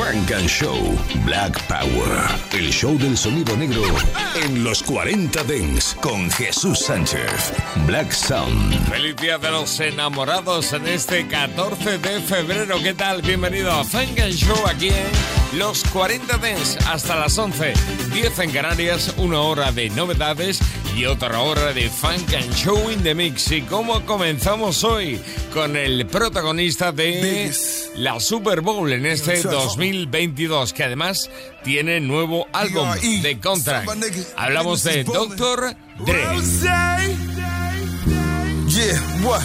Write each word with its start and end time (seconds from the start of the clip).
Funk 0.00 0.32
and 0.32 0.48
Show 0.48 0.98
Black 1.26 1.60
Power. 1.68 2.26
El 2.52 2.70
show 2.72 2.96
del 2.96 3.18
sonido 3.18 3.54
negro 3.54 3.82
en 4.42 4.64
los 4.64 4.82
40 4.82 5.44
Dents 5.44 5.94
con 6.00 6.30
Jesús 6.30 6.78
Sánchez. 6.78 7.52
Black 7.86 8.10
Sound. 8.10 8.88
Feliz 8.88 9.14
día 9.16 9.36
de 9.36 9.50
los 9.50 9.78
enamorados 9.78 10.72
en 10.72 10.88
este 10.88 11.26
14 11.26 11.98
de 11.98 12.20
febrero. 12.22 12.78
¿Qué 12.82 12.94
tal? 12.94 13.20
Bienvenido 13.20 13.70
a 13.70 13.84
Funk 13.84 14.18
and 14.20 14.32
Show 14.32 14.66
aquí 14.66 14.88
en 14.88 15.58
los 15.58 15.84
40 15.84 16.38
Dents 16.38 16.78
hasta 16.86 17.16
las 17.16 17.36
11. 17.36 17.74
10 18.14 18.38
en 18.38 18.50
Canarias, 18.52 19.12
una 19.18 19.40
hora 19.40 19.70
de 19.70 19.90
novedades 19.90 20.60
y 20.96 21.06
otra 21.06 21.40
hora 21.40 21.72
de 21.72 21.88
Funk 21.88 22.34
and 22.34 22.52
Show 22.54 22.90
in 22.90 23.02
the 23.02 23.14
Mix. 23.14 23.50
¿Y 23.50 23.62
cómo 23.62 24.04
comenzamos 24.04 24.84
hoy? 24.84 25.20
Con 25.52 25.76
el 25.76 26.06
protagonista 26.06 26.92
de 26.92 27.52
la 27.96 28.20
Super 28.20 28.60
Bowl 28.60 28.92
en 28.92 29.06
este 29.06 29.42
2022, 29.42 30.72
que 30.72 30.84
además 30.84 31.30
tiene 31.64 32.00
nuevo 32.00 32.46
álbum 32.52 32.88
de 33.22 33.38
Contract. 33.40 33.88
Hablamos 34.36 34.82
de 34.84 35.04
Dr. 35.04 35.76
Dre. 36.04 36.24
Yeah, 38.68 39.00
what? 39.24 39.42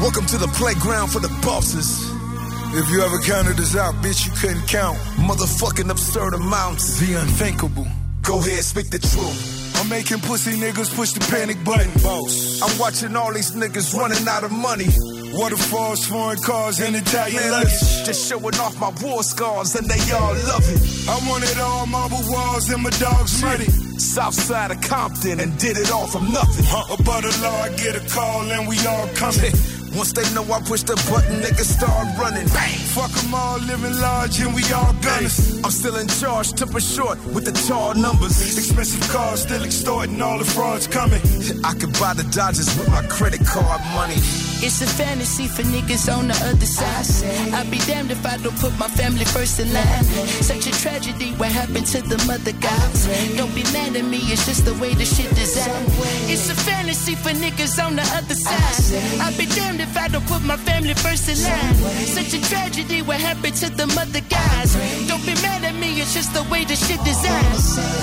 Welcome 0.00 0.26
to 0.26 0.38
the 0.38 0.46
playground 0.56 1.10
for 1.10 1.20
the 1.20 1.28
bosses. 1.42 2.08
If 2.74 2.88
you 2.90 3.02
ever 3.02 3.18
counted 3.18 3.56
this 3.56 3.74
out, 3.74 3.94
bitch, 3.96 4.26
you 4.26 4.32
couldn't 4.40 4.66
count. 4.68 4.96
Motherfucking 5.16 5.90
absurd 5.90 6.34
amounts. 6.34 7.00
The 7.00 7.14
unthinkable. 7.14 7.86
Go 8.22 8.38
ahead, 8.38 8.62
speak 8.62 8.90
the 8.90 8.98
truth. 9.00 9.67
I'm 9.78 9.88
making 9.88 10.18
pussy 10.20 10.52
niggas 10.52 10.94
push 10.94 11.12
the 11.12 11.20
panic 11.30 11.62
button. 11.64 11.92
Boss. 12.02 12.60
I'm 12.62 12.78
watching 12.78 13.14
all 13.14 13.32
these 13.32 13.52
niggas 13.52 13.94
running 13.94 14.26
out 14.26 14.42
of 14.42 14.50
money. 14.50 14.88
Waterfalls, 15.32 16.04
foreign 16.06 16.40
cars, 16.42 16.80
and 16.80 16.96
Italian 16.96 17.50
luggage. 17.50 18.04
Just 18.04 18.28
showing 18.28 18.56
off 18.56 18.78
my 18.80 18.90
war 19.02 19.22
scars, 19.22 19.74
and 19.76 19.88
they 19.88 20.00
all 20.12 20.34
love 20.34 20.66
it. 20.66 21.08
I 21.08 21.16
wanted 21.30 21.58
all 21.58 21.86
marble 21.86 22.22
walls 22.26 22.68
and 22.70 22.82
my 22.82 22.90
dogs 22.90 23.40
muddy. 23.40 23.70
South 23.98 24.34
side 24.34 24.70
of 24.72 24.80
Compton, 24.80 25.38
and 25.40 25.56
did 25.58 25.76
it 25.76 25.90
all 25.92 26.06
from 26.06 26.32
nothing. 26.32 26.64
Huh. 26.66 26.96
About 26.98 27.24
a 27.24 27.42
law, 27.42 27.62
I 27.62 27.68
get 27.76 27.94
a 27.94 28.00
call, 28.08 28.50
and 28.50 28.66
we 28.68 28.78
all 28.86 29.06
coming. 29.14 29.52
Once 29.96 30.12
they 30.12 30.22
know 30.34 30.42
I 30.52 30.60
push 30.60 30.82
the 30.82 30.96
button, 31.10 31.40
niggas 31.40 31.78
start 31.78 32.06
running. 32.18 32.46
Bang! 32.48 32.78
Fuck 32.94 33.10
them 33.12 33.34
all, 33.34 33.58
living 33.60 33.98
large, 34.00 34.40
and 34.40 34.54
we 34.54 34.62
all 34.72 34.92
gunners. 35.00 35.60
I'm 35.64 35.70
still 35.70 35.96
in 35.96 36.08
charge, 36.08 36.52
temper 36.52 36.80
short 36.80 37.18
with 37.34 37.44
the 37.44 37.52
tall 37.66 37.94
numbers. 37.94 38.36
Expensive 38.56 39.06
cars, 39.08 39.42
still 39.42 39.64
extorting 39.64 40.20
all 40.20 40.38
the 40.38 40.44
frauds 40.44 40.86
coming. 40.86 41.20
I 41.64 41.74
could 41.74 41.92
buy 41.98 42.14
the 42.14 42.24
Dodgers 42.34 42.68
with 42.78 42.88
my 42.88 43.02
credit 43.06 43.44
card 43.46 43.80
money. 43.94 44.20
It's 44.60 44.82
a 44.82 44.86
fantasy 44.86 45.46
for 45.46 45.62
niggas 45.62 46.10
on 46.12 46.28
the 46.28 46.34
other 46.50 46.66
side. 46.66 47.06
I'd 47.54 47.70
be 47.70 47.78
damned 47.86 48.10
if 48.10 48.26
I 48.26 48.36
don't 48.38 48.56
put 48.58 48.76
my 48.78 48.88
family 48.88 49.24
first 49.24 49.60
in 49.60 49.72
line. 49.72 50.04
Such 50.42 50.66
a 50.66 50.72
tragedy, 50.72 51.30
what 51.38 51.52
happened 51.52 51.86
to 51.94 52.02
the 52.02 52.18
mother 52.26 52.52
gods? 52.52 53.06
Don't 53.36 53.54
be 53.54 53.62
mad 53.74 53.94
at 53.94 54.04
me, 54.04 54.18
it's 54.32 54.46
just 54.46 54.64
the 54.64 54.74
way 54.74 54.94
the 54.94 55.04
shit 55.04 55.30
designed. 55.34 55.86
It's 56.26 56.50
a 56.50 56.54
fantasy 56.54 57.14
for 57.14 57.30
niggas 57.30 57.78
on 57.78 57.94
the 57.96 58.06
other 58.18 58.34
side. 58.34 59.22
I'd 59.22 59.38
be 59.38 59.46
damned 59.46 59.77
if 59.80 59.96
I 59.96 60.08
don't 60.08 60.26
put 60.26 60.42
my 60.42 60.56
family 60.56 60.94
first 60.94 61.28
in 61.28 61.36
line. 61.42 61.74
Such 62.06 62.34
a 62.34 62.40
tragedy, 62.48 63.02
what 63.02 63.20
happened 63.20 63.54
to 63.56 63.70
the 63.70 63.86
mother 63.88 64.20
guys. 64.28 64.74
Don't 65.08 65.24
be 65.24 65.34
mad 65.42 65.64
at 65.64 65.74
me, 65.74 66.00
it's 66.00 66.14
just 66.14 66.32
the 66.34 66.42
way 66.50 66.64
the 66.64 66.76
shit 66.76 67.02
designed. 67.04 67.46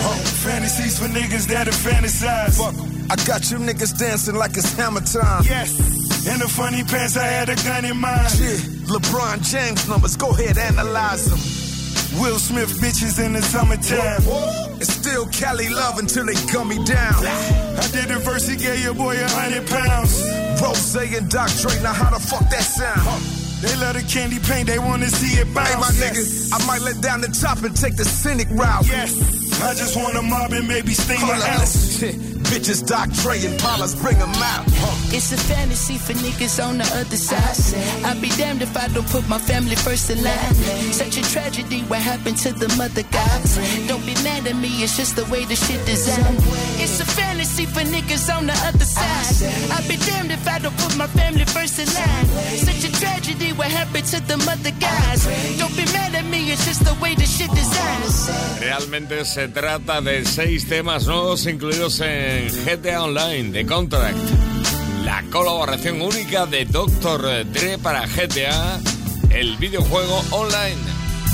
Oh, 0.07 0.15
fantasies 0.43 0.99
for 0.99 1.07
niggas 1.07 1.47
that 1.47 1.67
have 1.67 1.75
fantasized. 1.75 2.57
Fuck 2.57 2.75
'em. 2.75 3.07
I 3.09 3.15
got 3.27 3.51
you 3.51 3.57
niggas 3.57 3.97
dancing 3.97 4.35
like 4.35 4.57
it's 4.57 4.73
hammer 4.73 5.01
time. 5.01 5.43
Yes. 5.45 5.77
In 6.25 6.39
the 6.39 6.47
funny 6.47 6.83
pants, 6.83 7.17
I 7.17 7.27
had 7.27 7.49
a 7.49 7.55
gun 7.55 7.85
in 7.85 7.97
mind. 7.97 8.31
Shit, 8.31 8.59
LeBron 8.87 9.43
James 9.43 9.87
numbers, 9.87 10.15
go 10.15 10.29
ahead, 10.31 10.57
analyze 10.57 11.25
them. 11.29 11.39
Will 12.19 12.39
Smith 12.39 12.79
bitches 12.79 13.23
in 13.23 13.33
the 13.33 13.41
summertime. 13.41 14.23
It's 14.79 14.91
still 14.91 15.27
Cali 15.27 15.69
love 15.69 15.99
until 15.99 16.25
they 16.25 16.33
gun 16.51 16.67
me 16.67 16.83
down. 16.83 17.25
I 17.25 17.87
did 17.91 18.07
the 18.07 18.19
verse, 18.23 18.47
he 18.47 18.55
gave 18.55 18.79
your 18.83 18.93
boy 18.95 19.15
a 19.21 19.29
hundred 19.29 19.67
pounds. 19.67 20.23
Rose 20.61 20.95
and 20.95 21.29
Doc 21.29 21.49
Dre, 21.61 21.81
now 21.81 21.93
how 21.93 22.09
the 22.09 22.19
fuck 22.19 22.49
that 22.49 22.63
sound? 22.63 22.99
Huh. 23.01 23.19
They 23.61 23.75
love 23.77 23.95
the 23.95 24.03
candy 24.03 24.39
paint, 24.39 24.67
they 24.67 24.79
wanna 24.79 25.09
see 25.09 25.39
it 25.39 25.53
bounce. 25.53 25.69
Hey, 25.69 25.79
my 25.79 25.87
nigga, 25.87 26.53
I 26.53 26.67
might 26.67 26.81
let 26.81 27.01
down 27.01 27.21
the 27.21 27.29
top 27.29 27.63
and 27.63 27.75
take 27.75 27.95
the 27.95 28.05
scenic 28.05 28.47
route. 28.51 28.87
Yes, 28.87 29.13
I 29.61 29.73
just 29.73 29.95
wanna 29.95 30.21
mob 30.21 30.51
and 30.53 30.67
maybe 30.67 30.93
steam 30.93 31.23
a 31.23 31.35
house. 31.35 32.03
Bitches, 32.51 32.85
Doc 32.85 33.09
Dre 33.21 33.43
and 33.45 33.59
Paula's 33.59 33.95
bring 33.95 34.17
them 34.19 34.33
out. 34.35 34.65
It's 35.11 35.31
a 35.31 35.37
fantasy 35.37 35.97
for 35.97 36.13
niggas 36.13 36.63
on 36.63 36.77
the 36.77 36.87
other 36.95 37.17
side. 37.17 37.57
I'd 38.05 38.21
be 38.21 38.29
damned 38.29 38.61
if 38.61 38.75
I 38.77 38.87
don't 38.89 39.07
put 39.07 39.27
my 39.27 39.37
family 39.39 39.75
first 39.75 40.09
in 40.09 40.23
line. 40.23 40.53
Such 40.91 41.17
a 41.17 41.23
tragedy, 41.31 41.81
what 41.83 42.01
happened 42.01 42.37
to 42.45 42.53
the 42.53 42.67
mother 42.77 43.03
gods? 43.11 43.57
Don't 43.87 44.05
be 44.05 44.13
mad 44.23 44.47
at 44.47 44.55
me, 44.55 44.69
it's 44.83 44.97
just 44.97 45.15
the 45.15 45.25
way 45.25 45.45
the 45.45 45.55
shit 45.55 45.81
is 45.87 46.05
designed. 46.05 46.37
It's 46.83 46.99
a 46.99 47.05
fantasy 47.05 47.65
for 47.65 47.81
niggas 47.81 48.29
on 48.35 48.47
the 48.47 48.57
other 48.67 48.85
side. 48.85 49.49
I'd 49.71 49.87
be 49.87 49.97
damned 49.97 50.31
if 50.31 50.47
I 50.47 50.59
don't 50.59 50.77
put 50.77 50.95
my 50.97 51.07
family 51.07 51.45
first 51.45 51.79
in 51.79 51.87
line. 51.93 52.25
Such 52.57 52.83
a 52.89 52.91
tragedy, 52.99 53.53
what 53.53 53.67
happened 53.67 54.05
to 54.13 54.19
the 54.21 54.37
mother 54.37 54.71
gods? 54.79 55.25
Don't 55.57 55.75
be 55.75 55.85
mad 55.93 56.15
at 56.15 56.25
me, 56.25 56.51
it's 56.51 56.65
just 56.65 56.83
the 56.83 56.93
way 57.01 57.15
the 57.15 57.25
shit 57.25 57.49
designed. 57.51 57.85
Realmente 58.59 59.25
se 59.25 59.47
trata 59.47 60.01
de 60.01 60.25
seis 60.25 60.67
temas 60.67 61.07
nuevos 61.07 61.45
incluidos 61.45 61.99
en 62.01 62.34
GTA 62.43 63.03
Online 63.03 63.51
de 63.51 63.65
Contract. 63.65 64.17
La 65.05 65.23
colaboración 65.31 66.01
única 66.01 66.45
de 66.45 66.65
Dr. 66.65 67.45
Dre 67.51 67.77
para 67.77 68.05
GTA, 68.07 68.79
el 69.29 69.55
videojuego 69.57 70.21
online. 70.31 70.81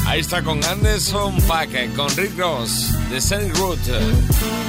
Ahí 0.05 0.19
está 0.21 0.43
con 0.43 0.63
Anderson 0.63 1.41
Paak, 1.47 1.95
con 1.95 2.15
Rick 2.15 2.37
Ross, 2.37 2.91
de 3.09 3.19
Saint 3.19 3.55
Root. 3.57 3.79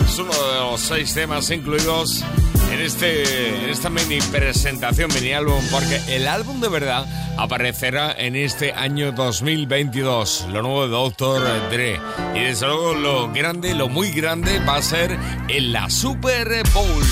Es 0.07 0.19
uno 0.19 0.33
de 0.33 0.61
los 0.61 0.81
seis 0.81 1.13
temas 1.13 1.51
incluidos 1.51 2.25
en, 2.73 2.81
este, 2.81 3.65
en 3.65 3.71
esta 3.71 3.91
mini 3.91 4.21
presentación, 4.21 5.13
mini 5.15 5.33
álbum, 5.33 5.63
porque 5.71 6.01
el 6.09 6.27
álbum 6.27 6.61
de 6.61 6.69
verdad 6.69 7.07
aparecerá 7.37 8.13
en 8.17 8.35
este 8.35 8.73
año 8.73 9.13
2022, 9.13 10.47
lo 10.51 10.63
nuevo 10.63 10.87
de 10.87 10.89
Dr. 10.89 11.71
Dre. 11.71 12.01
Y 12.35 12.41
desde 12.41 12.67
luego 12.67 12.95
lo 12.95 13.33
grande, 13.33 13.75
lo 13.75 13.89
muy 13.89 14.11
grande 14.13 14.59
va 14.61 14.77
a 14.77 14.83
ser 14.83 15.19
en 15.49 15.73
la 15.73 15.91
Super 15.91 16.63
Bowl. 16.73 17.05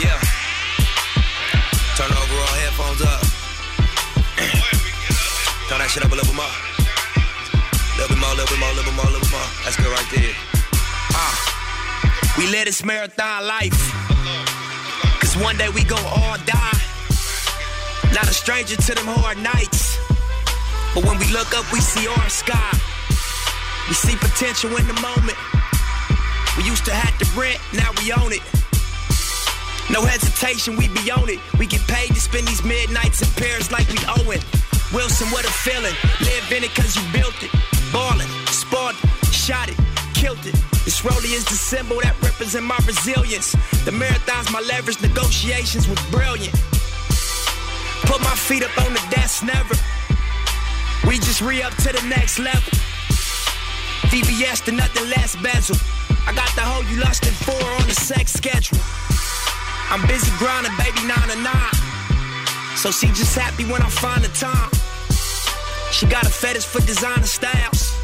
Yeah. 0.00 0.18
Turn 1.96 2.10
over 2.10 2.40
all 2.40 2.54
headphones 2.60 3.00
up. 3.02 3.20
Turn 5.68 5.78
that 5.78 5.90
shit 5.90 6.04
up 6.04 6.10
a 6.10 6.14
little 6.14 6.26
bit 6.26 6.36
more. 6.36 6.46
Little 7.98 8.14
bit 8.14 8.18
more, 8.18 8.34
little 8.34 8.46
bit 8.46 8.58
more, 8.58 8.72
little 8.72 8.84
bit 8.84 8.96
more, 8.96 9.06
little 9.06 9.20
bit 9.20 9.30
more. 9.30 9.48
That's 9.64 9.76
good 9.76 9.92
right 9.92 10.10
there. 10.14 10.34
Ah. 11.12 12.34
We 12.38 12.46
live 12.46 12.64
this 12.64 12.82
marathon 12.84 13.46
life. 13.46 14.19
Cause 15.20 15.36
one 15.36 15.56
day 15.56 15.68
we 15.68 15.84
gon' 15.84 16.04
all 16.06 16.36
die. 16.44 16.80
Not 18.12 18.26
a 18.26 18.34
stranger 18.34 18.76
to 18.76 18.94
them 18.94 19.06
hard 19.06 19.38
nights. 19.38 19.98
But 20.94 21.04
when 21.04 21.18
we 21.18 21.30
look 21.30 21.54
up, 21.54 21.70
we 21.72 21.80
see 21.80 22.08
our 22.08 22.28
sky. 22.28 22.72
We 23.88 23.94
see 23.94 24.16
potential 24.16 24.74
in 24.76 24.86
the 24.88 24.98
moment. 25.00 25.38
We 26.56 26.64
used 26.64 26.84
to 26.86 26.92
have 26.92 27.16
to 27.18 27.26
rent, 27.38 27.60
now 27.72 27.90
we 28.02 28.12
own 28.12 28.32
it. 28.32 28.42
No 29.90 30.02
hesitation, 30.02 30.76
we 30.76 30.88
be 30.88 31.10
on 31.10 31.28
it. 31.28 31.40
We 31.58 31.66
get 31.66 31.82
paid 31.86 32.08
to 32.14 32.20
spend 32.20 32.46
these 32.46 32.64
midnights 32.64 33.22
in 33.22 33.28
Paris 33.34 33.70
like 33.70 33.88
we 33.88 33.98
owe 34.06 34.30
it. 34.30 34.44
Wilson, 34.92 35.28
what 35.28 35.44
a 35.44 35.52
feeling. 35.52 35.94
Live 36.20 36.50
in 36.50 36.64
it 36.64 36.74
cause 36.74 36.96
you 36.96 37.02
built 37.12 37.34
it. 37.42 37.50
Ballin', 37.92 38.28
spawned, 38.46 38.96
shot 39.30 39.68
it, 39.68 39.76
killed 40.20 40.44
it. 40.44 40.52
This 40.84 41.00
rollie 41.00 41.32
is 41.32 41.44
the 41.46 41.56
symbol 41.56 41.96
that 42.04 42.14
represents 42.20 42.60
my 42.60 42.76
resilience. 42.84 43.56
The 43.88 43.92
marathon's 43.92 44.52
my 44.52 44.60
leverage, 44.60 45.00
negotiations 45.00 45.88
was 45.88 45.96
brilliant. 46.12 46.52
Put 48.04 48.20
my 48.20 48.36
feet 48.36 48.62
up 48.62 48.76
on 48.84 48.92
the 48.92 49.00
desk, 49.08 49.42
never. 49.44 49.74
We 51.08 51.16
just 51.16 51.40
re 51.40 51.62
up 51.62 51.72
to 51.84 51.90
the 51.96 52.04
next 52.06 52.38
level. 52.38 52.72
VVS 54.12 54.64
to 54.66 54.72
nothing 54.72 55.08
less 55.08 55.36
bezel. 55.40 55.76
I 56.28 56.36
got 56.36 56.52
the 56.52 56.68
hoe 56.68 56.84
you 56.92 57.00
lusting 57.00 57.36
for 57.46 57.64
on 57.80 57.88
the 57.88 57.96
sex 57.96 58.32
schedule. 58.36 58.78
I'm 59.88 60.04
busy 60.06 60.30
grinding, 60.36 60.76
baby, 60.76 61.00
nine 61.08 61.28
to 61.32 61.38
nine. 61.40 61.76
So 62.76 62.90
she 62.92 63.08
just 63.16 63.34
happy 63.38 63.64
when 63.64 63.80
I 63.80 63.88
find 63.88 64.20
the 64.22 64.32
time. 64.36 64.70
She 65.90 66.04
got 66.06 66.24
a 66.26 66.30
fetish 66.30 66.66
for 66.66 66.80
designer 66.84 67.24
styles. 67.24 67.99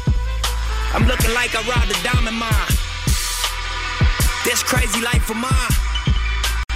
I'm 0.93 1.05
looking 1.07 1.33
like 1.33 1.55
I 1.55 1.61
robbed 1.67 1.91
a 1.91 2.03
diamond 2.03 2.37
mine. 2.37 2.73
This 4.45 4.63
crazy 4.63 5.01
life 5.01 5.29
of 5.29 5.37
mine. 5.37 5.73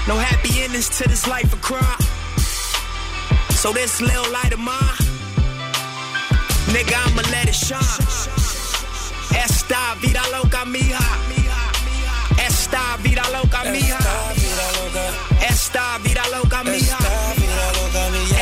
No 0.07 0.17
happy 0.17 0.63
endings 0.63 0.89
to 0.97 1.07
this 1.07 1.27
life 1.27 1.53
of 1.53 1.61
crime. 1.61 2.01
So 3.61 3.71
this 3.71 4.01
little 4.01 4.29
light 4.31 4.53
of 4.53 4.59
mine, 4.59 4.97
nigga, 6.73 6.97
I'ma 7.05 7.21
let 7.31 7.47
it 7.47 7.55
shine. 7.55 7.79
Esta 9.37 9.95
vida 10.01 10.21
loca 10.33 10.65
mija. 10.65 11.05
Esta 12.45 12.97
vida 13.03 13.23
loca 13.31 13.63
mija. 13.71 13.99
Esta 15.41 15.99
vida 16.03 16.23
loca 16.31 16.63
mija. 16.63 16.97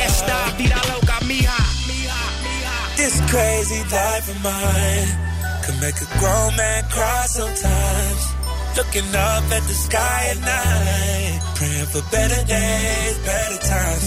Esta 0.06 0.52
vida 0.56 0.80
loca 0.92 1.18
mija. 1.26 1.58
This 2.96 3.20
crazy 3.30 3.82
life 3.92 4.28
of 4.28 4.42
mine 4.42 5.29
can 5.70 5.80
make 5.80 5.98
a 6.00 6.08
grown 6.18 6.56
man 6.56 6.82
cry 6.90 7.24
sometimes. 7.26 8.22
Looking 8.76 9.08
up 9.14 9.44
at 9.50 9.62
the 9.70 9.76
sky 9.86 10.20
at 10.32 10.38
night, 10.40 11.40
praying 11.56 11.86
for 11.86 12.02
better 12.10 12.42
days, 12.46 13.18
better 13.26 13.58
times. 13.66 14.06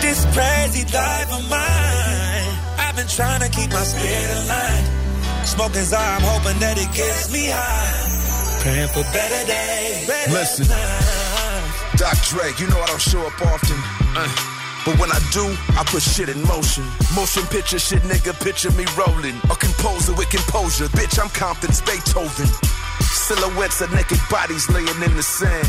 This 0.00 0.20
crazy 0.34 0.84
life 0.92 1.30
of 1.32 1.42
mine, 1.50 2.50
I've 2.78 2.96
been 2.96 3.08
trying 3.08 3.40
to 3.40 3.50
keep 3.50 3.70
my 3.70 3.84
spirit 3.84 4.30
aligned. 4.44 4.88
Smoking 5.46 5.86
I'm 5.94 6.22
hoping 6.22 6.58
that 6.60 6.76
it 6.78 6.90
gets 6.94 7.32
me 7.32 7.46
high. 7.50 8.62
Praying 8.62 8.88
for 8.88 9.04
better 9.12 9.42
days, 9.46 10.06
better 10.06 10.32
Listen. 10.32 10.66
times. 10.66 12.00
Doc 12.00 12.16
Dre, 12.30 12.46
you 12.58 12.66
know 12.70 12.80
I 12.80 12.86
don't 12.86 13.00
show 13.00 13.20
up 13.26 13.40
often. 13.42 13.78
Uh, 14.16 14.53
but 14.84 14.98
when 14.98 15.10
I 15.10 15.20
do, 15.32 15.44
I 15.80 15.84
put 15.86 16.02
shit 16.02 16.28
in 16.28 16.40
motion. 16.44 16.84
Motion 17.16 17.44
picture 17.46 17.78
shit, 17.78 18.02
nigga, 18.02 18.32
picture 18.44 18.70
me 18.72 18.84
rolling. 18.96 19.36
A 19.48 19.56
composer 19.56 20.12
with 20.14 20.28
composure. 20.28 20.88
Bitch, 20.92 21.18
I'm 21.18 21.30
Compton's 21.30 21.80
Beethoven. 21.80 22.48
Silhouettes 23.00 23.80
of 23.80 23.92
naked 23.92 24.20
bodies 24.30 24.68
laying 24.68 25.00
in 25.02 25.16
the 25.16 25.22
sand. 25.22 25.66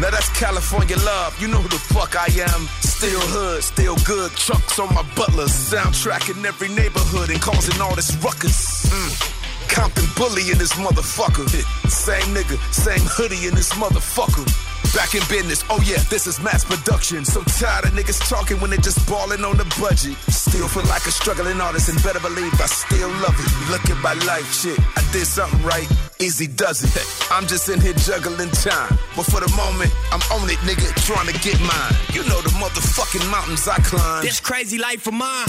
Now 0.00 0.10
that's 0.10 0.28
California 0.38 0.96
love, 0.98 1.40
you 1.40 1.48
know 1.48 1.58
who 1.58 1.68
the 1.68 1.78
fuck 1.78 2.14
I 2.14 2.26
am. 2.26 2.68
Still 2.80 3.20
hood, 3.20 3.64
still 3.64 3.96
good, 4.04 4.30
trucks 4.32 4.78
on 4.78 4.94
my 4.94 5.02
butlers. 5.16 5.50
Soundtrack 5.50 6.30
in 6.30 6.44
every 6.44 6.68
neighborhood 6.68 7.30
and 7.30 7.40
causing 7.40 7.80
all 7.80 7.94
this 7.96 8.14
ruckus. 8.22 8.86
Mm. 8.86 9.38
Compton 9.68 10.04
bully 10.16 10.50
in 10.50 10.58
this 10.58 10.72
motherfucker. 10.74 11.48
Same 11.88 12.34
nigga, 12.34 12.56
same 12.72 13.04
hoodie 13.04 13.48
in 13.48 13.54
this 13.54 13.72
motherfucker. 13.74 14.46
Back 14.94 15.14
in 15.14 15.22
business, 15.28 15.64
oh 15.70 15.80
yeah, 15.84 16.02
this 16.10 16.26
is 16.26 16.40
mass 16.40 16.64
production. 16.64 17.24
So 17.24 17.42
tired 17.60 17.84
of 17.84 17.92
niggas 17.92 18.18
talking 18.28 18.58
when 18.60 18.70
they 18.70 18.78
just 18.78 19.06
balling 19.08 19.44
on 19.44 19.56
the 19.56 19.64
budget. 19.78 20.16
Still 20.32 20.66
feel 20.66 20.84
like 20.84 21.04
a 21.06 21.12
struggling 21.12 21.60
artist 21.60 21.88
and 21.88 22.02
better 22.02 22.20
believe 22.20 22.52
I 22.60 22.66
still 22.66 23.08
love 23.20 23.36
it. 23.38 23.70
Look 23.70 23.84
at 23.90 23.98
my 24.02 24.14
life, 24.26 24.48
shit. 24.52 24.78
I 24.96 25.02
did 25.12 25.26
something 25.26 25.62
right, 25.62 25.86
easy 26.18 26.46
does 26.46 26.82
it. 26.82 27.06
I'm 27.30 27.46
just 27.46 27.68
in 27.68 27.80
here 27.80 27.94
juggling 27.94 28.50
time. 28.50 28.98
But 29.14 29.26
for 29.26 29.40
the 29.40 29.52
moment, 29.54 29.92
I'm 30.10 30.24
on 30.34 30.48
it, 30.50 30.58
nigga, 30.66 30.88
trying 31.04 31.28
to 31.28 31.36
get 31.40 31.60
mine. 31.60 31.94
You 32.12 32.24
know 32.24 32.40
the 32.40 32.50
motherfucking 32.56 33.30
mountains 33.30 33.68
I 33.68 33.76
climb. 33.84 34.24
This 34.24 34.40
crazy 34.40 34.78
life 34.78 35.06
of 35.06 35.14
mine. 35.14 35.46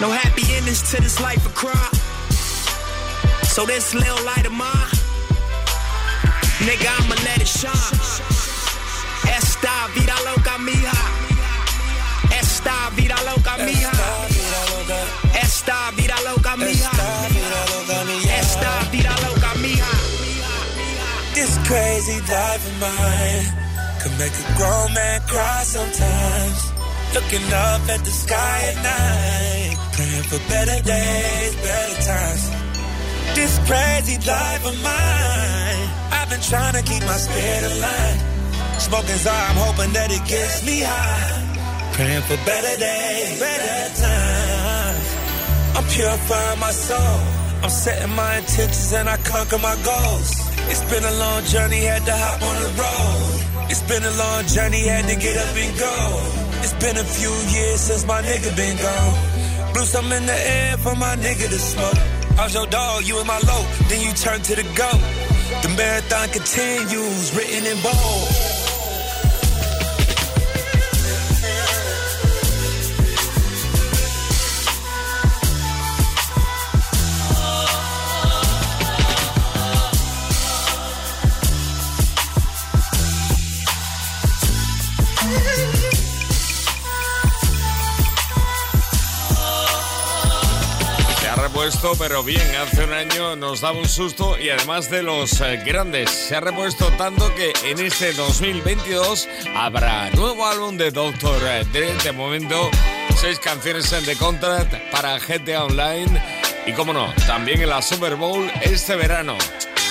No 0.00 0.10
happy 0.10 0.42
endings 0.54 0.82
to 0.90 1.00
this 1.00 1.20
life 1.20 1.46
of 1.46 1.54
crime. 1.54 1.94
So 3.46 3.64
this 3.64 3.94
little 3.94 4.22
light 4.26 4.44
of 4.44 4.52
mine, 4.52 4.90
nigga, 6.66 6.90
I'ma 7.00 7.16
let 7.26 7.40
it 7.40 7.48
shine. 7.48 7.98
Esta 9.38 9.74
vida 9.94 10.14
loca 10.26 10.58
mija. 10.58 10.98
Esta 12.40 12.90
vida 12.96 13.16
loca 13.28 13.56
mija. 13.66 13.92
Esta 15.42 15.90
vida 15.96 16.16
loca 16.26 16.56
mija. 16.56 16.90
Esta 18.40 18.72
vida 18.92 19.14
loca 19.24 19.54
mija. 19.62 19.92
This 21.34 21.52
crazy 21.68 22.18
life 22.20 22.64
of 22.70 22.76
mine 22.80 23.46
can 24.00 24.12
make 24.18 24.32
a 24.32 24.56
grown 24.56 24.92
man 24.94 25.20
cry 25.26 25.62
sometimes. 25.64 26.60
Looking 27.14 27.46
up 27.52 27.82
at 27.94 28.04
the 28.04 28.10
sky 28.10 28.58
at 28.70 28.76
night, 28.82 29.76
praying 29.92 30.26
for 30.30 30.40
better 30.50 30.80
days, 30.82 31.54
better 31.56 32.02
times. 32.02 32.44
This 33.34 33.58
crazy 33.66 34.16
life 34.26 34.64
of 34.66 34.76
mine, 34.82 35.88
I've 36.24 36.30
been 36.30 36.40
trying 36.40 36.72
to 36.72 36.80
keep 36.80 37.04
my 37.04 37.20
spirit 37.20 37.64
aligned. 37.68 38.20
Smoking 38.80 39.20
I'm 39.28 39.56
hoping 39.60 39.92
that 39.92 40.08
it 40.08 40.24
gets 40.24 40.64
me 40.64 40.80
high. 40.80 41.92
Praying 41.92 42.24
for 42.24 42.40
better 42.48 42.80
days, 42.80 43.36
better 43.36 43.80
times. 43.92 45.04
I'm 45.76 45.84
purifying 45.84 46.60
my 46.64 46.72
soul. 46.72 47.20
I'm 47.60 47.68
setting 47.68 48.16
my 48.16 48.40
intentions 48.40 48.90
and 48.94 49.06
I 49.06 49.18
conquer 49.18 49.58
my 49.58 49.76
goals. 49.84 50.32
It's 50.72 50.80
been 50.88 51.04
a 51.04 51.12
long 51.20 51.44
journey, 51.44 51.84
had 51.84 52.08
to 52.08 52.16
hop 52.16 52.40
on 52.40 52.56
the 52.64 52.72
road. 52.72 53.68
It's 53.68 53.84
been 53.84 54.04
a 54.08 54.14
long 54.16 54.46
journey, 54.48 54.80
had 54.88 55.04
to 55.12 55.16
get 55.20 55.36
up 55.36 55.52
and 55.52 55.76
go. 55.76 55.94
It's 56.64 56.76
been 56.80 56.96
a 56.96 57.04
few 57.04 57.32
years 57.52 57.80
since 57.84 58.06
my 58.06 58.22
nigga 58.22 58.48
been 58.56 58.80
gone. 58.80 59.74
Blew 59.74 59.84
some 59.84 60.10
in 60.10 60.24
the 60.24 60.40
air 60.56 60.78
for 60.78 60.96
my 60.96 61.16
nigga 61.20 61.52
to 61.52 61.60
smoke. 61.60 62.00
I 62.40 62.44
was 62.48 62.54
your 62.54 62.66
dog, 62.72 63.04
you 63.04 63.20
in 63.20 63.26
my 63.26 63.40
low, 63.44 63.62
then 63.92 64.00
you 64.00 64.12
turned 64.14 64.44
to 64.44 64.56
the 64.56 64.64
goat. 64.72 65.04
The 65.64 65.70
marathon 65.70 66.28
continues, 66.28 67.34
written 67.34 67.64
in 67.64 67.82
bold. 67.82 68.53
Pero 91.98 92.22
bien, 92.22 92.40
hace 92.56 92.84
un 92.84 92.94
año 92.94 93.36
nos 93.36 93.60
daba 93.60 93.78
un 93.78 93.88
susto 93.88 94.38
y 94.38 94.48
además 94.48 94.88
de 94.90 95.02
los 95.02 95.38
eh, 95.42 95.62
grandes, 95.66 96.10
se 96.10 96.34
ha 96.34 96.40
repuesto 96.40 96.86
tanto 96.92 97.32
que 97.34 97.52
en 97.62 97.78
este 97.78 98.14
2022 98.14 99.28
habrá 99.54 100.08
nuevo 100.12 100.46
álbum 100.46 100.78
de 100.78 100.90
Dr. 100.90 101.38
Dre. 101.72 101.94
De 102.02 102.12
momento, 102.12 102.70
seis 103.20 103.38
canciones 103.38 103.92
en 103.92 104.02
The 104.06 104.16
Contract 104.16 104.72
para 104.90 105.18
GTA 105.18 105.64
Online 105.64 106.22
y, 106.66 106.72
como 106.72 106.94
no, 106.94 107.12
también 107.26 107.60
en 107.60 107.68
la 107.68 107.82
Super 107.82 108.16
Bowl 108.16 108.50
este 108.62 108.96
verano. 108.96 109.36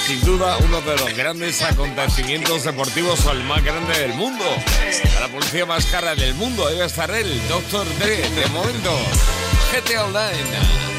Sin 0.08 0.20
duda, 0.22 0.58
uno 0.58 0.82
de 0.82 0.98
los 0.98 1.16
grandes 1.16 1.62
acontecimientos 1.62 2.64
deportivos 2.64 3.24
o 3.28 3.32
el 3.32 3.44
más 3.44 3.64
grande 3.64 4.00
del 4.00 4.14
mundo. 4.16 4.44
La 5.20 5.28
policía 5.28 5.68
más 5.68 5.86
cara 5.86 6.16
del 6.16 6.34
mundo 6.34 6.68
debe 6.70 6.86
estar 6.86 7.12
él, 7.12 7.40
Dr. 7.48 7.86
Dre. 8.00 8.28
De 8.30 8.48
momento, 8.48 8.92
GTA 9.72 10.06
Online. 10.06 10.93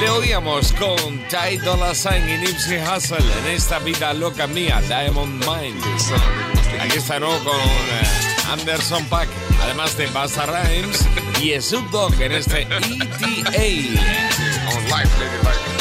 Le 0.00 0.10
oíamos 0.10 0.72
con 0.74 1.18
Ty 1.28 1.56
Dolla 1.64 1.94
Sign 1.94 2.28
y 2.28 2.38
Nipsey 2.38 2.80
Hussle 2.80 3.18
en 3.18 3.56
esta 3.56 3.78
vida 3.80 4.12
loca 4.14 4.46
mía, 4.46 4.80
Diamond 4.86 5.44
Mind. 5.44 5.82
Aquí 6.80 6.98
está 6.98 7.18
¿no? 7.18 7.28
con 7.42 7.56
eh, 7.56 8.52
Anderson 8.52 9.04
Pack, 9.06 9.28
además 9.62 9.96
de 9.96 10.06
Basta 10.08 10.46
Rhymes 10.46 11.04
y 11.42 11.60
Snoop 11.60 11.90
Dogg 11.90 12.20
en 12.20 12.32
este 12.32 12.62
ETA. 12.62 12.76
On 14.76 14.84
life, 14.84 15.10
baby, 15.18 15.38
life. 15.42 15.78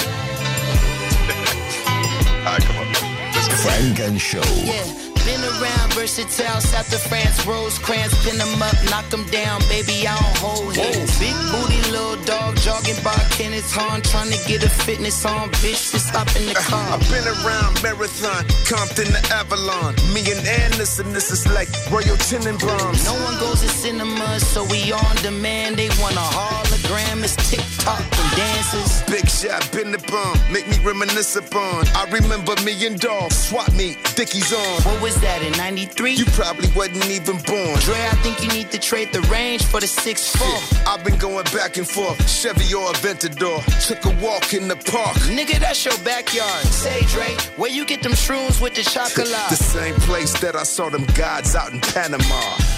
All 2.46 2.54
right, 2.54 2.66
come 2.66 2.80
on. 2.80 2.88
Let's 3.36 3.48
get 3.48 3.58
Frank 3.60 4.00
and 4.00 4.20
Show. 4.20 4.42
Yeah, 4.64 5.07
been 5.28 5.44
around 5.60 5.92
versatile, 5.94 6.62
south 6.62 6.94
of 6.94 7.02
France, 7.12 7.46
Rosecrans, 7.46 8.16
pin 8.24 8.38
them 8.38 8.62
up, 8.64 8.78
knock 8.90 9.10
them 9.10 9.26
down, 9.28 9.60
baby, 9.68 10.08
I 10.08 10.16
don't 10.16 10.38
hold 10.40 10.76
hands. 10.76 11.20
Big 11.20 11.36
booty, 11.52 11.82
little 11.92 12.16
dog, 12.24 12.56
jogging 12.64 12.96
by 13.04 13.20
Kenneth 13.36 13.68
Hahn, 13.76 14.02
trying 14.02 14.32
to 14.32 14.40
get 14.48 14.64
a 14.64 14.70
fitness 14.70 15.26
on, 15.26 15.50
bitch, 15.60 15.92
just 15.92 16.08
stop 16.08 16.28
in 16.40 16.46
the 16.48 16.56
uh-huh. 16.56 16.72
car. 16.72 16.88
I've 16.96 17.04
been 17.12 17.28
around 17.28 17.76
Marathon, 17.84 18.48
Compton 18.64 19.12
to 19.12 19.22
Avalon. 19.36 20.00
Me 20.16 20.24
and 20.32 20.40
Anderson, 20.64 21.12
this 21.12 21.30
is 21.30 21.44
like 21.52 21.68
Royal 21.92 22.16
Tenenbaums. 22.24 23.04
No 23.04 23.16
one 23.28 23.36
goes 23.44 23.60
to 23.62 23.68
cinema, 23.68 24.40
so 24.40 24.64
we 24.72 24.80
on 24.96 25.16
demand. 25.28 25.76
They 25.76 25.92
want 26.00 26.16
a 26.16 26.24
hologram, 26.24 27.20
it's 27.28 27.36
TikTok 27.52 28.00
and 28.00 28.32
dances. 28.40 29.04
Big 29.12 29.28
shot, 29.28 29.68
been 29.76 29.92
the 29.92 30.00
bomb, 30.08 30.40
make 30.54 30.68
me 30.72 30.80
reminisce 30.88 31.36
upon. 31.36 31.84
I 32.00 32.08
remember 32.12 32.56
me 32.64 32.74
and 32.88 32.98
Dog, 32.98 33.32
swap 33.32 33.72
meet, 33.74 33.98
Dickies 34.16 34.54
on. 34.54 34.82
What 34.88 35.02
was 35.02 35.17
that 35.22 35.42
in 35.42 35.52
93? 35.54 36.14
You 36.14 36.26
probably 36.26 36.70
wasn't 36.76 37.10
even 37.10 37.38
born. 37.44 37.80
Dre, 37.80 37.96
I 37.96 38.16
think 38.22 38.42
you 38.42 38.50
need 38.50 38.72
to 38.72 38.80
trade 38.80 39.12
the 39.12 39.22
range 39.24 39.64
for 39.66 39.80
the 39.80 39.88
6'4. 39.88 40.88
I've 40.88 41.04
been 41.04 41.18
going 41.18 41.46
back 41.46 41.78
and 41.78 41.88
forth, 41.88 42.18
Chevy 42.30 42.74
or 42.74 42.92
Aventador. 42.94 43.64
Took 43.88 44.06
a 44.06 44.24
walk 44.24 44.54
in 44.54 44.68
the 44.68 44.76
park. 44.76 45.18
Nigga, 45.28 45.60
that's 45.60 45.84
your 45.86 45.98
backyard. 46.00 46.66
Say, 46.66 47.02
Dre, 47.08 47.36
where 47.56 47.72
you 47.72 47.86
get 47.86 48.02
them 48.04 48.14
shrooms 48.14 48.62
with 48.62 48.76
the 48.76 48.84
chocolate? 48.84 49.28
The 49.28 49.56
same 49.56 49.96
place 49.96 50.40
that 50.42 50.56
I 50.56 50.64
saw 50.64 50.90
them 50.90 51.06
gods 51.16 51.56
out 51.56 51.72
in 51.74 51.82
Panama. 51.82 52.77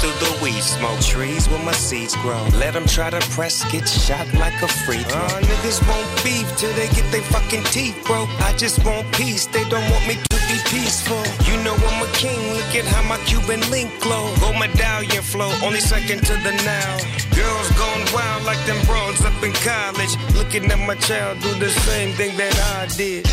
Through 0.00 0.16
the 0.24 0.38
weed 0.42 0.62
smoke. 0.62 1.00
Trees 1.00 1.48
where 1.48 1.62
my 1.62 1.72
seeds 1.72 2.16
grow. 2.16 2.42
Let 2.58 2.74
them 2.74 2.86
try 2.86 3.10
to 3.10 3.20
press, 3.30 3.64
get 3.70 3.88
shot 3.88 4.26
like 4.34 4.56
a 4.62 4.68
free 4.68 5.02
throw. 5.02 5.20
Uh, 5.20 5.40
niggas 5.42 5.80
won't 5.86 6.08
beef 6.24 6.46
till 6.56 6.72
they 6.72 6.88
get 6.88 7.10
their 7.12 7.22
fucking 7.22 7.64
teeth 7.64 7.96
broke. 8.06 8.28
I 8.40 8.54
just 8.56 8.84
want 8.84 9.10
peace, 9.12 9.46
they 9.46 9.64
don't 9.68 9.88
want 9.90 10.06
me 10.08 10.14
to 10.14 10.36
be 10.48 10.58
peaceful. 10.68 11.22
You 11.44 11.62
know 11.62 11.74
I'm 11.74 12.02
a 12.02 12.10
king, 12.12 12.40
look 12.54 12.74
at 12.74 12.84
how 12.84 13.02
my 13.08 13.18
Cuban 13.24 13.60
link 13.70 13.90
glow. 14.00 14.34
Gold 14.40 14.58
medallion 14.58 15.22
flow, 15.22 15.52
only 15.62 15.80
second 15.80 16.24
to 16.26 16.32
the 16.32 16.52
now. 16.64 16.96
Girls 17.36 17.68
gone 17.72 18.04
wild 18.14 18.44
like 18.44 18.64
them 18.66 18.80
bros 18.86 19.20
up 19.24 19.42
in 19.42 19.52
college. 19.52 20.16
Looking 20.34 20.64
at 20.70 20.78
my 20.86 20.94
child 20.94 21.40
do 21.40 21.52
the 21.58 21.70
same 21.70 22.12
thing 22.14 22.36
that 22.36 22.54
I 22.80 22.86
did. 22.96 23.26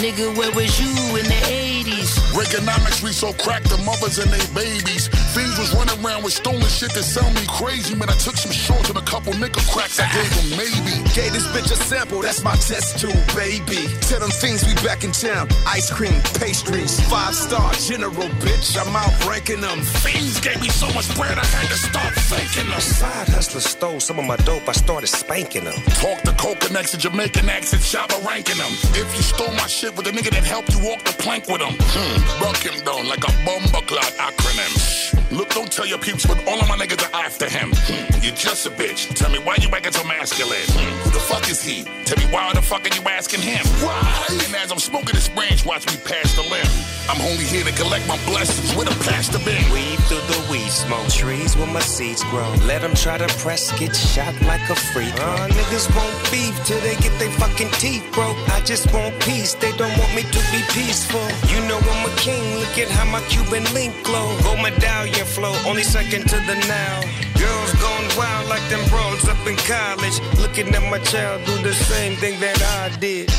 Nigga, 0.00 0.36
where 0.36 0.52
was 0.52 0.80
you 0.80 0.88
in 1.18 1.24
the 1.24 1.40
80s? 1.44 2.16
Reaganomics, 2.32 3.02
we 3.02 3.12
so 3.12 3.32
cracked 3.34 3.68
the 3.68 3.76
mothers 3.78 4.18
and 4.18 4.30
they 4.30 4.40
babies. 4.54 5.08
Fiends 5.34 5.58
was 5.58 5.74
running 5.74 5.98
around 6.04 6.22
with 6.24 6.32
stolen 6.32 6.68
shit 6.68 6.92
that 6.94 7.02
sell 7.02 7.28
me 7.32 7.44
crazy. 7.48 7.94
Man, 7.94 8.08
I 8.08 8.14
took 8.14 8.36
some 8.36 8.52
shorts 8.52 8.88
and 8.88 8.98
a 8.98 9.02
couple 9.02 9.32
nickel 9.34 9.62
cracks. 9.70 10.00
I 10.00 10.08
gave 10.12 10.30
them 10.36 10.50
maybe. 10.56 10.94
Gave 11.14 11.32
this 11.32 11.46
bitch 11.48 11.70
a 11.70 11.76
sample, 11.76 12.22
that's 12.22 12.42
my 12.42 12.56
test 12.56 12.98
tube, 12.98 13.14
baby. 13.34 13.88
Tell 14.08 14.20
them 14.20 14.30
things 14.30 14.64
we 14.66 14.74
back 14.86 15.04
in 15.04 15.12
town. 15.12 15.48
Ice 15.66 15.90
cream, 15.90 16.16
pastries, 16.38 17.00
five 17.08 17.34
star 17.34 17.72
general, 17.74 18.28
bitch. 18.40 18.76
I'm 18.80 18.94
out 18.96 19.12
ranking 19.26 19.60
them. 19.60 19.80
Fiends 20.02 20.40
gave 20.40 20.60
me 20.60 20.68
so 20.68 20.86
much 20.94 21.08
bread, 21.16 21.36
I 21.38 21.44
had 21.44 21.68
to 21.68 21.78
start 21.78 22.14
faking 22.14 22.70
them. 22.70 22.80
Side 22.80 23.28
hustler 23.28 23.60
stole 23.60 24.00
some 24.00 24.18
of 24.18 24.24
my 24.24 24.36
dope, 24.48 24.68
I 24.68 24.72
started 24.72 25.08
spanking 25.08 25.64
them. 25.64 25.78
Talk 26.00 26.22
to 26.22 26.32
coconuts 26.32 26.94
and 26.94 27.02
Jamaican 27.02 27.48
accents, 27.48 27.92
Shabba 27.92 28.24
ranking 28.26 28.58
them. 28.58 28.72
If 28.96 29.08
you 29.14 29.22
stole 29.22 29.52
my 29.52 29.66
shit 29.70 29.96
with 29.96 30.06
a 30.08 30.10
nigga 30.10 30.30
that 30.30 30.42
helped 30.44 30.74
you 30.74 30.82
walk 30.84 31.02
the 31.04 31.12
plank 31.22 31.46
with 31.46 31.60
him, 31.62 31.74
hmm, 31.78 32.42
rock 32.42 32.58
him 32.58 32.74
down 32.84 33.06
like 33.06 33.22
a 33.22 33.32
bomber 33.46 33.86
clot 33.86 34.10
acronym. 34.18 35.30
Look, 35.30 35.50
don't 35.50 35.70
tell 35.70 35.86
your 35.86 35.98
peeps, 35.98 36.26
but 36.26 36.42
all 36.48 36.58
of 36.58 36.66
my 36.66 36.76
niggas 36.76 37.06
are 37.06 37.14
after 37.14 37.48
him. 37.48 37.70
Hmm, 37.86 38.18
you're 38.20 38.34
just 38.34 38.66
a 38.66 38.70
bitch. 38.70 39.14
Tell 39.14 39.30
me 39.30 39.38
why 39.38 39.56
you 39.60 39.68
acting 39.70 39.92
so 39.92 40.02
masculine. 40.04 40.66
Hmm, 40.74 40.90
who 41.06 41.10
the 41.10 41.20
fuck 41.20 41.48
is 41.48 41.62
he? 41.62 41.84
Tell 42.04 42.18
me 42.18 42.26
why 42.34 42.52
the 42.52 42.60
fuck 42.60 42.82
are 42.82 42.94
you 42.94 43.02
asking 43.08 43.42
him? 43.42 43.64
Why? 43.78 44.26
And 44.28 44.54
as 44.56 44.72
I'm 44.72 44.80
smoking 44.80 45.14
this 45.14 45.28
branch, 45.28 45.64
watch 45.64 45.86
me 45.86 45.94
pass 46.04 46.34
the 46.34 46.42
limb. 46.42 46.66
I'm 47.08 47.20
only 47.22 47.44
here 47.44 47.62
to 47.62 47.72
collect 47.72 48.06
my 48.08 48.18
blessings 48.26 48.74
with 48.74 48.90
a 48.90 48.96
pastor 49.04 49.38
bin. 49.44 49.62
Weed 49.70 49.98
through 50.10 50.26
the 50.26 50.46
weed 50.50 50.70
smoke. 50.70 51.06
Trees 51.08 51.56
where 51.56 51.66
my 51.66 51.80
seeds 51.80 52.24
grow. 52.24 52.50
Let 52.66 52.82
them 52.82 52.94
try 52.94 53.18
to 53.18 53.28
press, 53.38 53.70
get 53.78 53.94
shot 53.94 54.34
like 54.42 54.62
a 54.68 54.74
freak. 54.74 55.14
Uh, 55.14 55.46
niggas 55.48 55.86
won't 55.94 56.18
beef 56.30 56.54
till 56.66 56.80
they 56.80 56.96
get 56.96 57.14
their 57.20 57.30
fucking 57.38 57.70
teeth 57.78 58.04
broke. 58.12 58.36
I 58.50 58.60
just 58.62 58.92
want 58.92 59.14
peace, 59.22 59.54
they 59.60 59.72
don't 59.76 59.96
want 59.98 60.14
me 60.14 60.22
to 60.22 60.40
be 60.50 60.60
peaceful. 60.72 61.26
You 61.52 61.60
know 61.68 61.78
I'm 61.78 62.10
a 62.10 62.16
king, 62.16 62.42
look 62.58 62.76
at 62.78 62.88
how 62.88 63.04
my 63.10 63.20
Cuban 63.28 63.64
link 63.74 63.94
glow. 64.02 64.28
Gold 64.42 64.60
medallion 64.62 65.26
flow, 65.26 65.54
only 65.66 65.82
second 65.82 66.28
to 66.28 66.36
the 66.48 66.56
now. 66.66 67.00
Girls 67.38 67.72
gone 67.74 68.08
wild 68.16 68.48
like 68.48 68.66
them 68.70 68.82
bros 68.88 69.28
up 69.28 69.46
in 69.46 69.56
college. 69.56 70.16
Looking 70.38 70.74
at 70.74 70.84
my 70.90 70.98
child 70.98 71.44
do 71.44 71.56
the 71.62 71.74
same 71.74 72.16
thing 72.16 72.40
that 72.40 72.60
I 72.62 72.96
did. 72.98 73.30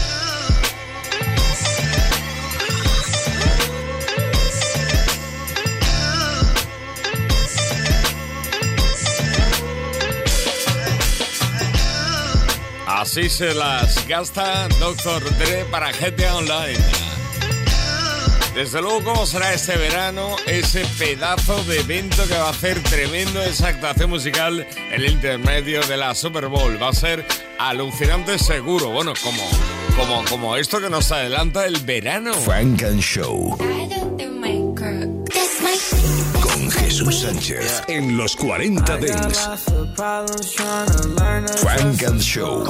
Así 13.01 13.29
se 13.29 13.55
las 13.55 14.08
gasta 14.08 14.67
Dr. 14.79 15.24
Dre 15.39 15.65
para 15.72 15.91
GTA 15.91 16.36
Online. 16.36 16.77
Desde 18.53 18.79
luego, 18.79 19.03
¿cómo 19.03 19.25
será 19.25 19.51
este 19.55 19.75
verano? 19.75 20.36
Ese 20.46 20.86
pedazo 21.00 21.63
de 21.63 21.79
evento 21.79 22.24
que 22.27 22.36
va 22.36 22.50
a 22.50 22.51
hacer 22.51 22.79
tremendo 22.84 23.41
esa 23.41 23.70
actuación 23.70 24.12
musical 24.12 24.67
en 24.91 24.93
el 24.93 25.13
intermedio 25.13 25.81
de 25.81 25.98
la 25.98 26.13
Super 26.13 26.46
Bowl. 26.46 26.79
Va 26.79 26.89
a 26.89 26.93
ser 26.93 27.25
alucinante 27.58 28.38
seguro. 28.38 28.89
Bueno, 28.89 29.13
como, 29.24 29.50
como, 29.98 30.24
como 30.25 30.55
esto 30.55 30.79
que 30.79 30.91
nos 30.91 31.12
adelanta 31.12 31.65
el 31.65 31.77
verano. 31.79 32.36
Frank 32.36 32.84
and 32.84 33.01
Show. 33.01 33.58
Jesús 37.01 37.22
Sánchez 37.22 37.84
en 37.88 38.15
los 38.15 38.36
40 38.36 38.98
Dents. 38.98 39.50
Frank 41.58 42.03
and 42.03 42.22
Show. 42.22 42.63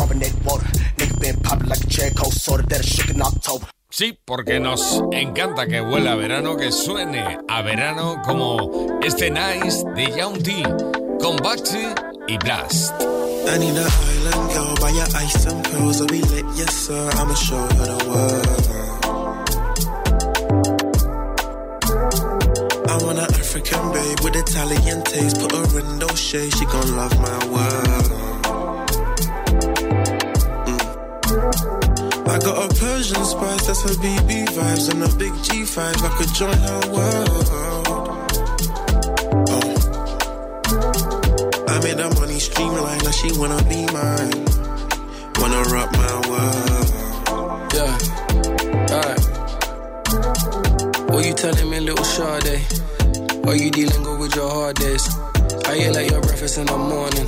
Sí, 3.89 4.17
porque 4.23 4.61
nos 4.61 5.03
encanta 5.11 5.67
que 5.67 5.81
huela 5.81 6.13
a 6.13 6.15
verano, 6.15 6.55
que 6.55 6.71
suene 6.71 7.39
a 7.49 7.61
verano 7.61 8.21
como 8.25 8.99
este 9.03 9.29
Nice 9.29 9.83
de 9.95 10.17
Young 10.17 10.41
T 10.41 10.63
con 11.19 11.35
Baxi 11.35 11.87
y 12.29 12.37
Blast. 12.37 12.93
I 13.01 13.57
need 13.59 13.75
an 13.75 13.85
island 13.85 14.53
girl, 14.53 14.75
buy 14.79 14.91
your 14.91 15.07
ice 15.13 15.45
and 15.45 15.61
pearls, 15.65 15.99
I'll 15.99 16.07
be 16.07 16.21
lit, 16.21 16.45
yes 16.55 16.73
sir, 16.73 17.09
I'ma 17.15 17.33
show 17.33 17.57
her 17.57 17.67
the 17.67 18.05
world. 18.07 18.81
I 22.87 22.97
want 23.03 23.19
an 23.19 23.40
African 23.53 23.91
babe 23.91 24.19
with 24.21 24.33
Italian 24.37 25.03
taste, 25.03 25.41
put 25.41 25.51
her 25.51 25.79
in 25.79 25.99
those 25.99 26.17
shades, 26.17 26.57
she 26.57 26.63
gon' 26.67 26.95
love 26.95 27.13
my 27.19 27.45
world. 27.51 28.11
Mm. 30.67 30.81
I 32.29 32.39
got 32.39 32.63
a 32.63 32.67
Persian 32.79 33.25
spice, 33.25 33.67
that's 33.67 33.81
her 33.81 33.95
BB 33.99 34.47
vibes, 34.55 34.89
and 34.89 35.03
a 35.03 35.09
big 35.17 35.33
G5, 35.33 36.01
I 36.01 36.09
could 36.17 36.33
join 36.33 36.57
her 36.69 36.79
world. 36.95 37.49
Oh. 39.49 39.67
I 41.67 41.79
made 41.83 41.99
her 41.99 42.09
money 42.21 42.39
streamline, 42.39 43.03
now 43.03 43.11
she 43.11 43.33
wanna 43.37 43.61
be 43.63 43.85
mine. 43.91 44.45
Wanna 45.41 45.61
rock 45.75 45.91
my 45.91 46.15
world. 46.31 46.89
Yeah, 47.75 47.97
alright. 48.95 49.23
What 51.11 51.25
you 51.25 51.33
telling 51.33 51.69
me, 51.69 51.81
little 51.81 52.05
Sade? 52.05 52.81
Are 53.47 53.55
you 53.55 53.71
dealing 53.71 54.03
good 54.03 54.19
with 54.19 54.35
your 54.35 54.49
hard 54.49 54.75
days? 54.77 55.07
I 55.65 55.75
hear 55.75 55.91
like 55.91 56.11
your 56.11 56.21
breakfast 56.21 56.57
in 56.59 56.67
the 56.67 56.77
morning. 56.77 57.27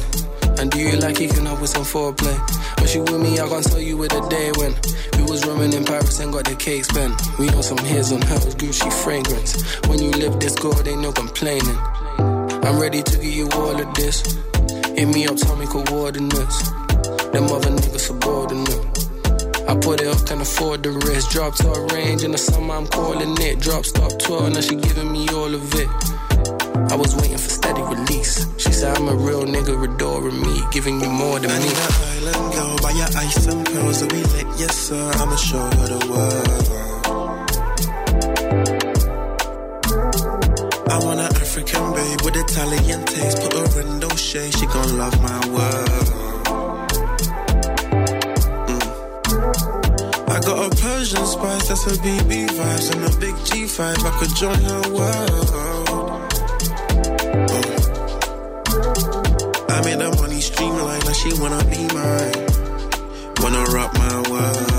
And 0.60 0.70
do 0.70 0.80
you 0.80 0.98
like 0.98 1.16
kicking 1.16 1.48
up 1.48 1.60
with 1.60 1.72
some 1.72 1.84
foreplay? 1.84 2.38
When 2.80 2.88
she 2.88 3.00
with 3.00 3.20
me, 3.20 3.40
I 3.40 3.48
can't 3.50 3.66
tell 3.66 3.82
you 3.82 3.98
where 3.98 4.10
the 4.10 4.22
day 4.30 4.52
went. 4.58 4.78
We 5.18 5.24
was 5.24 5.46
roaming 5.46 5.74
in 5.74 5.84
Paris 5.84 6.20
and 6.20 6.32
got 6.32 6.46
the 6.46 6.56
cake 6.56 6.86
spent. 6.86 7.20
We 7.40 7.50
on 7.50 7.64
some 7.64 7.80
hairs 7.80 8.12
on 8.12 8.22
hers, 8.22 8.56
Gucci 8.56 8.94
fragrance. 9.04 9.58
When 9.88 10.00
you 10.00 10.12
live 10.12 10.40
this 10.40 10.56
good, 10.56 10.88
ain't 10.88 11.02
no 11.02 11.12
complaining. 11.12 11.78
I'm 12.64 12.80
ready 12.80 13.02
to 13.02 13.18
give 13.18 13.34
you 13.34 13.50
all 13.54 13.80
of 13.82 13.94
this. 13.96 14.22
Hit 14.96 15.08
me 15.08 15.26
up, 15.26 15.36
me 15.58 15.66
coordinates. 15.66 16.70
Them 17.34 17.46
other 17.50 17.72
niggas 17.72 18.00
subordinate. 18.00 18.93
I 19.68 19.76
put 19.76 20.02
it 20.02 20.08
up, 20.08 20.26
can 20.26 20.42
afford 20.42 20.84
the 20.84 20.92
rest. 20.92 21.32
Drop 21.32 21.56
to 21.56 21.72
a 21.72 21.86
range 21.94 22.24
in 22.24 22.32
the 22.32 22.38
summer, 22.38 22.76
I'm 22.76 22.88
calling 22.88 23.36
it. 23.42 23.60
Drop 23.60 23.86
stop 23.86 24.12
12, 24.20 24.54
now 24.54 24.62
she 24.62 24.76
giving 24.76 25.12
me 25.12 25.28
all 25.30 25.54
of 25.54 25.74
it. 25.76 25.88
I 26.92 26.96
was 26.96 27.16
waiting 27.16 27.38
for 27.38 27.50
steady 27.50 27.82
release. 27.82 28.46
She 28.58 28.72
said 28.72 28.98
I'm 28.98 29.08
a 29.08 29.16
real 29.16 29.46
nigga, 29.46 29.74
adoring 29.84 30.42
me, 30.42 30.62
giving 30.72 31.00
you 31.02 31.10
more 31.10 31.40
than 31.40 31.50
me. 31.62 31.72
island 32.18 32.54
girl, 32.54 32.78
buy 32.82 32.92
your 32.92 33.08
ice 33.18 33.48
and 33.48 33.66
pearls, 33.66 34.04
I'll 34.04 34.10
be 34.10 34.24
lit, 34.24 34.48
yes 34.58 34.78
sir, 34.78 35.12
I'ma 35.16 35.36
show 35.38 35.64
her 35.64 35.88
the 35.94 36.00
world. 36.12 36.94
I 40.92 40.98
want 41.04 41.20
an 41.20 41.26
African 41.26 41.94
babe 41.94 42.22
with 42.22 42.36
Italian 42.36 43.06
taste, 43.06 43.42
put 43.42 43.54
her 43.54 43.82
in 43.82 44.00
those 44.00 44.22
shades, 44.22 44.60
she 44.60 44.66
gon' 44.68 44.98
love 44.98 45.20
my 45.22 45.48
world. 45.50 46.23
Got 50.46 50.74
a 50.74 50.76
Persian 50.76 51.26
spice, 51.26 51.68
that's 51.70 51.86
her 51.86 51.92
BB 52.04 52.48
vibes, 52.50 52.92
and 52.94 53.06
a 53.06 53.18
big 53.20 53.36
G5, 53.48 53.80
I 54.04 54.12
could 54.20 54.36
join 54.36 54.60
her 54.60 54.82
world. 54.92 55.50
Oh. 55.56 56.20
I 59.70 59.82
made 59.86 60.02
her 60.02 60.12
money 60.22 60.42
streamline, 60.42 61.00
now 61.06 61.14
she 61.14 61.34
wanna 61.40 61.64
be 61.66 61.88
mine. 61.94 62.34
Wanna 63.42 63.64
rock 63.72 63.94
my 63.94 64.16
world. 64.30 64.70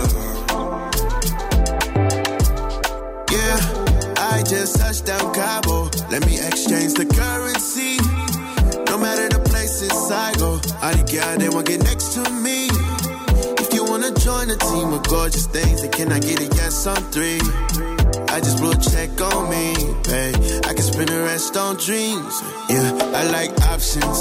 Yeah, 3.30 3.58
I 4.18 4.42
just 4.46 4.78
touched 4.78 5.06
down 5.06 5.32
Cabo. 5.32 5.90
Let 6.10 6.26
me 6.26 6.38
exchange 6.40 6.94
the 6.94 7.06
currency. 7.06 7.96
No 8.90 8.98
matter 8.98 9.28
the 9.28 9.40
places 9.48 10.10
I 10.10 10.34
go, 10.34 10.60
all 10.82 10.92
the 10.92 11.04
girl 11.10 11.38
they 11.38 11.48
want 11.48 11.66
get 11.66 11.82
next 11.82 12.14
to 12.14 12.30
me. 12.30 12.73
Join 14.24 14.48
a 14.48 14.56
team 14.56 14.90
of 14.94 15.02
gorgeous 15.02 15.46
things, 15.46 15.82
And 15.82 15.92
can 15.92 16.10
I 16.10 16.18
get 16.18 16.40
a 16.40 16.44
yes 16.56 16.86
on 16.86 16.96
three? 17.12 17.40
I 18.32 18.40
just 18.40 18.56
blew 18.56 18.72
a 18.72 18.76
check 18.76 19.20
on 19.20 19.50
me, 19.50 19.76
babe. 20.08 20.64
I 20.64 20.72
can 20.72 20.82
spend 20.82 21.10
the 21.10 21.20
rest 21.28 21.54
on 21.58 21.76
dreams. 21.76 22.40
Yeah, 22.70 22.88
I 23.20 23.28
like 23.28 23.52
options. 23.68 24.18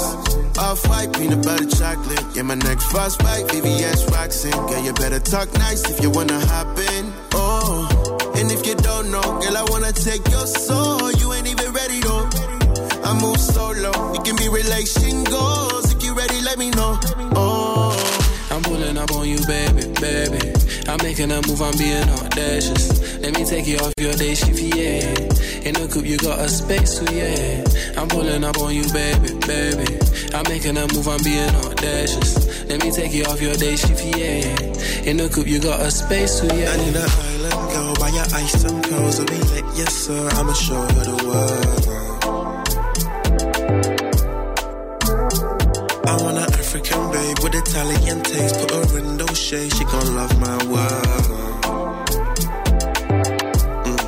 Off 0.58 0.86
white, 0.90 1.10
peanut 1.14 1.42
butter 1.42 1.64
chocolate. 1.64 2.22
Yeah, 2.36 2.42
my 2.42 2.54
next 2.54 2.84
frostbite, 2.92 3.46
VVS 3.48 4.12
Roxin. 4.12 4.52
Girl, 4.68 4.84
you 4.84 4.92
better 4.92 5.20
talk 5.20 5.50
nice 5.54 5.88
if 5.88 6.02
you 6.02 6.10
wanna 6.10 6.38
hop 6.52 6.78
in. 6.78 7.10
Oh, 7.32 7.88
and 8.36 8.52
if 8.52 8.66
you 8.66 8.74
don't 8.74 9.10
know, 9.10 9.22
girl, 9.40 9.56
I 9.56 9.64
wanna 9.70 9.92
take 9.92 10.28
your 10.28 10.46
soul. 10.46 11.12
You 11.12 11.32
ain't 11.32 11.48
even 11.48 11.72
ready 11.72 12.00
though. 12.00 12.28
I'm 13.04 13.22
move 13.22 13.40
solo. 13.40 14.12
It 14.12 14.22
can 14.22 14.36
be 14.36 14.50
relation 14.50 15.24
goals. 15.24 15.94
If 15.94 16.04
you 16.04 16.12
ready, 16.14 16.42
let 16.42 16.58
me 16.58 16.68
know. 16.72 17.00
Oh. 17.34 17.53
Pulling 18.64 18.96
up 18.98 19.12
on 19.12 19.28
you, 19.28 19.38
baby, 19.46 19.86
baby. 20.00 20.52
I'm 20.88 20.98
making 21.02 21.30
a 21.30 21.40
move, 21.46 21.60
I'm 21.60 21.76
being 21.76 22.08
audacious. 22.08 23.18
Let 23.20 23.38
me 23.38 23.44
take 23.44 23.66
you 23.66 23.76
off 23.78 23.92
your 23.98 24.14
day 24.14 24.34
shift, 24.34 24.60
yeah. 24.60 25.68
In 25.68 25.74
the 25.74 25.88
coupe, 25.92 26.06
you 26.06 26.18
got 26.18 26.40
a 26.40 26.48
space, 26.48 26.98
so 26.98 27.04
yeah. 27.12 27.62
I'm 28.00 28.08
pulling 28.08 28.42
up 28.42 28.58
on 28.58 28.74
you, 28.74 28.84
baby, 28.92 29.32
baby. 29.46 29.98
I'm 30.34 30.44
making 30.48 30.76
a 30.76 30.86
move, 30.92 31.06
I'm 31.08 31.22
being 31.22 31.54
audacious. 31.64 32.64
Let 32.68 32.82
me 32.82 32.90
take 32.90 33.12
you 33.12 33.24
off 33.24 33.40
your 33.40 33.54
day 33.54 33.76
shift, 33.76 34.04
yeah. 34.16 34.56
In 35.08 35.18
the 35.18 35.28
coupe, 35.32 35.46
you 35.46 35.60
got 35.60 35.80
a 35.80 35.90
space, 35.90 36.40
so 36.40 36.46
yeah. 36.46 36.72
I 36.72 36.76
need 36.78 36.96
an 36.96 37.08
island 37.08 37.70
girl, 37.72 37.94
buy 37.96 38.08
your 38.08 38.24
ice 38.32 38.64
and 38.64 38.82
pearls, 38.84 39.16
so 39.16 39.24
be 39.26 39.36
lit, 39.52 39.64
yes 39.76 39.92
sir. 39.92 40.28
I'ma 40.32 40.52
show 40.54 40.80
her 40.80 41.04
the 41.04 41.16
world. 41.28 41.84
I 46.06 46.22
want 46.22 46.38
an 46.38 46.53
African 46.74 47.12
babe 47.12 47.38
with 47.38 47.54
Italian 47.54 48.20
taste. 48.22 48.58
Put 48.58 48.72
her 48.72 48.98
in 48.98 49.16
those 49.16 49.38
shades, 49.38 49.78
she 49.78 49.84
gon' 49.84 50.16
love 50.16 50.40
my 50.40 50.56
world. 50.66 51.62
Mm. 53.84 53.98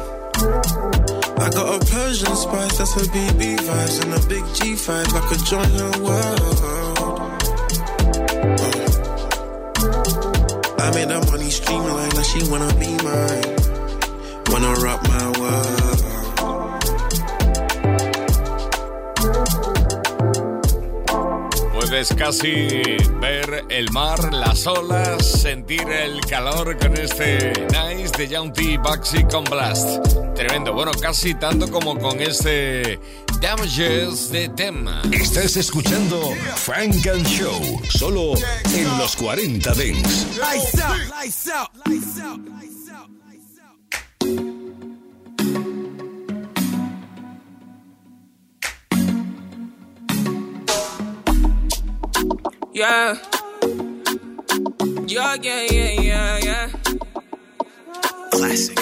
I 1.39 1.49
got 1.51 1.77
a 1.77 1.79
Persian 1.87 2.35
spice, 2.35 2.79
that's 2.79 2.95
her 2.95 3.03
BB 3.03 3.59
vibes, 3.59 4.03
and 4.03 4.15
a 4.15 4.19
big 4.27 4.43
G5. 4.57 5.15
I 5.15 5.21
could 5.29 5.45
join 5.47 5.71
her 5.79 5.93
world. 6.03 6.41
Uh. 6.51 6.87
I 10.83 10.91
made 10.93 11.11
her 11.11 11.23
money 11.31 11.51
streamline, 11.51 12.09
now 12.17 12.23
she 12.23 12.51
wanna 12.51 12.75
be 12.81 12.97
mine. 13.05 13.57
Wanna 14.51 14.75
rock 14.81 15.03
my 15.05 15.31
world. 15.39 15.76
Puedes 21.97 22.15
casi 22.15 22.83
ver 23.23 23.65
el 23.71 23.91
mar, 23.91 24.31
las 24.31 24.67
olas, 24.67 25.25
sentir 25.25 25.89
el 25.89 26.21
calor 26.27 26.77
con 26.77 26.95
este 26.95 27.55
Nice 27.71 28.13
de 28.19 28.29
Young 28.29 28.53
T 28.53 28.77
Baxi 28.77 29.25
con 29.25 29.45
Blast. 29.45 30.07
Tremendo, 30.35 30.75
bueno, 30.75 30.91
casi 31.01 31.33
tanto 31.33 31.71
como 31.71 31.99
con 31.99 32.21
este 32.21 33.01
Damages 33.41 34.31
de 34.31 34.51
tema. 34.51 35.01
Estás 35.11 35.57
escuchando 35.57 36.21
Frank 36.57 37.07
and 37.07 37.27
Show, 37.27 37.81
solo 37.89 38.35
en 38.75 38.99
los 38.99 39.17
40 39.17 39.73
Dents. 39.73 40.37
Lights 40.37 40.79
out, 40.79 40.99
lights 41.09 41.49
out, 41.49 41.71
lights 41.87 42.21
out. 42.21 42.56
Yeah. 52.77 53.17
Yeah, 55.07 55.37
yeah, 55.41 55.63
yeah, 55.71 55.93
yeah, 55.99 56.39
yeah. 56.45 56.71
Classic. 58.33 58.77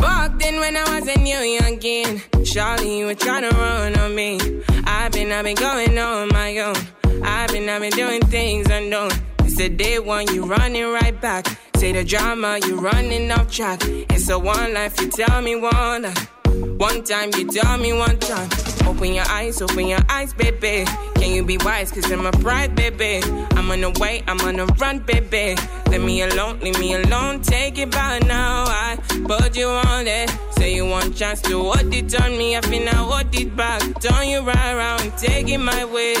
Back 0.00 0.38
then 0.38 0.60
when 0.60 0.76
I 0.76 0.84
was 0.94 1.08
a 1.08 1.18
new 1.18 1.34
youngin', 1.34 2.22
Charlie, 2.46 3.00
you 3.00 3.06
were 3.06 3.16
trying 3.16 3.50
to 3.50 3.56
run 3.56 3.98
on 3.98 4.14
me. 4.14 4.38
I've 4.84 5.10
been, 5.10 5.32
I've 5.32 5.42
been 5.42 5.56
going 5.56 5.98
on 5.98 6.28
my 6.28 6.56
own. 6.58 6.76
I've 7.24 7.50
been, 7.50 7.68
I've 7.68 7.80
been 7.80 7.90
doing 7.90 8.20
things 8.26 8.70
unknown. 8.70 9.10
It's 9.40 9.56
the 9.56 9.68
day 9.68 9.98
one, 9.98 10.32
you 10.32 10.44
running 10.44 10.86
right 10.86 11.20
back. 11.20 11.58
Say 11.74 11.90
the 11.90 12.04
drama, 12.04 12.60
you 12.68 12.78
running 12.78 13.32
off 13.32 13.50
track. 13.50 13.80
It's 13.84 14.30
a 14.30 14.38
one 14.38 14.74
life, 14.74 15.00
you 15.00 15.10
tell 15.10 15.42
me 15.42 15.56
one 15.56 16.02
life. 16.02 16.30
One 16.78 17.02
time, 17.02 17.30
you 17.36 17.48
tell 17.48 17.78
me 17.78 17.92
one 17.92 18.16
time. 18.20 18.48
Open 18.86 19.12
your 19.12 19.28
eyes, 19.28 19.60
open 19.60 19.88
your 19.88 19.98
eyes, 20.08 20.32
baby. 20.34 20.84
Can 21.26 21.34
you 21.34 21.42
be 21.42 21.58
wise? 21.58 21.90
Cause 21.90 22.08
I'm 22.12 22.24
a 22.24 22.30
pride, 22.30 22.76
baby. 22.76 23.20
I'm 23.56 23.68
on 23.68 23.80
the 23.80 23.90
way, 23.98 24.22
I'm 24.28 24.40
on 24.42 24.58
the 24.58 24.66
run, 24.78 25.00
baby. 25.00 25.60
Leave 25.90 26.00
me 26.00 26.22
alone, 26.22 26.60
leave 26.60 26.78
me 26.78 26.94
alone. 26.94 27.40
Take 27.40 27.78
it 27.78 27.90
by 27.90 28.20
now. 28.20 28.62
I 28.68 28.96
put 29.26 29.56
you 29.56 29.66
on 29.66 30.06
it. 30.06 30.30
Say 30.52 30.76
you 30.76 30.86
want 30.86 31.16
chance 31.16 31.40
to 31.40 31.60
hold 31.60 31.92
it 31.92 32.22
on 32.22 32.38
me. 32.38 32.56
I 32.56 32.60
feel 32.60 32.88
I 32.88 32.92
hold 32.92 33.34
it 33.34 33.56
back. 33.56 33.80
Turn 34.00 34.28
you 34.28 34.42
right 34.42 34.72
around, 34.72 35.18
take 35.18 35.48
it 35.48 35.58
my 35.58 35.84
way. 35.84 36.14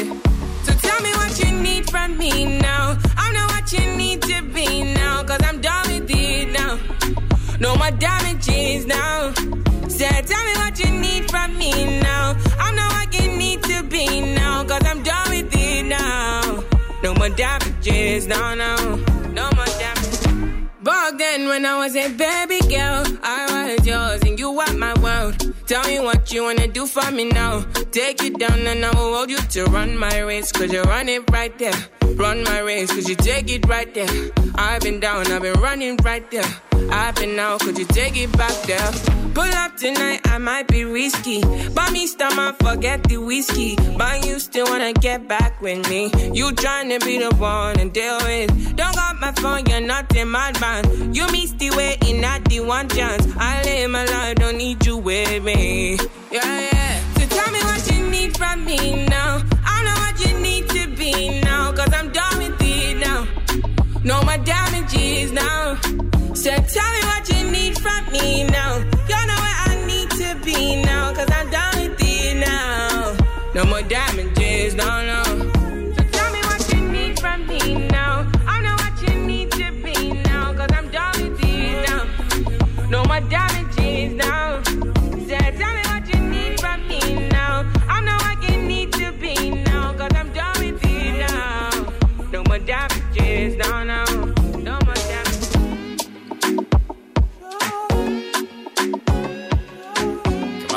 So 0.64 0.72
tell 0.74 1.00
me 1.00 1.12
what 1.12 1.38
you 1.38 1.52
need 1.52 1.88
from 1.88 2.18
me 2.18 2.58
now. 2.58 2.98
I 3.16 3.32
know 3.32 3.46
what 3.46 3.72
you 3.72 3.86
need 3.96 4.22
to 4.22 4.42
be 4.42 4.92
now. 4.92 5.22
Cause 5.22 5.38
I'm 5.44 5.60
done 5.60 5.86
with 5.88 6.10
it 6.10 6.50
now. 6.50 6.80
No 7.60 7.76
more 7.76 7.92
damages 7.92 8.86
now. 8.86 9.32
Said, 9.88 10.26
tell 10.26 10.44
me 10.44 10.52
what 10.56 10.78
you 10.80 10.90
need 10.90 11.30
from 11.30 11.56
me 11.56 12.00
now. 12.00 12.36
I 12.58 12.74
know 12.74 12.88
what 12.88 13.14
you 13.14 13.34
need 13.38 13.62
to 13.62 13.82
be 13.84 14.20
now. 14.20 14.64
Cause 14.64 14.85
No 17.06 17.14
more 17.14 17.28
damages, 17.28 18.26
no, 18.26 18.56
no. 18.56 18.96
No 19.32 19.48
more 19.54 19.64
damages. 19.78 20.26
Back 20.82 21.16
then 21.16 21.46
when 21.46 21.64
I 21.64 21.78
was 21.78 21.94
a 21.94 22.08
baby 22.08 22.58
girl, 22.68 23.04
I 23.22 23.76
was 23.76 23.86
yours 23.86 24.22
and 24.22 24.36
you 24.36 24.50
were 24.50 24.72
my 24.72 24.92
world. 24.98 25.36
Tell 25.68 25.86
me 25.86 26.00
what 26.00 26.15
you 26.36 26.42
wanna 26.42 26.68
do 26.68 26.86
for 26.86 27.10
me 27.10 27.24
now. 27.24 27.62
Take 27.92 28.22
it 28.22 28.38
down 28.38 28.66
and 28.66 28.84
I 28.84 28.90
will 28.90 29.14
hold 29.16 29.30
you 29.30 29.38
to 29.38 29.64
run 29.64 29.96
my 29.96 30.18
race. 30.20 30.52
Cause 30.52 30.70
you 30.70 30.82
run 30.82 31.08
it 31.08 31.22
right 31.30 31.56
there. 31.58 31.80
Run 32.14 32.44
my 32.44 32.60
race 32.60 32.92
cause 32.92 33.08
you 33.08 33.16
take 33.16 33.50
it 33.50 33.66
right 33.66 33.92
there. 33.94 34.30
I've 34.54 34.82
been 34.82 35.00
down, 35.00 35.32
I've 35.32 35.40
been 35.40 35.58
running 35.60 35.96
right 36.04 36.30
there. 36.30 36.50
I've 36.90 37.14
been 37.14 37.38
out, 37.38 37.60
could 37.60 37.78
you 37.78 37.86
take 37.86 38.16
it 38.18 38.30
back 38.36 38.52
there? 38.64 38.92
Pull 39.32 39.44
up 39.44 39.76
tonight, 39.78 40.20
I 40.26 40.36
might 40.36 40.68
be 40.68 40.84
risky. 40.84 41.40
Buy 41.70 41.88
me 41.90 42.06
stomach, 42.06 42.56
forget 42.62 43.02
the 43.04 43.16
whiskey. 43.16 43.76
But 43.96 44.26
you 44.26 44.38
still 44.38 44.66
wanna 44.66 44.92
get 44.92 45.26
back 45.26 45.62
with 45.62 45.88
me. 45.88 46.10
You 46.34 46.50
tryna 46.52 47.02
be 47.02 47.18
the 47.18 47.34
one 47.36 47.80
and 47.80 47.92
deal 47.94 48.18
with. 48.18 48.76
Don't 48.76 48.94
got 48.94 49.18
my 49.20 49.32
phone, 49.32 49.64
you're 49.70 49.80
not 49.80 50.14
in 50.14 50.28
my 50.28 50.52
band. 50.52 51.16
You 51.16 51.26
missed 51.32 51.58
the 51.58 51.70
waiting 51.70 52.22
at 52.24 52.44
the 52.44 52.60
one 52.60 52.88
chance. 52.90 53.26
I 53.38 53.62
live 53.62 53.90
my 53.90 54.04
life, 54.04 54.36
don't 54.36 54.58
need 54.58 54.84
you 54.84 54.98
with 54.98 55.42
me. 55.42 55.98
So 56.42 57.26
tell 57.36 57.50
me 57.52 57.60
what 57.60 57.90
you 57.90 58.10
need 58.10 58.36
from 58.36 58.64
me 58.64 59.06
now. 59.06 59.42
I 59.64 59.84
know 59.84 59.96
what 60.04 60.16
you 60.26 60.38
need 60.38 60.68
to 60.70 60.86
be 60.96 61.40
now. 61.40 61.72
Cause 61.72 61.92
I'm 61.92 62.12
done 62.12 62.38
with 62.38 62.60
it 62.60 62.98
now. 62.98 63.26
Damages 64.44 65.32
now. 65.32 65.76
So 66.34 66.50
tell 66.54 66.90
me 66.92 67.00
what 67.10 67.28
you 67.32 67.50
need 67.50 67.78
from 67.78 68.12
me 68.12 68.44
now. 68.44 68.95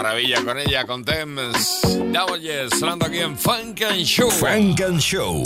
Maravilla 0.02 0.42
con 0.46 0.58
ella, 0.58 0.86
con 0.86 1.04
Thames. 1.04 1.82
Damages, 2.14 2.70
sonando 2.80 3.06
aquí 3.06 3.18
en 3.18 3.38
Funk 3.38 3.82
and 3.82 4.06
Show. 4.06 4.32
Frank 4.32 4.80
and 4.80 5.02
Show. 5.02 5.44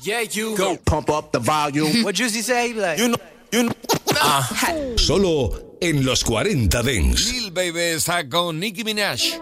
Yeah, 0.00 0.22
you 0.22 0.56
go 0.56 0.76
pump 0.84 1.10
up 1.10 1.32
the 1.32 1.40
volume. 1.40 2.04
what 2.04 2.14
Juicy 2.14 2.42
say? 2.42 2.72
Like, 2.72 2.98
you 2.98 3.08
know, 3.08 3.18
you 3.50 3.64
know. 3.64 4.96
Solo 4.96 5.76
en 5.80 6.04
los 6.04 6.22
40 6.22 6.82
Dents. 6.82 7.32
Lil 7.32 7.50
Baby 7.50 7.80
está 7.96 8.28
con 8.28 8.60
Nicki 8.60 8.84
Minaj. 8.84 9.40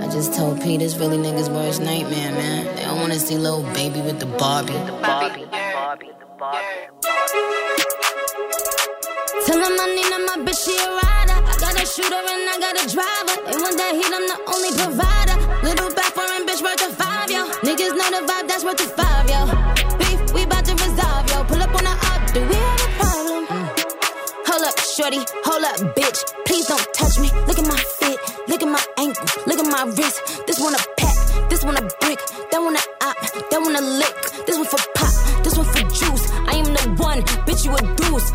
I 0.00 0.08
just 0.10 0.34
told 0.34 0.62
Pete 0.62 0.80
it's 0.80 0.96
really 0.96 1.18
niggas' 1.18 1.50
worst 1.50 1.82
nightmare, 1.82 2.32
man. 2.32 2.74
They 2.74 2.84
don't 2.84 3.00
wanna 3.00 3.18
see 3.18 3.36
little 3.36 3.64
baby 3.74 4.00
with 4.00 4.18
the 4.18 4.26
Barbie. 4.38 4.72
The 4.72 4.92
Barbie. 5.02 5.44
Tell 9.46 9.58
him 9.58 9.78
I 9.78 9.94
need 9.94 10.06
him, 10.06 10.24
my 10.24 10.50
bitch, 10.50 10.64
she 10.64 10.74
a 10.82 10.88
rider. 10.88 11.43
Got 11.60 11.80
a 11.80 11.86
shooter 11.86 12.14
and 12.14 12.48
I 12.50 12.56
got 12.60 12.74
a 12.76 12.84
driver. 12.88 13.36
They 13.46 13.56
want 13.56 13.76
that 13.78 13.94
heat, 13.94 14.12
I'm 14.12 14.26
the 14.26 14.38
only 14.52 14.72
provider. 14.76 15.36
Little 15.64 15.90
back 15.94 16.12
foreign 16.12 16.44
bitch 16.44 16.60
worth 16.60 16.82
a 16.82 16.90
five, 16.92 17.30
yo. 17.30 17.46
Niggas 17.64 17.94
know 17.96 18.10
the 18.10 18.26
vibe, 18.26 18.48
that's 18.48 18.64
worth 18.64 18.80
a 18.80 18.88
five, 18.92 19.24
yo. 19.30 19.48
Beef, 19.96 20.18
we 20.34 20.44
bout 20.44 20.64
to 20.66 20.74
resolve, 20.74 21.24
yo. 21.30 21.44
Pull 21.44 21.62
up 21.62 21.72
on 21.72 21.84
the 21.84 21.94
up, 21.94 22.20
do 22.34 22.40
we 22.44 22.54
have 22.54 22.80
a 22.80 22.88
problem? 22.98 23.46
Hold 24.44 24.64
up, 24.68 24.76
shorty, 24.80 25.22
hold 25.46 25.64
up, 25.64 25.76
bitch. 25.96 26.20
Please 26.44 26.66
don't 26.66 26.84
touch 26.92 27.18
me. 27.18 27.30
Look 27.46 27.58
at 27.58 27.66
my 27.66 27.80
fit, 27.98 28.18
look 28.48 28.62
at 28.62 28.68
my 28.68 28.84
ankle, 28.98 29.24
look 29.46 29.58
at 29.58 29.68
my 29.70 29.84
wrist. 29.96 30.46
This 30.46 30.60
one 30.60 30.74
a 30.74 30.82
pack, 30.98 31.16
this 31.48 31.64
one 31.64 31.76
a 31.76 31.82
brick, 32.02 32.20
that 32.50 32.60
one 32.60 32.76
a 32.76 32.82
op, 33.00 33.16
that 33.50 33.60
one 33.62 33.76
a 33.76 33.80
lick. 33.80 34.14
This 34.44 34.58
one 34.58 34.68
for 34.68 34.82
pop, 34.94 35.14
this 35.42 35.56
one 35.56 35.66
for 35.66 35.80
juice. 35.88 36.28
I 36.50 36.60
am 36.60 36.68
the 36.76 37.02
one, 37.02 37.22
bitch, 37.48 37.64
you 37.64 37.72
a 37.72 37.80
deuce. 37.96 38.28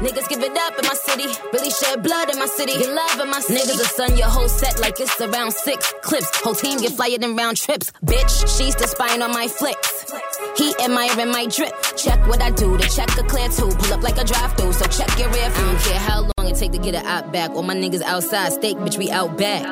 Niggas 0.00 0.28
give 0.30 0.42
it 0.42 0.56
up 0.56 0.78
in 0.78 0.86
my 0.86 0.94
city. 0.94 1.26
Really 1.52 1.70
shed 1.70 2.02
blood 2.02 2.30
in 2.32 2.38
my 2.38 2.46
city. 2.46 2.72
Get 2.72 2.88
love 2.94 3.20
in 3.20 3.28
my 3.28 3.40
city. 3.40 3.60
Niggas 3.60 3.76
will 3.76 3.84
sun 3.84 4.16
your 4.16 4.28
whole 4.28 4.48
set 4.48 4.80
like 4.80 4.98
it's 4.98 5.20
around 5.20 5.52
six 5.52 5.92
clips. 6.02 6.30
Whole 6.40 6.54
team 6.54 6.78
get 6.78 6.92
flyer 6.92 7.18
than 7.18 7.36
round 7.36 7.58
trips. 7.58 7.92
Bitch, 8.04 8.32
she's 8.56 8.74
the 8.76 8.86
spine 8.88 9.20
on 9.20 9.30
my 9.30 9.46
flicks. 9.46 10.10
He 10.56 10.74
admiring 10.82 11.30
my 11.30 11.44
drip. 11.46 11.74
Check 11.98 12.18
what 12.26 12.40
I 12.40 12.50
do. 12.50 12.78
The 12.78 12.84
check 12.84 13.10
a 13.18 13.22
clear 13.24 13.50
too. 13.50 13.68
Pull 13.76 13.92
up 13.92 14.02
like 14.02 14.16
a 14.16 14.24
drive 14.24 14.56
through. 14.56 14.72
So 14.72 14.86
check 14.86 15.18
your 15.18 15.28
rear 15.28 15.50
view. 15.50 15.64
I 15.64 15.72
don't 15.72 15.82
care 15.82 15.98
how 15.98 16.20
long 16.22 16.48
it 16.48 16.56
take 16.56 16.72
to 16.72 16.78
get 16.78 16.94
it 16.94 17.04
out 17.04 17.30
back. 17.30 17.50
All 17.50 17.62
my 17.62 17.74
niggas 17.74 18.00
outside. 18.00 18.54
Steak, 18.54 18.78
bitch, 18.78 18.96
we 18.96 19.10
out 19.10 19.36
back. 19.36 19.66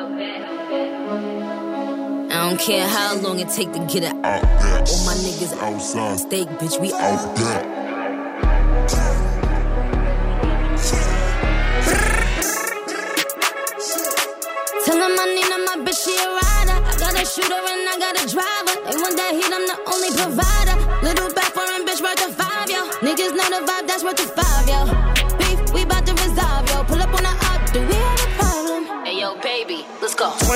I 2.31 2.47
don't 2.47 2.59
care 2.59 2.87
how 2.87 3.15
long 3.15 3.39
it 3.39 3.49
take 3.49 3.73
to 3.73 3.79
get 3.79 4.03
it 4.03 4.13
out. 4.13 4.43
back. 4.43 4.87
All 4.87 5.05
my 5.05 5.15
niggas 5.15 5.57
outside. 5.57 6.19
Steak, 6.19 6.47
bitch, 6.59 6.79
we 6.79 6.93
out 6.93 7.35
back. 7.35 9.28
Bitch, 15.89 16.05
she 16.05 16.15
a 16.15 16.27
rider. 16.29 16.77
I 16.85 16.95
got 16.97 17.13
a 17.15 17.25
shooter 17.25 17.53
and 17.53 17.89
I 17.89 17.97
got 17.97 18.21
a 18.21 18.25
driver. 18.27 18.75
They 18.85 18.97
want 18.97 19.17
that 19.17 19.33
heat, 19.33 19.51
I'm 19.51 19.65
the 19.65 19.77
only 19.89 20.11
provider. 20.13 20.77
Little 21.03 21.33
back 21.33 21.51
foreign 21.53 21.85
bitch 21.85 22.01
worth 22.01 22.21
a 22.25 22.31
five, 22.33 22.69
yo. 22.69 22.85
Niggas 23.01 23.33
know 23.35 23.49
the 23.49 23.65
vibe, 23.65 23.87
that's 23.87 24.03
worth 24.03 24.19
a 24.19 24.27
five, 24.27 24.67
yo. 24.67 24.98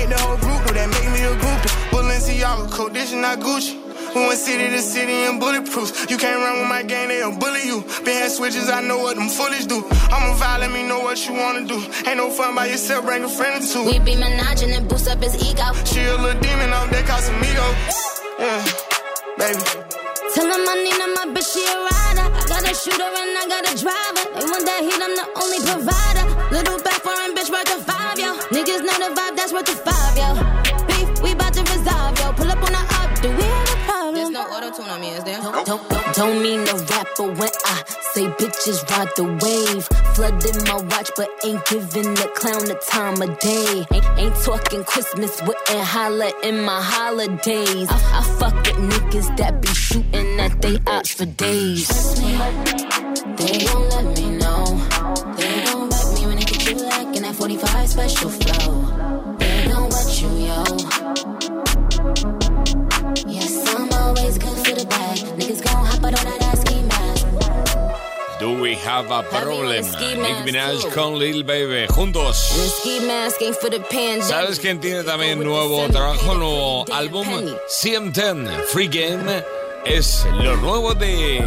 hit 0.00 0.08
the 0.08 0.18
whole 0.24 0.36
group, 0.36 0.60
no, 0.64 0.72
that 0.72 0.88
make 0.88 1.10
me 1.12 1.20
a 1.28 1.34
groupie. 1.36 1.72
Balenciaga 1.92 2.70
coat, 2.72 2.92
this 2.92 3.12
is 3.12 3.20
not 3.20 3.38
Gucci. 3.40 3.76
We 4.14 4.26
went 4.26 4.40
city 4.40 4.66
to 4.66 4.82
city 4.82 5.24
in 5.28 5.38
bulletproofs. 5.38 6.10
You 6.10 6.16
can't 6.16 6.40
run 6.42 6.58
with 6.58 6.68
my 6.68 6.82
gang, 6.82 7.08
they'll 7.08 7.36
bully 7.38 7.62
you. 7.64 7.82
Been 8.04 8.16
had 8.16 8.32
switches, 8.32 8.68
I 8.68 8.80
know 8.80 8.98
what 8.98 9.14
them 9.16 9.28
foolish 9.28 9.66
do. 9.66 9.84
I'm 10.10 10.24
a 10.30 10.34
vibe, 10.34 10.60
let 10.60 10.72
me 10.72 10.82
know 10.82 11.00
what 11.00 11.16
you 11.28 11.34
wanna 11.34 11.64
do. 11.64 11.78
Ain't 12.08 12.16
no 12.16 12.30
fun 12.30 12.54
by 12.54 12.66
yourself, 12.66 13.04
bring 13.04 13.22
a 13.22 13.28
friend 13.28 13.62
or 13.62 13.66
two. 13.66 13.84
We 13.86 13.98
be 14.00 14.16
menaging 14.16 14.74
and 14.74 14.88
boost 14.88 15.06
up 15.06 15.22
his 15.22 15.36
ego. 15.38 15.62
She 15.84 16.02
a 16.02 16.16
little 16.16 16.40
demon 16.40 16.72
off 16.72 16.90
that 16.90 17.04
Casamigo. 17.06 17.66
Yeah, 18.40 18.64
baby. 19.38 19.62
Tell 20.34 20.46
him 20.46 20.62
I 20.62 20.74
need 20.78 20.94
him, 20.94 21.12
my 21.14 21.26
bitch, 21.34 21.54
she 21.54 21.62
a 21.66 21.74
rider. 21.74 22.26
I 22.30 22.42
got 22.46 22.62
a 22.62 22.74
shooter 22.74 23.02
and 23.02 23.34
I 23.34 23.46
got 23.50 23.66
a 23.66 23.74
driver. 23.74 24.24
They 24.30 24.46
want 24.46 24.64
that 24.66 24.82
heat, 24.86 25.02
I'm 25.02 25.14
the 25.18 25.26
only 25.38 25.60
provider. 25.62 26.26
Little 26.54 26.78
back 26.86 27.02
foreign 27.02 27.34
bitch 27.34 27.50
worth 27.50 27.70
a 27.74 27.78
five, 27.82 28.18
yo. 28.18 28.38
Niggas 28.54 28.82
know 28.86 28.98
the 29.02 29.10
vibe, 29.14 29.34
that's 29.34 29.52
worth 29.52 29.68
a 29.70 29.74
five, 29.74 29.89
Don't, 35.66 35.88
don't, 35.88 35.90
don't, 35.90 36.14
don't 36.16 36.42
mean 36.42 36.64
no 36.64 36.74
rapper 36.76 37.32
when 37.32 37.50
I 37.64 37.82
say 38.12 38.26
bitches 38.28 38.88
ride 38.90 39.08
the 39.16 39.24
wave. 39.24 39.84
Flooding 40.14 40.64
my 40.64 40.80
watch, 40.90 41.10
but 41.16 41.28
ain't 41.44 41.64
giving 41.66 42.14
the 42.14 42.30
clown 42.34 42.64
the 42.64 42.80
time 42.88 43.20
of 43.20 43.38
day. 43.40 43.84
Ain't, 43.92 44.18
ain't 44.18 44.36
talking 44.36 44.84
Christmas, 44.84 45.40
wouldn't 45.42 45.84
holla 45.84 46.32
in 46.42 46.62
my 46.62 46.80
holidays. 46.80 47.88
I, 47.90 48.20
I 48.20 48.22
fuck 48.38 48.54
with 48.54 48.76
niggas 48.76 49.36
that 49.36 49.60
be 49.60 49.68
shooting 49.68 50.40
at 50.40 50.62
they 50.62 50.78
ops 50.86 51.14
for 51.14 51.26
days. 51.26 51.88
They 53.36 53.64
gon' 53.66 53.88
let 53.90 54.16
me 54.16 54.30
know. 54.38 54.64
They 55.36 55.64
don't 55.64 55.90
rap 55.90 56.14
me 56.14 56.26
when 56.26 56.36
they 56.36 56.44
get 56.44 56.70
you 56.70 56.76
like 56.76 57.16
in 57.16 57.22
that 57.22 57.34
45 57.36 57.88
special 57.88 58.30
Do 68.40 68.58
we 68.58 68.74
have 68.76 69.10
a 69.10 69.22
problem? 69.22 69.84
Nick 69.84 70.44
Minaj 70.46 70.94
con 70.94 71.18
Lil 71.18 71.44
Baby 71.44 71.86
juntos. 71.88 72.38
¿Sabes 74.22 74.58
quién 74.58 74.80
tiene 74.80 75.04
también 75.04 75.44
nuevo 75.44 75.86
trabajo, 75.88 76.34
nuevo 76.34 76.86
álbum? 76.90 77.26
CM10 77.68 78.64
Free 78.72 78.88
Game 78.88 79.44
es 79.84 80.26
lo 80.42 80.56
nuevo 80.56 80.94
de 80.94 81.44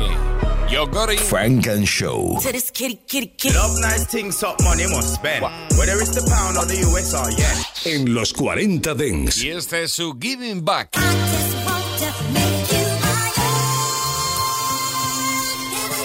Yo 0.69 0.85
Gotti. 0.85 1.17
Frank 1.17 1.67
and 1.67 1.87
Show. 1.87 2.39
To 2.43 2.51
this 2.51 2.69
kitty, 2.69 2.99
kitty, 3.07 3.33
kitty. 3.37 3.55
Love 3.55 3.79
nice 3.81 4.05
things, 4.05 4.43
up 4.43 4.61
money 4.63 4.85
must 4.85 5.15
spend. 5.15 5.43
Whether 5.75 5.99
it's 5.99 6.13
the 6.13 6.21
pound 6.29 6.57
or 6.57 6.65
the 6.67 6.77
US 6.91 7.15
or 7.15 7.27
yen. 7.31 7.57
En 7.85 8.13
los 8.13 8.31
40 8.33 8.93
Dents. 8.93 9.41
Y 9.41 9.49
este 9.49 9.83
es 9.83 9.93
su 9.93 10.13
Giving 10.19 10.63
Back. 10.63 10.91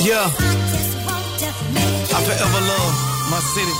Yeah. 0.01 0.68
Forever 2.29 2.61
love 2.61 2.95
my 3.33 3.41
city. 3.41 3.73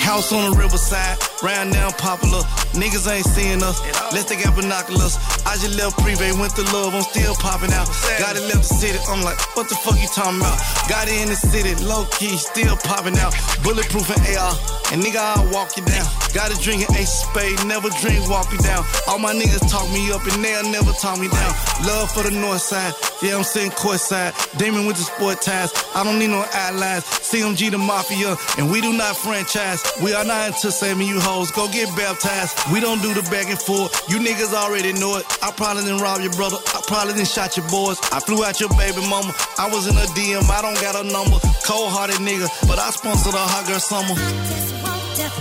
House 0.00 0.32
on 0.32 0.48
the 0.48 0.56
riverside, 0.56 1.20
round 1.42 1.74
down 1.74 1.92
popular. 2.00 2.40
Niggas 2.72 3.04
ain't 3.04 3.26
seeing 3.26 3.60
us, 3.60 3.84
let's 4.16 4.24
take 4.24 4.46
out 4.46 4.56
binoculars. 4.56 5.20
I 5.44 5.60
just 5.60 5.76
left 5.76 6.00
Privé, 6.00 6.32
went 6.40 6.56
to 6.56 6.64
love, 6.72 6.96
I'm 6.96 7.04
still 7.04 7.34
popping 7.36 7.68
out. 7.76 7.84
Got 8.16 8.40
it 8.40 8.48
left 8.48 8.64
the 8.64 8.80
city, 8.80 8.96
I'm 9.12 9.20
like, 9.20 9.36
what 9.52 9.68
the 9.68 9.76
fuck 9.84 10.00
you 10.00 10.08
talking 10.08 10.40
about? 10.40 10.56
Got 10.88 11.12
it 11.12 11.20
in 11.20 11.28
the 11.28 11.36
city, 11.36 11.76
low 11.84 12.08
key, 12.16 12.32
still 12.40 12.80
popping 12.80 13.18
out. 13.20 13.36
Bulletproof 13.60 14.08
and 14.08 14.22
AR, 14.32 14.56
and 14.92 15.02
nigga, 15.02 15.18
I'll 15.18 15.50
walk 15.52 15.76
you 15.76 15.84
down. 15.84 16.06
Got 16.32 16.52
a 16.52 16.58
drink 16.60 16.86
and 16.88 16.96
ace 16.96 17.24
spade, 17.24 17.58
never 17.66 17.88
drink, 18.00 18.28
walk 18.28 18.52
you 18.52 18.58
down. 18.58 18.84
All 19.08 19.18
my 19.18 19.34
niggas 19.34 19.68
talk 19.70 19.88
me 19.90 20.12
up 20.12 20.22
and 20.26 20.44
they'll 20.44 20.70
never 20.70 20.92
talk 20.92 21.18
me 21.18 21.28
down. 21.28 21.52
Love 21.86 22.12
for 22.12 22.22
the 22.22 22.30
north 22.30 22.60
side, 22.60 22.92
yeah, 23.22 23.36
I'm 23.36 23.44
sitting 23.44 23.70
courtside. 23.70 24.32
Damon 24.58 24.86
with 24.86 24.96
the 24.96 25.04
sport 25.04 25.40
ties, 25.42 25.72
I 25.94 26.04
don't 26.04 26.18
need 26.18 26.30
no 26.30 26.44
allies. 26.52 27.04
CMG 27.04 27.70
the 27.70 27.78
mafia, 27.78 28.36
and 28.58 28.70
we 28.70 28.80
do 28.80 28.92
not 28.92 29.16
franchise. 29.16 29.82
We 30.02 30.14
are 30.14 30.24
not 30.24 30.48
into 30.48 30.70
saving 30.70 31.08
you 31.08 31.20
hoes, 31.20 31.50
go 31.50 31.68
get 31.68 31.88
baptized. 31.96 32.54
We 32.72 32.80
don't 32.80 33.02
do 33.02 33.14
the 33.14 33.22
back 33.30 33.48
and 33.48 33.58
forth, 33.58 33.90
you 34.08 34.18
niggas 34.18 34.52
already 34.54 34.92
know 34.92 35.16
it. 35.16 35.26
I 35.42 35.50
probably 35.50 35.82
didn't 35.84 36.00
rob 36.00 36.20
your 36.20 36.32
brother, 36.32 36.58
I 36.74 36.80
probably 36.86 37.14
didn't 37.14 37.28
shot 37.28 37.56
your 37.56 37.66
boys. 37.68 37.98
I 38.12 38.20
flew 38.20 38.44
out 38.44 38.60
your 38.60 38.70
baby 38.76 39.00
mama, 39.08 39.34
I 39.58 39.68
was 39.72 39.88
in 39.88 39.96
a 39.96 40.06
DM, 40.14 40.48
I 40.50 40.62
don't 40.62 40.78
got 40.80 40.94
a 40.94 41.04
number. 41.04 41.38
Cold 41.64 41.90
hearted 41.90 42.20
nigga, 42.20 42.46
but 42.68 42.78
I 42.78 42.90
sponsored 42.90 43.34
a 43.34 43.38
hot 43.38 43.66
girl 43.66 43.80
summer. 43.80 44.75
See 45.16 45.22
that 45.24 45.32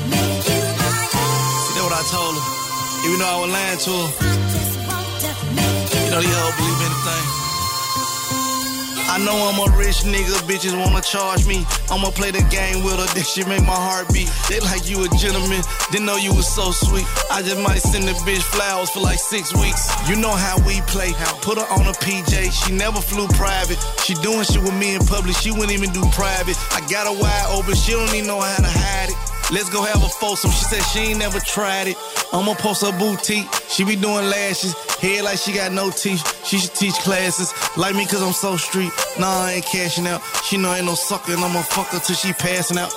what 1.83 1.91
I 1.91 1.99
told 2.07 2.31
her, 2.31 2.43
even 3.11 3.19
though 3.19 3.27
I 3.27 3.43
was 3.43 3.51
lying 3.51 3.75
to 3.75 3.91
her. 3.91 4.07
You 5.99 6.15
know, 6.15 6.21
these 6.23 6.31
hoes 6.31 6.55
believe 6.55 6.79
anything. 6.79 7.27
I 9.11 9.19
know 9.19 9.35
I'm 9.35 9.59
a 9.59 9.67
rich 9.75 10.07
nigga, 10.07 10.31
bitches 10.47 10.71
wanna 10.79 11.01
charge 11.01 11.45
me. 11.45 11.67
I'ma 11.91 12.11
play 12.11 12.31
the 12.31 12.39
game 12.47 12.87
with 12.87 12.95
her, 13.03 13.07
this 13.19 13.27
shit 13.33 13.51
make 13.51 13.67
my 13.67 13.75
heart 13.75 14.07
beat. 14.15 14.31
They 14.47 14.61
like 14.61 14.87
you 14.87 15.03
a 15.03 15.09
gentleman, 15.19 15.59
didn't 15.91 16.05
know 16.07 16.15
you 16.15 16.33
was 16.33 16.47
so 16.47 16.71
sweet. 16.71 17.03
I 17.29 17.41
just 17.43 17.59
might 17.59 17.83
send 17.83 18.07
the 18.07 18.15
bitch 18.23 18.47
flowers 18.55 18.89
for 18.91 19.01
like 19.01 19.19
six 19.19 19.53
weeks. 19.53 19.91
You 20.07 20.15
know 20.15 20.31
how 20.31 20.55
we 20.63 20.79
play, 20.87 21.11
how 21.11 21.35
put 21.43 21.59
her 21.59 21.67
on 21.67 21.83
a 21.83 21.95
PJ, 21.99 22.47
she 22.63 22.71
never 22.71 23.01
flew 23.01 23.27
private. 23.35 23.75
She 24.07 24.15
doing 24.23 24.47
shit 24.47 24.63
with 24.63 24.75
me 24.79 24.95
in 24.95 25.03
public, 25.03 25.35
she 25.35 25.51
wouldn't 25.51 25.75
even 25.75 25.91
do 25.91 26.07
private. 26.15 26.55
I 26.71 26.79
got 26.87 27.11
her 27.11 27.17
wide 27.19 27.47
open, 27.51 27.75
she 27.75 27.91
don't 27.91 28.07
even 28.15 28.27
know 28.27 28.39
how 28.39 28.55
to 28.55 28.71
hide 28.71 29.11
it. 29.11 29.34
Let's 29.51 29.69
go 29.69 29.83
have 29.83 30.01
a 30.01 30.09
foursome. 30.09 30.49
She 30.49 30.65
said 30.65 30.81
she 30.89 30.99
ain't 31.11 31.19
never 31.19 31.39
tried 31.39 31.87
it. 31.87 31.97
I'ma 32.33 32.55
post 32.55 32.81
her 32.81 32.91
boutique. 32.97 33.45
She 33.69 33.83
be 33.85 33.95
doing 33.95 34.25
lashes. 34.25 34.73
Head 34.97 35.23
like 35.23 35.37
she 35.37 35.53
got 35.53 35.71
no 35.71 35.91
teeth. 35.91 36.25
She 36.45 36.57
should 36.57 36.73
teach 36.73 36.95
classes. 37.05 37.53
Like 37.77 37.95
me 37.95 38.05
cause 38.07 38.23
I'm 38.23 38.33
so 38.33 38.57
street. 38.57 38.91
Nah, 39.19 39.45
I 39.45 39.61
ain't 39.61 39.65
cashing 39.65 40.07
out. 40.07 40.21
She 40.49 40.57
know 40.57 40.71
I 40.71 40.77
ain't 40.77 40.87
no 40.87 40.95
sucker 40.95 41.33
and 41.33 41.43
I'ma 41.43 41.61
fuck 41.61 41.87
her 41.93 41.99
till 41.99 42.15
she 42.15 42.33
passing 42.33 42.79
out. 42.79 42.91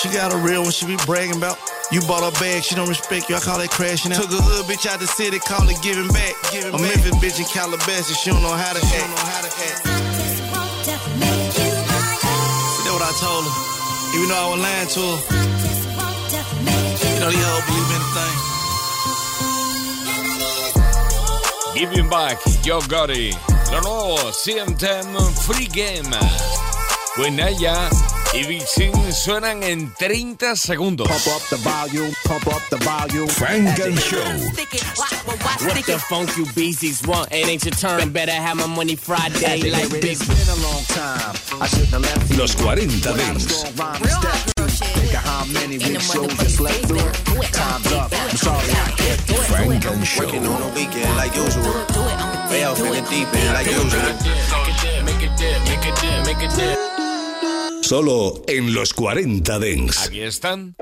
She 0.00 0.08
got 0.08 0.32
a 0.32 0.38
real 0.38 0.62
one 0.62 0.72
she 0.72 0.86
be 0.86 0.96
bragging 1.04 1.36
about. 1.36 1.58
You 1.92 2.00
bought 2.08 2.24
her 2.24 2.32
bag, 2.40 2.62
she 2.62 2.74
don't 2.74 2.88
respect 2.88 3.28
you. 3.28 3.36
I 3.36 3.40
call 3.40 3.58
that 3.58 3.68
crashing 3.68 4.12
out. 4.12 4.22
Took 4.22 4.32
a 4.32 4.40
hood 4.40 4.64
bitch 4.72 4.88
out 4.88 5.00
the 5.00 5.06
city, 5.06 5.38
call 5.38 5.68
it 5.68 5.76
giving 5.82 6.08
back. 6.08 6.32
Giving 6.48 6.72
a 6.72 6.78
Memphis 6.80 7.12
bitch 7.20 7.38
in 7.38 7.44
Calabasas, 7.44 8.16
she 8.16 8.30
don't 8.30 8.40
know 8.40 8.56
how 8.56 8.72
to 8.72 8.80
act. 8.80 8.88
She 8.88 8.96
don't 8.96 9.10
know 9.10 9.26
how 9.28 9.42
to 9.44 9.52
act. 9.52 9.84
See, 11.52 12.84
that 12.88 12.92
what 12.96 13.04
I 13.04 13.12
told 13.20 13.44
her. 13.44 13.52
Even 14.16 14.28
though 14.32 14.40
I 14.40 14.48
was 14.48 14.60
lying 14.64 14.88
to 14.88 15.00
her. 15.04 15.49
Believe 17.20 17.36
anything. 17.36 18.36
Giving 21.74 22.08
Back, 22.08 22.38
Yo 22.64 22.80
Gotti. 22.80 23.36
Lo 23.70 23.80
nuevo, 23.82 24.32
CM10 24.32 25.34
Free 25.42 25.66
Game. 25.66 26.16
Buenaya 27.18 27.90
y 28.32 28.44
Vixen 28.44 29.12
suenan 29.12 29.62
en 29.62 29.92
30 29.98 30.56
segundos. 30.56 31.08
Pump 31.08 31.26
up 31.26 31.42
the 31.50 31.56
volume, 31.56 32.10
pump 32.24 32.46
up 32.46 32.62
the 32.70 32.76
volume. 32.78 33.28
Frank 33.28 33.78
and 33.80 33.98
Show. 33.98 34.24
What 35.66 35.84
the 35.84 35.98
funk 36.08 36.30
you 36.38 36.46
beasties 36.54 37.06
want? 37.06 37.30
It 37.32 37.46
ain't 37.46 37.64
your 37.66 37.74
turn. 37.74 38.12
Better 38.12 38.32
have 38.32 38.56
my 38.56 38.66
money 38.66 38.96
Friday 38.96 39.70
like 39.70 39.90
big. 39.90 40.12
It's 40.12 40.26
been 40.26 40.48
a 40.48 40.62
long 40.66 40.82
time. 40.84 41.36
I 41.60 41.66
shouldn't 41.66 41.90
have 41.90 42.00
left 42.00 42.30
you. 42.30 42.38
Los 42.38 42.54
40 42.54 42.86
Dents. 43.02 44.49
How 45.40 45.52
many 45.52 45.78
big 45.78 46.00
shows 46.00 46.30
you 46.42 46.48
slept 46.48 46.86
through. 46.86 46.98
Time's 47.52 47.92
up. 47.92 48.12
I'm 48.12 48.36
sorry 48.36 48.70
I 48.70 48.90
kept 49.00 49.30
you. 49.30 49.36
Frank 49.48 49.86
and 49.86 50.06
Show. 50.06 50.24
Working 50.24 50.46
on 50.46 50.60
the 50.60 50.68
weekend 50.74 51.16
like 51.16 51.34
usual. 51.34 51.72
Way 52.50 52.64
off 52.64 52.80
in 52.80 52.92
the 52.92 53.02
deep 53.08 53.28
end 53.34 53.54
like 53.56 53.66
usual. 53.66 54.02
Make 55.08 55.22
it 55.24 55.32
dip, 55.40 55.58
make 55.64 55.86
it 55.88 55.96
dip, 56.00 56.18
make 56.26 56.42
it 56.44 56.52
dip. 56.56 57.84
Solo 57.84 58.42
en 58.46 58.74
los 58.74 58.92
40 58.92 59.58
Dents. 59.58 60.06
Aquí 60.06 60.20
están. 60.20 60.76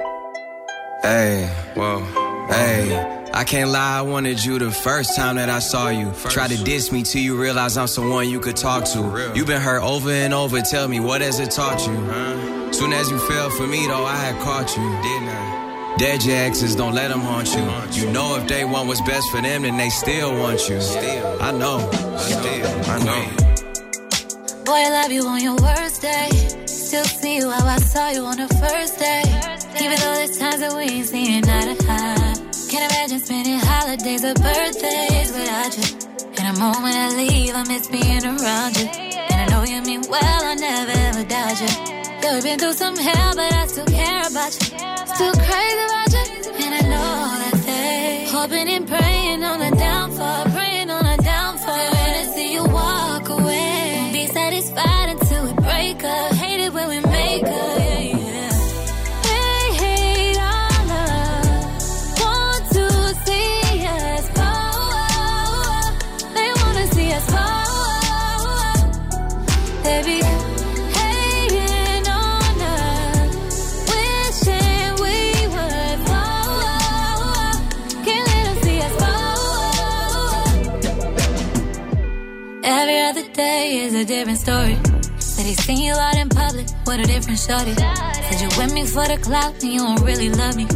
Hey, 1.03 1.49
well, 1.77 2.03
hey. 2.51 3.17
I 3.33 3.45
can't 3.45 3.71
lie, 3.71 3.99
I 3.99 4.03
wanted 4.03 4.45
you 4.45 4.59
the 4.59 4.71
first 4.71 5.17
time 5.17 5.37
that 5.37 5.49
I 5.49 5.59
saw 5.59 5.88
you. 5.88 6.12
Try 6.29 6.49
to 6.49 6.57
diss 6.64 6.91
me 6.91 7.03
till 7.03 7.23
you 7.23 7.41
realize 7.41 7.77
I'm 7.77 7.87
someone 7.87 8.29
you 8.29 8.41
could 8.41 8.57
talk 8.57 8.85
to. 8.87 9.33
You've 9.35 9.47
been 9.47 9.61
hurt 9.61 9.83
over 9.83 10.11
and 10.11 10.35
over, 10.35 10.61
tell 10.61 10.88
me, 10.88 11.01
what 11.01 11.21
has 11.21 11.38
it 11.38 11.51
taught 11.51 11.87
you? 11.87 12.73
Soon 12.73 12.93
as 12.93 13.11
you 13.11 13.19
fell 13.19 13.51
for 13.51 13.67
me, 13.67 13.87
though, 13.87 14.05
I 14.05 14.17
had 14.17 14.41
caught 14.43 14.77
you, 14.77 14.83
didn't 15.03 15.29
I? 15.29 15.95
Dead 15.99 16.25
your 16.25 16.37
exes, 16.37 16.77
don't 16.77 16.95
let 16.95 17.09
them 17.09 17.21
haunt 17.21 17.55
you. 17.55 18.01
You 18.01 18.11
know 18.12 18.37
if 18.37 18.47
they 18.47 18.64
want 18.64 18.87
what's 18.87 19.01
best 19.01 19.31
for 19.31 19.41
them, 19.41 19.62
then 19.62 19.77
they 19.77 19.91
still 19.91 20.33
want 20.38 20.69
you. 20.69 20.81
Still, 20.81 21.43
I 21.43 21.51
know, 21.51 21.79
still, 22.19 22.91
I 22.91 22.99
know. 23.05 24.64
Boy, 24.64 24.75
I 24.75 24.91
love 24.91 25.11
you 25.11 25.27
on 25.27 25.43
your 25.43 25.57
worst 25.57 26.03
day. 26.03 26.29
Still 26.67 27.05
see 27.05 27.37
you 27.37 27.51
how 27.51 27.67
I 27.67 27.79
saw 27.79 28.11
you 28.11 28.25
on 28.25 28.37
the 28.37 28.49
first 28.49 28.99
day. 28.99 29.23
Even 29.81 29.99
though 29.99 30.14
there's 30.14 30.38
times 30.38 30.61
that 30.61 30.73
we 30.77 30.83
ain't 30.83 31.07
seeing 31.07 31.49
eye 31.49 31.75
to 31.75 31.87
eye. 31.88 32.38
Can't 32.68 32.92
imagine 32.92 33.20
spending 33.20 33.59
holidays 33.61 34.24
or 34.24 34.35
birthdays 34.35 35.33
without 35.33 35.72
you. 35.78 35.88
And 36.37 36.54
the 36.54 36.61
moment 36.61 36.94
I 36.94 37.16
leave, 37.16 37.54
I 37.54 37.64
miss 37.66 37.88
being 37.88 38.22
around 38.22 38.76
you. 38.76 38.87
And 39.31 39.40
I 39.40 39.46
know 39.48 39.64
you 39.64 39.81
mean 39.81 40.02
well, 40.11 40.44
I 40.44 40.54
never 40.54 40.92
ever 40.92 41.24
doubt 41.24 41.59
you. 41.62 42.20
Though 42.20 42.35
we've 42.35 42.42
been 42.42 42.59
through 42.59 42.74
some 42.74 42.94
hell, 42.94 43.33
but 43.35 43.52
I 43.54 43.66
still 43.68 43.87
care 43.87 44.20
about 44.20 44.52
you. 44.52 44.66
Still 45.16 45.33
crazy 45.33 45.85
about 45.88 46.12
you. 46.12 46.24
And 46.61 46.74
I 46.74 46.83
know 46.92 47.16
that 47.40 47.62
they 47.64 48.28
hoping 48.31 48.68
and 48.68 48.87
praying 48.87 49.17
shorty. 87.46 87.74
Said 87.74 88.40
you 88.42 88.48
with 88.59 88.72
me 88.74 88.85
for 88.85 89.07
the 89.07 89.18
clout 89.18 89.55
and 89.62 89.72
you 89.72 89.81
don't 89.81 90.03
really 90.03 90.31
love 90.31 90.57
me. 90.57 90.66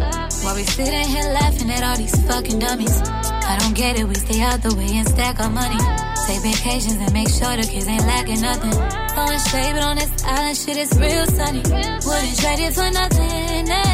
While 0.42 0.54
we 0.56 0.64
sitting 0.64 1.06
here 1.14 1.28
laughing 1.40 1.70
at 1.70 1.82
all 1.82 1.96
these 1.96 2.14
fucking 2.26 2.58
dummies. 2.58 2.96
I 3.02 3.58
don't 3.60 3.74
get 3.74 3.98
it, 3.98 4.04
we 4.06 4.14
stay 4.14 4.40
out 4.42 4.62
the 4.62 4.74
way 4.74 4.88
and 4.96 5.06
stack 5.08 5.40
our 5.40 5.50
money. 5.50 5.78
Take 6.26 6.42
vacations 6.42 6.98
and 7.04 7.12
make 7.12 7.28
sure 7.28 7.56
the 7.56 7.66
kids 7.66 7.86
ain't 7.88 8.06
lacking 8.06 8.40
nothing. 8.40 8.72
Throwing 9.14 9.40
shade, 9.50 9.72
but 9.74 9.82
on 9.82 9.96
this 9.96 10.12
island 10.24 10.56
shit 10.56 10.76
is 10.78 10.92
real 10.98 11.26
sunny. 11.26 11.62
Wouldn't 12.06 12.36
trade 12.40 12.60
it 12.66 12.72
for 12.74 12.88
nothing. 12.90 13.68
eh. 13.70 13.91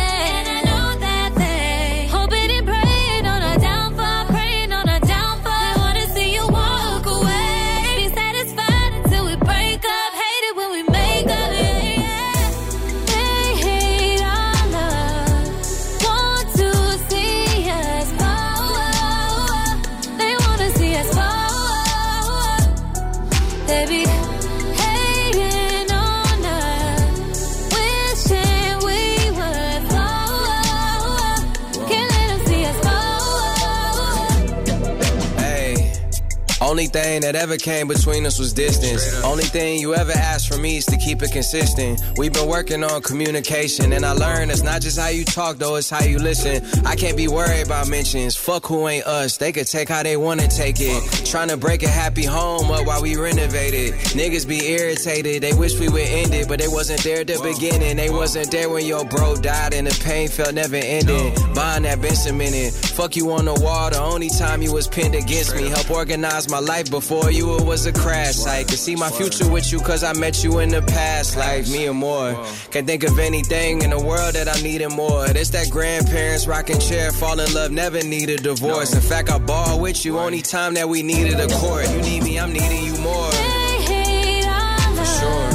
Only 36.78 36.86
thing 36.86 37.22
that 37.22 37.34
ever 37.34 37.56
came 37.56 37.88
between 37.88 38.24
us 38.24 38.38
was 38.38 38.52
distance. 38.52 39.20
Only 39.24 39.42
thing 39.42 39.80
you 39.80 39.96
ever 39.96 40.12
asked 40.12 40.46
from 40.46 40.62
me 40.62 40.76
is 40.76 40.86
to 40.86 40.96
keep 40.96 41.20
it 41.24 41.32
consistent. 41.32 42.00
We've 42.16 42.32
been 42.32 42.48
working 42.48 42.84
on 42.84 43.02
communication, 43.02 43.92
and 43.92 44.06
I 44.06 44.12
learned 44.12 44.52
it's 44.52 44.62
not 44.62 44.80
just 44.80 44.96
how 44.96 45.08
you 45.08 45.24
talk, 45.24 45.56
though, 45.56 45.74
it's 45.74 45.90
how 45.90 46.04
you 46.04 46.20
listen. 46.20 46.64
I 46.86 46.94
can't 46.94 47.16
be 47.16 47.26
worried 47.26 47.66
about 47.66 47.88
mentions. 47.88 48.36
Fuck 48.36 48.66
who 48.66 48.86
ain't 48.86 49.04
us. 49.08 49.38
They 49.38 49.50
could 49.50 49.66
take 49.66 49.88
how 49.88 50.04
they 50.04 50.16
wanna 50.16 50.46
take 50.46 50.76
it. 50.78 51.02
Trying 51.26 51.48
to 51.48 51.56
break 51.56 51.82
a 51.82 51.88
happy 51.88 52.22
home 52.22 52.70
up 52.70 52.86
while 52.86 53.02
we 53.02 53.16
renovated. 53.16 53.94
Niggas 54.14 54.46
be 54.46 54.64
irritated. 54.68 55.42
They 55.42 55.54
wish 55.54 55.80
we 55.80 55.88
would 55.88 56.06
end 56.06 56.32
it, 56.32 56.46
but 56.46 56.60
they 56.60 56.68
wasn't 56.68 57.02
there 57.02 57.22
at 57.22 57.26
the 57.26 57.40
beginning. 57.42 57.96
They 57.96 58.10
wasn't 58.10 58.52
there 58.52 58.70
when 58.70 58.86
your 58.86 59.04
bro 59.04 59.34
died, 59.34 59.74
and 59.74 59.88
the 59.88 60.00
pain 60.04 60.28
felt 60.28 60.54
never 60.54 60.76
ending. 60.76 61.34
Buying 61.54 61.82
that 61.82 62.00
been 62.00 62.14
cemented. 62.14 62.72
Fuck 62.72 63.16
you 63.16 63.32
on 63.32 63.46
the 63.46 63.54
wall. 63.54 63.90
The 63.90 64.00
only 64.00 64.28
time 64.28 64.62
you 64.62 64.72
was 64.72 64.86
pinned 64.86 65.16
against 65.16 65.56
me. 65.56 65.70
Help 65.70 65.90
organize 65.90 66.48
my 66.48 66.67
life 66.68 66.90
before 66.90 67.31
you. 67.33 67.57
It 67.57 67.64
was 67.64 67.87
a 67.87 67.92
crash 67.92 68.46
I 68.46 68.62
Could 68.62 68.78
see 68.78 68.94
my 68.94 69.11
future 69.11 69.48
with 69.50 69.72
you, 69.72 69.81
cause 69.81 70.04
I 70.04 70.12
met 70.12 70.44
you 70.44 70.59
in 70.59 70.68
the 70.68 70.83
past 70.83 71.37
Like 71.37 71.66
Me 71.68 71.87
and 71.87 71.98
more. 71.98 72.35
Can't 72.70 72.87
think 72.87 73.02
of 73.04 73.18
anything 73.18 73.83
in 73.83 73.90
the 73.90 73.98
world 73.98 74.35
that 74.35 74.46
I 74.48 74.61
needed 74.61 74.90
more. 74.90 75.24
It's 75.26 75.50
that 75.50 75.70
grandparents 75.70 76.46
rocking 76.46 76.78
chair, 76.78 77.11
fall 77.11 77.40
in 77.40 77.52
love, 77.54 77.70
never 77.72 78.02
need 78.04 78.28
a 78.31 78.37
divorce. 78.37 78.94
In 78.94 79.00
fact, 79.00 79.31
I 79.31 79.38
ball 79.38 79.81
with 79.81 80.04
you 80.04 80.18
only 80.18 80.42
time 80.42 80.74
that 80.74 80.88
we 80.88 81.02
needed 81.02 81.40
a 81.40 81.48
court. 81.59 81.88
You 81.90 82.00
need 82.02 82.22
me, 82.22 82.38
I'm 82.38 82.52
needing 82.52 82.85
you 82.85 82.96
more. 83.00 83.31
They 83.31 83.83
hate 83.90 84.46
our 84.46 84.94
love. 84.94 85.09
Sure. 85.18 85.50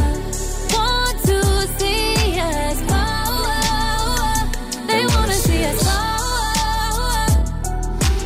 Want 0.75 1.17
to 1.29 1.39
see 1.79 2.39
us. 2.39 2.79
They 4.87 5.05
wanna 5.05 5.33
see 5.33 5.63
us. 5.63 5.83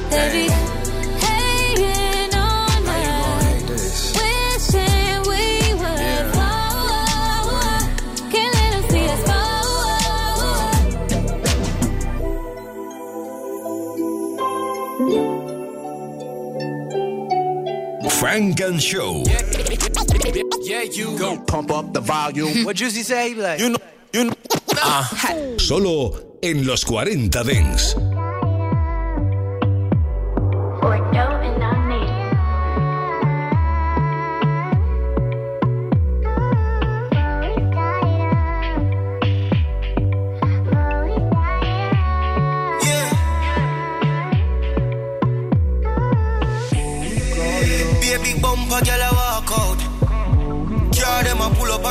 They 0.09 0.46
Frank 18.19 18.59
and 18.61 18.81
Show. 18.81 19.23
Yeah, 20.61 20.81
you 20.81 21.17
go. 21.17 21.37
Pump 21.45 21.71
up 21.71 21.93
the 21.93 22.01
volume. 22.01 22.63
What 22.65 22.75
Juicy 22.75 23.03
say? 23.03 23.33
Like, 23.35 23.59
You 23.59 23.69
know, 23.69 23.77
you 24.13 24.23
know. 24.25 25.57
Solo 25.57 26.37
en 26.41 26.65
los 26.65 26.83
40 26.83 27.43
Dents. 27.43 27.95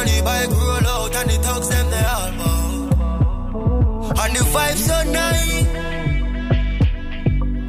And 0.06 0.14
the 0.14 0.22
bike 0.22 0.50
roll 0.50 0.86
out 0.86 1.16
and 1.16 1.30
the 1.30 1.36
thugs 1.42 1.68
them 1.68 1.90
they 1.90 2.04
all 2.14 2.30
bow. 2.38 4.14
And 4.22 4.36
the 4.36 4.44
five 4.54 4.78
so 4.78 5.02
nice. 5.10 5.66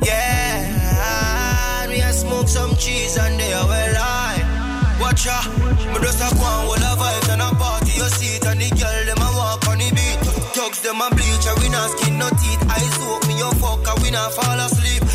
Yeah, 0.05 1.81
and 1.81 1.91
we 1.91 1.99
a 1.99 2.13
smoke 2.13 2.47
some 2.47 2.75
cheese 2.75 3.17
and 3.17 3.39
they 3.39 3.53
are 3.53 3.65
well 3.65 3.95
high. 3.97 4.37
Watch 5.01 5.25
out, 5.27 5.49
me 5.49 5.97
just 6.05 6.21
a 6.21 6.29
one 6.37 6.69
with 6.69 6.85
a 6.85 6.93
vibes 7.01 7.33
and 7.33 7.41
a 7.41 7.49
party. 7.57 7.93
You 7.97 8.07
see 8.17 8.35
it 8.37 8.45
and 8.45 8.61
the 8.61 8.69
girl 8.69 9.05
them 9.09 9.17
a 9.17 9.29
walk 9.33 9.67
on 9.67 9.79
the 9.79 9.89
beat. 9.97 10.19
Talks 10.53 10.81
them 10.81 11.01
a 11.01 11.09
bleach 11.09 11.45
and 11.49 11.57
we 11.63 11.69
not 11.69 11.89
skin 11.97 12.19
no 12.19 12.29
teeth. 12.29 12.61
Eyes 12.69 12.97
open, 13.01 13.27
me 13.29 13.41
a 13.41 13.49
fuck 13.57 13.81
and 13.81 14.03
we 14.03 14.11
not 14.11 14.31
fall 14.33 14.59
asleep. 14.61 15.06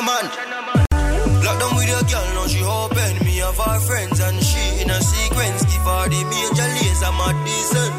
Man. 0.00 0.24
Lock 1.44 1.56
down 1.60 1.76
with 1.76 1.88
your 1.88 2.00
girl, 2.08 2.28
now 2.32 2.46
she 2.48 2.64
open. 2.64 3.12
Me 3.20 3.36
have 3.44 3.58
her 3.60 3.80
friends, 3.84 4.18
and 4.20 4.40
she 4.40 4.80
in 4.80 4.88
a 4.88 4.96
sequence. 4.96 5.60
Give 5.68 5.84
her 5.84 6.08
the 6.08 6.20
major 6.24 6.68
laser, 6.72 7.12
my 7.20 7.36
decent. 7.44 7.92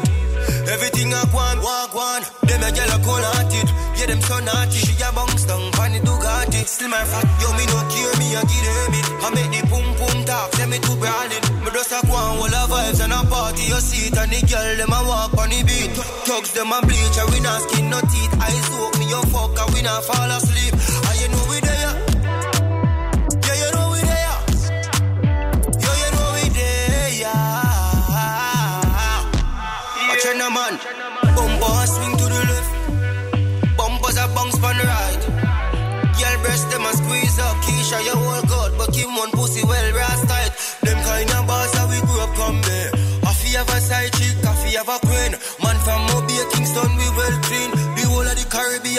Everything 0.66 1.14
I 1.14 1.22
want, 1.30 1.62
walk 1.62 1.94
one. 1.94 2.22
Them 2.42 2.62
a 2.66 2.70
girl 2.74 2.90
a 2.90 2.98
cold 3.06 3.22
hearted. 3.22 3.68
Yeah, 3.94 4.06
them 4.10 4.20
so 4.20 4.34
naughty. 4.42 4.78
She 4.82 4.98
a 4.98 5.14
bounce 5.14 5.44
down, 5.46 5.70
funny 5.78 6.00
Ducati. 6.02 6.66
Still 6.66 6.88
my 6.90 7.04
fat, 7.06 7.26
yo, 7.38 7.48
me 7.54 7.64
no 7.70 7.78
care, 7.86 8.14
me 8.18 8.34
a 8.34 8.42
give 8.50 8.66
them 8.66 8.94
it. 8.98 9.06
I 9.22 9.28
make 9.30 9.50
the 9.54 9.60
pum 9.70 9.86
pum 9.94 10.18
talk, 10.26 10.48
send 10.58 10.70
me 10.74 10.78
to 10.82 10.92
brawling. 10.98 11.44
Me 11.62 11.70
just 11.70 11.92
a 11.94 12.02
on, 12.02 12.42
all 12.42 12.50
the 12.50 12.62
vibes 12.66 12.98
and 12.98 13.14
a 13.14 13.22
party. 13.30 13.62
You 13.70 13.78
see 13.78 14.10
it, 14.10 14.18
and 14.18 14.26
the 14.26 14.42
girl, 14.50 14.74
them 14.74 14.90
a 14.90 15.00
walk 15.06 15.38
on 15.38 15.54
the 15.54 15.62
beat. 15.62 15.94
Thugs, 16.26 16.50
them 16.50 16.74
a 16.74 16.82
bleach, 16.82 17.14
and 17.14 17.30
we 17.30 17.38
not 17.46 17.62
skin 17.62 17.86
no 17.94 18.00
teeth. 18.10 18.34
Eyes 18.42 18.66
open, 18.74 18.98
me 18.98 19.06
your 19.06 19.22
fuck, 19.30 19.54
and 19.54 19.70
we 19.70 19.82
not 19.86 20.02
fall 20.02 20.30
asleep. 20.34 20.74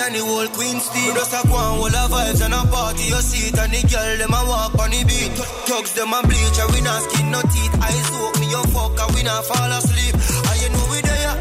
Caribbean, 0.03 0.13
the 0.13 0.27
whole 0.27 0.47
Queen's 0.47 0.89
team. 0.89 1.07
We 1.07 1.13
just 1.13 1.33
a 1.33 1.47
go 1.47 1.55
on, 1.55 1.79
all 1.79 1.89
the 1.89 2.03
vibes 2.11 2.43
and 2.43 2.53
a 2.53 2.63
party. 2.67 3.03
You 3.03 3.21
see 3.21 3.47
it 3.49 3.59
and 3.59 3.71
the 3.71 3.81
girl, 3.87 4.17
them 4.17 4.33
a 4.33 4.41
walk 4.47 4.75
on 4.79 4.91
the 4.91 5.03
beat. 5.03 5.31
Thugs, 5.67 5.93
them 5.93 6.13
a 6.13 6.21
bleach, 6.23 6.57
and 6.59 6.71
we 6.73 6.81
not 6.81 7.01
skin 7.03 7.31
no 7.31 7.41
teeth. 7.41 7.75
Eyes 7.81 8.09
open, 8.19 8.41
me 8.41 8.49
your 8.49 8.65
fuck, 8.67 8.99
and 8.99 9.15
we 9.15 9.23
not 9.23 9.45
fall 9.45 9.71
asleep. 9.71 10.15
And 10.15 10.57
you 10.61 10.69
know 10.73 10.85
we 10.91 10.99
there. 11.01 11.35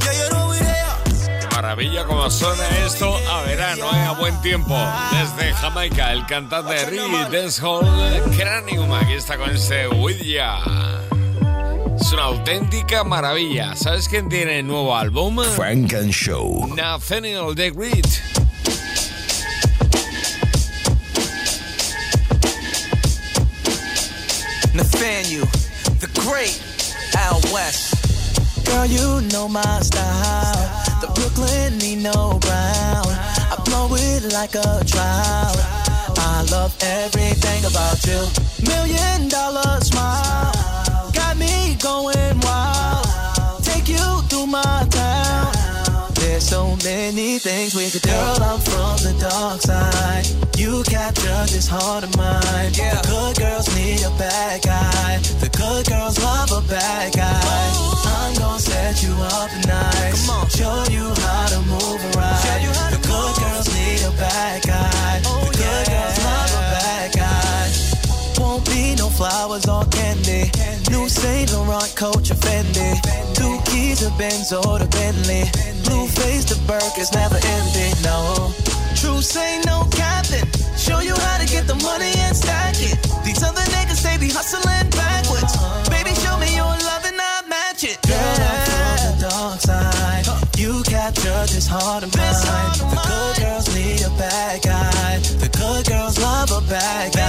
Yeah, 0.00 0.14
you 0.20 0.28
know 0.32 0.44
we 0.50 0.58
there. 0.58 0.94
Qué 1.40 1.46
maravilla 1.54 2.04
como 2.04 2.30
suena 2.30 2.68
esto 2.86 3.16
a 3.16 3.42
verano, 3.42 3.84
¿eh? 3.92 4.06
a 4.06 4.12
buen 4.12 4.40
tiempo. 4.42 4.76
Desde 5.12 5.52
Jamaica, 5.54 6.12
el 6.12 6.26
cantante 6.26 6.72
de 6.72 6.86
reggae 6.86 7.28
dancehall 7.30 7.84
Cranium, 8.36 8.92
aquí 8.92 9.14
está 9.14 9.36
con 9.36 9.50
este 9.50 9.88
With 9.88 10.22
Ya. 10.22 10.60
Es 12.00 12.12
una 12.12 12.24
auténtica 12.24 13.04
maravilla. 13.04 13.74
¿Sabes 13.76 14.08
quién 14.08 14.28
tiene 14.28 14.62
nuevo 14.62 14.96
álbum? 14.96 15.38
Frank 15.54 15.92
and 15.94 16.10
Show. 16.12 16.74
Nathaniel 16.74 17.54
the 17.54 17.70
Great. 17.70 18.06
Nathaniel, 24.74 25.46
the 25.98 26.08
great 26.20 26.60
Al 27.16 27.40
West. 27.52 27.94
Girl, 28.64 28.86
you 28.86 29.20
know 29.28 29.48
my 29.48 29.80
style. 29.82 30.70
The 31.00 31.08
Brooklyn 31.14 31.78
Nino 31.78 32.38
Brown. 32.38 33.06
I 33.06 33.60
blow 33.64 33.88
it 33.94 34.32
like 34.32 34.54
a 34.54 34.82
drought. 34.86 35.56
I 36.18 36.46
love 36.50 36.74
everything 36.80 37.64
about 37.64 38.04
you. 38.06 38.20
Million 38.66 39.28
dollar 39.28 39.80
smile. 39.80 40.59
Me 41.50 41.74
going 41.76 42.36
wild. 42.46 43.06
Take 43.64 43.88
you 43.88 44.06
through 44.28 44.46
my 44.46 44.86
town. 44.90 45.52
There's 46.14 46.46
so 46.48 46.76
many 46.84 47.38
things 47.38 47.74
we 47.74 47.90
could 47.90 48.02
do. 48.02 48.10
Girl, 48.10 48.42
I'm 48.42 48.60
from 48.60 48.96
the 49.06 49.14
dark 49.18 49.60
side. 49.60 50.26
You 50.56 50.82
capture 50.84 51.42
this 51.50 51.66
heart 51.66 52.04
of 52.04 52.16
mine. 52.16 52.72
The 52.72 53.00
good 53.08 53.36
girls 53.42 53.66
need 53.74 54.02
a 54.04 54.10
bad 54.18 54.62
guy. 54.62 55.18
The 55.40 55.48
good 55.48 55.86
girls 55.86 56.18
love 56.22 56.52
a 56.52 56.62
bad 56.68 57.14
guy. 57.14 57.40
I'm 58.04 58.34
gonna 58.38 58.60
set 58.60 59.02
you 59.02 59.14
up 59.38 59.50
nice. 59.66 60.26
Show 60.54 60.84
you 60.90 61.06
how 61.24 61.46
to 61.54 61.60
move 61.72 62.00
around. 62.14 62.44
The 62.94 63.00
good 63.08 63.34
girls 63.42 63.68
need 63.74 64.00
a 64.06 64.12
bad 64.20 64.62
guy. 64.62 64.69
Saint 71.10 71.52
Laurent 71.52 71.90
coach 71.96 72.30
or 72.30 72.38
Fendi. 72.38 72.94
Two 73.34 73.58
keys 73.66 73.98
to 73.98 74.10
Benz 74.16 74.52
or 74.52 74.78
the 74.78 74.86
Bentley. 74.94 75.42
Blue 75.82 76.06
face 76.06 76.46
the 76.46 76.54
Burke 76.70 76.98
is 76.98 77.10
never 77.12 77.34
ending. 77.34 77.94
No. 78.06 78.54
True 78.94 79.20
say 79.20 79.60
no 79.66 79.90
captain. 79.90 80.46
Show 80.78 81.00
you 81.00 81.14
how 81.18 81.38
to 81.42 81.46
get 81.50 81.66
the 81.66 81.74
money 81.82 82.14
and 82.24 82.36
stack 82.36 82.78
it. 82.78 82.94
These 83.26 83.42
other 83.42 83.66
niggas 83.74 84.02
they 84.06 84.18
be 84.22 84.30
hustling 84.30 84.86
backwards. 84.94 85.52
Baby, 85.90 86.14
show 86.14 86.38
me 86.38 86.54
your 86.54 86.70
love 86.86 87.04
and 87.04 87.18
I 87.18 87.42
match 87.50 87.82
it. 87.82 87.98
Girl, 88.06 88.14
I'm 88.16 88.60
from 88.70 88.98
the 89.02 89.14
dark 89.26 89.60
side. 89.60 90.26
You 90.56 90.82
capture 90.86 91.42
this 91.50 91.66
heart 91.66 92.04
of 92.04 92.14
mine. 92.14 92.70
The 92.86 93.00
good 93.10 93.36
girls 93.42 93.66
need 93.74 94.00
a 94.06 94.12
bad 94.14 94.62
guy. 94.62 95.18
The 95.42 95.50
good 95.58 95.86
girls 95.90 96.18
love 96.22 96.50
a 96.54 96.62
bad 96.70 97.12
guy. 97.14 97.19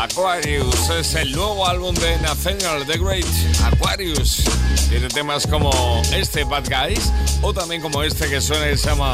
Aquarius 0.00 0.88
es 0.88 1.14
el 1.14 1.30
nuevo 1.32 1.66
álbum 1.66 1.94
de 1.94 2.16
Nathaniel 2.20 2.86
the 2.86 2.96
Great. 2.96 3.26
Aquarius 3.70 4.44
tiene 4.88 5.08
temas 5.08 5.46
como 5.46 5.70
este 6.14 6.42
Bad 6.44 6.64
Guys 6.70 7.12
o 7.42 7.52
también 7.52 7.82
como 7.82 8.02
este 8.02 8.26
que 8.30 8.40
suena 8.40 8.70
y 8.70 8.78
se 8.78 8.88
llama 8.88 9.12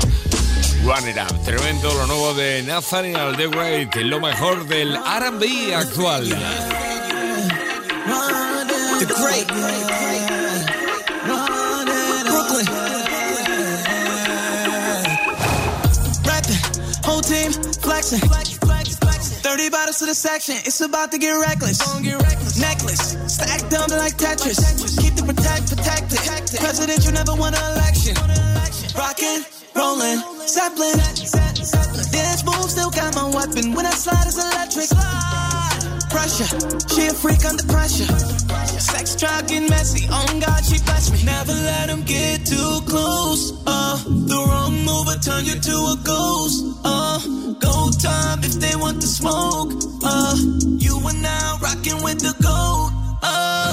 Run 0.85 1.09
It 1.09 1.17
Up. 1.17 1.45
Tremendo 1.45 1.93
lo 1.93 2.07
nuevo 2.07 2.35
de 2.35 2.63
Nathaniel 2.63 3.37
the 3.37 3.49
Great, 3.49 3.97
lo 3.97 4.21
mejor 4.21 4.65
del 4.69 4.97
RB 4.97 5.75
actual. 5.75 6.29
The 9.01 9.07
great. 9.07 9.49
Brooklyn. 12.27 12.67
Rapping, 16.25 17.03
whole 17.03 17.23
team 17.23 17.53
flexing. 17.83 18.76
30 19.21 19.71
bottles 19.71 19.99
to 19.99 20.07
the 20.07 20.15
section, 20.15 20.57
it's 20.65 20.81
about 20.81 21.13
to 21.13 21.19
get 21.19 21.33
reckless. 21.33 21.79
Necklace, 22.59 23.17
stacked 23.27 23.73
up 23.75 23.89
like 23.91 24.17
Tetris. 24.17 24.61
Keep 25.01 25.15
the 25.17 25.25
protect 25.25 25.69
protected. 25.69 27.05
you 27.05 27.13
never 27.13 27.35
won 27.35 27.55
an 27.55 27.65
election. 27.73 28.15
Rockin', 28.97 29.45
rollin', 29.75 30.21
Zeppelin. 30.47 30.97
Dance 32.13 32.45
move, 32.45 32.71
still 32.71 32.91
got 32.91 33.15
my 33.15 33.29
weapon. 33.29 33.75
When 33.75 33.87
I 33.87 33.91
slide, 33.91 34.27
it's 34.27 34.39
electric 34.39 35.16
pressure. 36.27 36.89
She 36.91 37.07
a 37.07 37.15
freak 37.15 37.45
under 37.45 37.63
pressure. 37.65 38.11
Sex, 38.81 39.17
drug, 39.17 39.51
and 39.53 39.69
messy. 39.71 40.07
Oh 40.11 40.27
On 40.29 40.41
God, 40.41 40.65
she 40.65 40.79
bless 40.83 41.11
me. 41.13 41.23
Never 41.25 41.53
let 41.53 41.89
him 41.89 42.03
get 42.03 42.47
too 42.47 42.81
close. 42.87 43.53
Uh, 43.67 43.97
the 44.05 44.39
wrong 44.49 44.75
move 44.85 45.07
will 45.07 45.21
turn 45.23 45.45
you 45.45 45.55
to 45.55 45.77
a 45.95 45.97
ghost. 46.03 46.65
Uh, 46.85 47.19
go 47.61 47.91
time 48.03 48.43
if 48.43 48.55
they 48.59 48.75
want 48.77 49.01
the 49.01 49.07
smoke. 49.07 49.71
Uh, 50.03 50.37
you 50.83 50.95
are 50.99 51.21
now 51.23 51.59
rocking 51.63 52.03
with 52.03 52.19
the 52.19 52.35
gold. 52.43 52.91
Uh, 53.23 53.71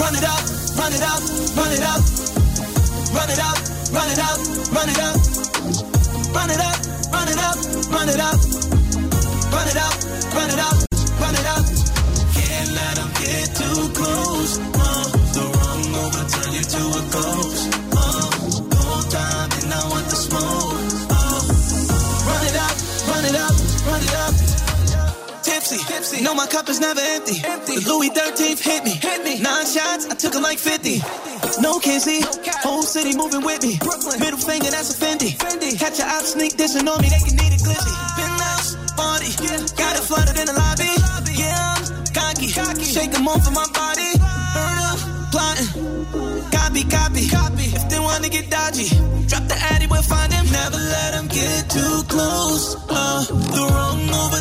run 0.00 0.14
it 0.14 0.26
up, 0.26 0.42
run 0.78 0.92
it 0.92 1.02
up, 1.02 1.22
run 1.54 1.70
it 1.70 1.84
up. 1.86 2.02
Run 3.14 3.30
it 3.30 3.38
up, 3.38 3.56
run 3.94 4.10
it 4.10 4.18
up, 4.18 4.38
run 4.74 4.88
it 4.90 4.98
up. 4.98 5.16
Run 6.34 6.50
it 6.50 6.60
up, 6.60 6.78
run 7.14 7.28
it 7.28 7.38
up, 7.38 7.56
run 7.94 8.08
it 8.08 8.20
up. 8.20 8.38
Run 9.52 9.68
it 9.68 9.76
up, 9.76 10.34
run 10.34 10.50
it 10.50 10.58
up. 10.58 10.85
Tipsy, 25.76 25.92
tipsy. 25.92 26.24
No, 26.24 26.34
my 26.34 26.46
cup 26.46 26.68
is 26.68 26.80
never 26.80 27.00
empty. 27.00 27.42
empty. 27.44 27.76
The 27.76 27.88
Louis 27.88 28.10
13th 28.10 28.60
hit 28.60 28.84
me. 28.84 28.92
hit 28.92 29.24
me. 29.24 29.40
Nine 29.40 29.66
shots, 29.66 30.06
I 30.06 30.14
took 30.14 30.34
it 30.34 30.40
like 30.40 30.58
50. 30.58 30.98
No 31.60 31.78
kissy, 31.80 32.24
whole 32.64 32.82
city 32.82 33.16
moving 33.16 33.44
with 33.44 33.62
me. 33.62 33.76
Brooklyn. 33.78 34.18
Middle 34.20 34.38
finger, 34.38 34.70
that's 34.70 34.90
a 34.90 34.96
Fendi. 34.96 35.36
Fendi. 35.36 35.78
Catch 35.78 35.98
your 35.98 36.08
op 36.08 36.24
sneak 36.24 36.56
dissing 36.56 36.88
on 36.88 37.00
me, 37.02 37.08
they 37.08 37.20
can 37.20 37.36
need 37.36 37.52
it 37.52 37.60
glizzy. 37.60 37.92
Been 38.16 38.32
nice, 38.40 38.76
party, 38.96 39.30
got 39.76 39.96
it 39.96 40.04
flooded 40.04 40.38
in 40.40 40.46
the 40.46 40.56
lobby. 40.56 40.88
Yeah, 41.36 41.76
I'm 41.76 42.04
cocky, 42.12 42.48
shake 42.84 43.12
them 43.12 43.28
off 43.28 43.46
of 43.46 43.52
my 43.52 43.66
body. 43.76 44.16
Burn 44.16 44.78
up, 44.80 44.98
plotting, 45.28 45.68
copy, 46.52 46.82
copy, 46.88 47.28
copy. 47.28 47.66
If 47.76 47.88
they 47.90 48.00
wanna 48.00 48.28
get 48.28 48.50
dodgy, 48.50 48.88
drop 49.28 49.44
the 49.48 49.56
addy, 49.72 49.86
we'll 49.86 50.02
find 50.02 50.32
them. 50.32 50.45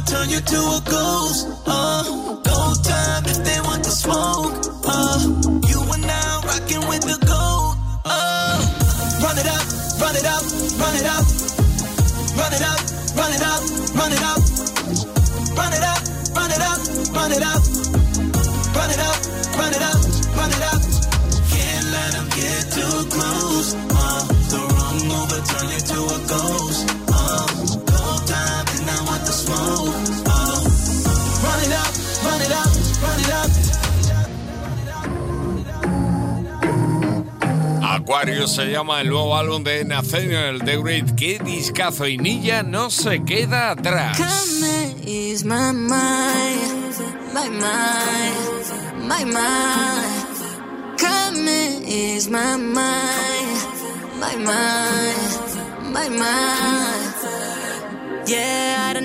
Turn 0.05 0.29
you 0.29 0.39
to 0.39 0.55
a 0.55 0.81
ghost. 0.85 1.47
Uh, 1.65 2.44
Se 38.25 38.71
llama 38.71 39.01
el 39.01 39.09
nuevo 39.09 39.37
álbum 39.37 39.63
de 39.63 39.85
Nathaniel 39.85 40.59
The 40.63 40.77
Great. 40.77 41.15
Qué 41.15 41.37
discazo 41.37 42.07
y 42.07 42.17
Nilla 42.17 42.63
no 42.63 42.89
se 42.89 43.23
queda 43.23 43.69
atrás. 43.69 44.17
Yeah, 58.27 58.75
I 58.79 58.87
had 58.87 58.97
a 58.97 59.01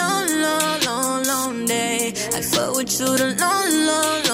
long, 0.00 0.26
long, 0.40 0.80
long, 0.86 1.22
long 1.26 1.66
day. 1.66 2.14
I 2.34 2.40
fought 2.40 2.76
with 2.76 2.96
the 2.96 3.36
long, 3.38 3.86
long, 3.86 4.28
long. 4.28 4.33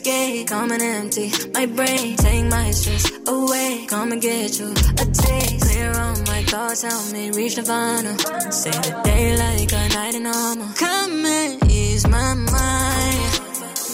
escape, 0.00 0.48
come 0.48 0.70
and 0.72 0.82
empty 0.82 1.30
my 1.52 1.66
brain, 1.66 2.16
take 2.16 2.44
my 2.46 2.70
stress 2.70 3.10
away, 3.26 3.86
come 3.86 4.12
and 4.12 4.22
get 4.22 4.58
you 4.58 4.72
a 4.72 5.04
taste. 5.04 5.64
Clear 5.64 5.92
all 5.94 6.16
my 6.26 6.42
thoughts, 6.44 6.82
help 6.82 7.12
me 7.12 7.30
reach 7.30 7.56
nirvana. 7.56 8.16
Say 8.50 8.70
the 8.70 9.00
day 9.04 9.36
like 9.36 9.72
a 9.72 9.88
night 9.94 10.14
in 10.14 10.26
armor. 10.26 10.72
Come 10.76 11.24
and 11.26 11.70
ease 11.70 12.06
my 12.06 12.34
mind, 12.34 13.40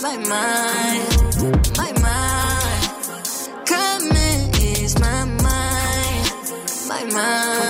my 0.03 0.17
mind, 0.33 1.07
my 1.77 1.93
mind. 2.07 2.85
Come 3.67 4.11
and 4.13 4.59
ease 4.61 4.99
my 5.01 5.25
mind, 5.25 6.27
my 6.89 7.05
mind, 7.05 7.66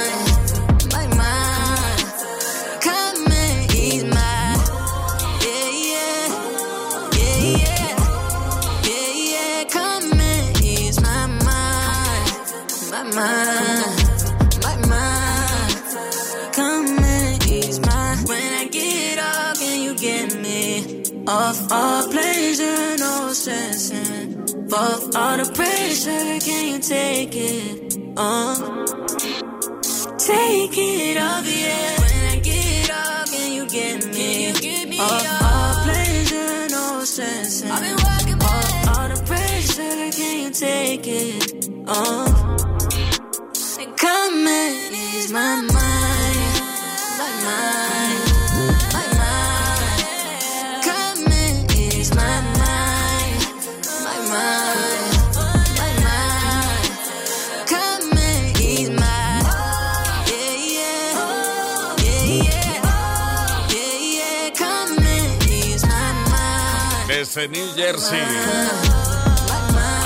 Off 24.78 25.16
all 25.16 25.38
the 25.38 25.50
pressure, 25.54 26.38
can 26.44 26.68
you 26.68 26.78
take 26.78 27.34
it? 27.34 27.96
Uh, 28.14 28.54
take 30.18 30.76
it 30.76 31.16
off, 31.16 31.46
yeah. 31.46 32.00
When 32.02 32.24
I 32.32 32.40
get 32.40 32.90
up, 32.90 33.26
can 33.26 33.52
you 33.52 33.66
get 33.70 34.04
me 34.14 35.00
off 35.00 35.42
all 35.42 35.82
pleasure, 35.82 36.68
no 36.68 37.04
stressing? 37.04 37.70
I've 37.70 37.80
been 37.80 37.96
working 38.04 38.42
off 38.42 38.98
all 38.98 39.08
the 39.08 39.16
pressure, 39.24 40.10
can 40.12 40.44
you 40.44 40.50
take 40.50 41.06
it? 41.06 41.70
Uh, 41.88 42.26
come 43.96 44.46
and 44.46 44.94
ease 44.94 45.32
my 45.32 45.56
mind, 45.62 45.75
Desde 67.36 67.48
New 67.50 67.68
Jersey. 67.76 68.18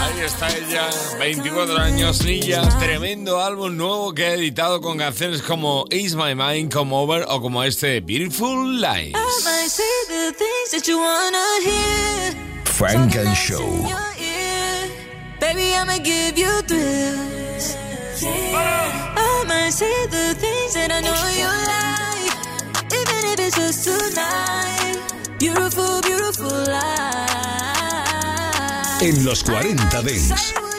Ahí 0.00 0.20
está 0.24 0.48
ella, 0.48 0.90
24 1.16 1.78
años, 1.78 2.24
Nilla. 2.24 2.62
Tremendo 2.80 3.40
álbum 3.40 3.76
nuevo 3.76 4.12
que 4.12 4.24
ha 4.26 4.34
editado 4.34 4.80
con 4.80 4.98
canciones 4.98 5.40
como 5.40 5.84
Is 5.90 6.16
My 6.16 6.34
Mind, 6.34 6.72
Come 6.72 6.92
Over 6.92 7.26
o 7.28 7.40
como 7.40 7.62
este 7.62 8.00
Beautiful 8.00 8.80
Lies. 8.80 9.14
I 9.14 9.44
might 9.44 9.68
say 9.68 9.84
the 10.08 10.32
things 10.32 10.70
that 10.72 10.88
you 10.88 10.98
wanna 10.98 11.38
hear. 11.62 12.34
Frank 12.64 13.14
and 13.14 13.36
Show. 13.36 13.60
Baby, 15.38 15.72
I'ma 15.76 15.98
give 16.02 16.36
you 16.36 16.50
thrills. 16.66 17.76
I 18.24 19.44
might 19.46 19.70
say 19.70 20.06
the 20.08 20.34
things 20.34 20.74
that 20.74 20.90
I 20.90 21.00
know 21.00 21.14
you 21.38 21.46
like, 21.68 22.92
even 22.92 23.32
if 23.32 23.38
it's 23.38 23.56
just 23.56 23.84
tonight. 23.84 24.80
Beautiful 25.38 25.99
En 29.02 29.24
los 29.24 29.42
40 29.42 30.02
Dents. 30.02 30.69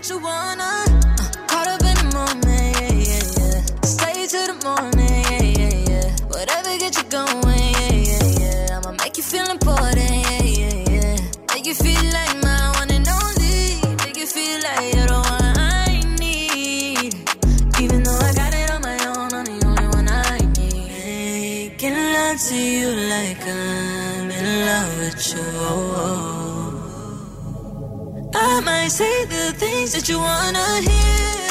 Say 28.91 29.23
the 29.25 29.53
things 29.57 29.93
that 29.93 30.09
you 30.09 30.19
wanna 30.19 30.81
hear, 30.81 31.47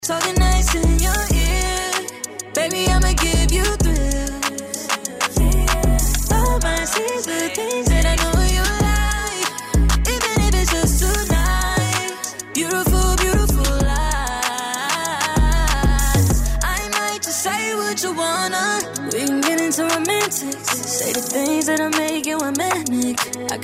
talking 0.00 0.34
nice 0.36 0.74
in 0.74 0.98
your 0.98 1.22
ear. 1.36 1.92
Baby, 2.54 2.88
I'ma 2.88 3.12
give 3.20 3.52
you 3.52 3.64
thrills. 3.84 4.88
I 6.32 6.58
might 6.64 6.88
say 6.88 7.10
the 7.30 7.50
things 7.58 7.86
that 7.92 8.04
I 8.12 8.16
know 8.22 8.32
you 8.56 8.64
like, 8.88 9.50
even 10.14 10.36
if 10.46 10.54
it's 10.60 10.72
just 10.72 10.94
tonight. 11.04 12.12
Beautiful, 12.54 13.08
beautiful 13.24 13.72
lies. 13.90 14.78
I 16.64 16.80
might 16.96 17.20
just 17.22 17.42
say 17.42 17.74
what 17.74 18.02
you 18.02 18.12
wanna. 18.14 18.64
We 19.12 19.20
can 19.26 19.40
get 19.42 19.60
into 19.60 19.82
romantics. 19.82 20.70
Say 20.98 21.12
the 21.12 21.20
things 21.20 21.68
make 21.68 21.78
you 21.78 21.80
a 21.80 21.90
manic. 21.90 22.09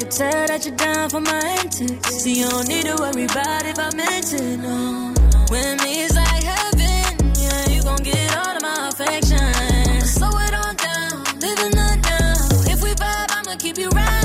Could 0.07 0.15
tell 0.15 0.47
that 0.47 0.65
you're 0.65 0.77
down 0.77 1.11
for 1.11 1.21
my 1.21 1.43
antics. 1.59 2.23
See, 2.23 2.39
you 2.39 2.49
don't 2.49 2.69
need 2.69 2.85
to 2.85 2.95
worry 2.95 3.25
about 3.25 3.67
if 3.67 3.77
I 3.77 3.91
meant 3.97 4.33
it, 4.33 4.57
no. 4.63 5.13
With 5.51 5.83
me, 5.83 6.05
it's 6.05 6.15
like 6.15 6.45
heaven. 6.45 7.33
Yeah, 7.35 7.75
you 7.75 7.83
gon' 7.83 8.05
get 8.05 8.37
all 8.39 8.55
of 8.55 8.63
my 8.63 8.87
affection. 8.87 9.43
Slow 10.07 10.31
it 10.31 10.55
on 10.55 10.77
down, 10.77 11.25
live 11.43 11.59
the 11.59 11.71
night 11.75 12.01
now. 12.07 12.39
If 12.71 12.85
we 12.85 12.91
vibe, 12.91 13.31
I'ma 13.35 13.57
keep 13.59 13.79
you 13.79 13.89
right. 13.89 14.23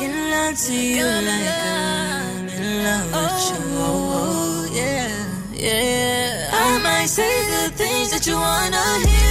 Making 0.00 0.30
love 0.32 0.58
to 0.58 0.74
you 0.74 1.06
like 1.30 1.46
I'm 1.54 2.48
in 2.50 2.82
love 2.82 3.06
with 3.06 3.14
oh, 3.14 3.46
you. 3.46 3.62
Oh, 3.78 4.70
yeah, 4.74 5.06
yeah. 5.54 6.50
I 6.52 6.78
might 6.82 7.06
say 7.06 7.30
the 7.46 7.70
things 7.76 8.10
that 8.10 8.26
you 8.26 8.34
wanna 8.34 9.06
hear. 9.06 9.23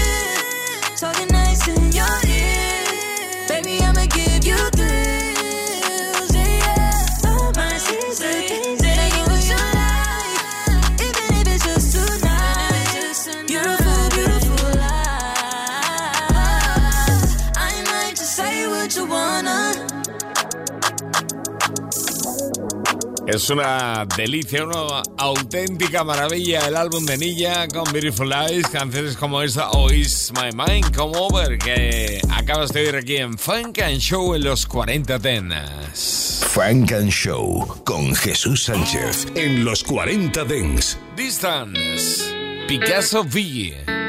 Es 23.33 23.49
una 23.49 24.05
delicia, 24.15 24.63
una 24.63 25.01
auténtica 25.17 26.03
maravilla 26.03 26.67
el 26.67 26.75
álbum 26.75 27.03
de 27.03 27.17
Nilla 27.17 27.67
con 27.67 27.91
Beautiful 27.91 28.29
Lies, 28.29 28.67
canciones 28.67 29.17
como 29.17 29.41
esta 29.41 29.71
o 29.71 29.91
Is 29.91 30.31
My 30.35 30.51
Mind 30.55 30.95
Come 30.95 31.17
Over 31.17 31.57
que 31.57 32.21
acabas 32.29 32.71
de 32.71 32.81
oír 32.81 32.95
aquí 32.95 33.15
en 33.15 33.35
Funk 33.35 33.79
and 33.79 33.97
Show 33.97 34.35
en 34.35 34.43
los 34.43 34.67
40 34.67 35.17
Tenas. 35.17 36.45
Funk 36.47 36.91
and 36.91 37.09
Show 37.09 37.81
con 37.83 38.13
Jesús 38.13 38.65
Sánchez 38.65 39.25
en 39.33 39.65
los 39.65 39.83
40 39.83 40.43
Dents. 40.43 40.99
Distance, 41.17 42.21
Picasso 42.67 43.21
V. 43.23 44.02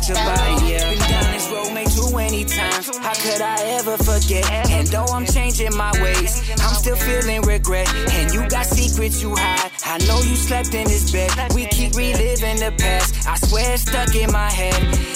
catch 0.00 0.10
a 0.10 0.14
body, 0.14 0.72
yeah. 0.72 0.90
Been 0.90 0.98
down 0.98 1.32
this 1.32 1.50
road 1.50 1.74
made 1.74 1.90
too 1.90 2.16
many 2.16 2.44
times. 2.44 2.96
How 2.98 3.14
could 3.14 3.40
I 3.40 3.56
ever 3.78 3.96
forget? 3.98 4.48
And 4.70 4.86
though 4.88 5.04
I'm 5.04 5.26
changing 5.26 5.76
my 5.76 5.92
ways, 6.02 6.50
I'm 6.60 6.74
still 6.74 6.96
feeling 6.96 7.42
regret. 7.42 7.88
And 8.12 8.32
you 8.32 8.48
got 8.48 8.66
secrets 8.66 9.22
you 9.22 9.34
hide. 9.36 9.70
I 9.84 9.98
know 10.06 10.18
you 10.18 10.36
slept 10.36 10.74
in 10.74 10.86
this 10.86 11.10
bed. 11.10 11.30
We 11.54 11.66
keep 11.66 11.94
reliving 11.94 12.58
the 12.58 12.72
past. 12.78 13.26
I 13.26 13.36
swear 13.36 13.74
it's 13.74 13.82
stuck 13.82 14.14
in 14.14 14.32
my 14.32 14.50
head. 14.50 14.74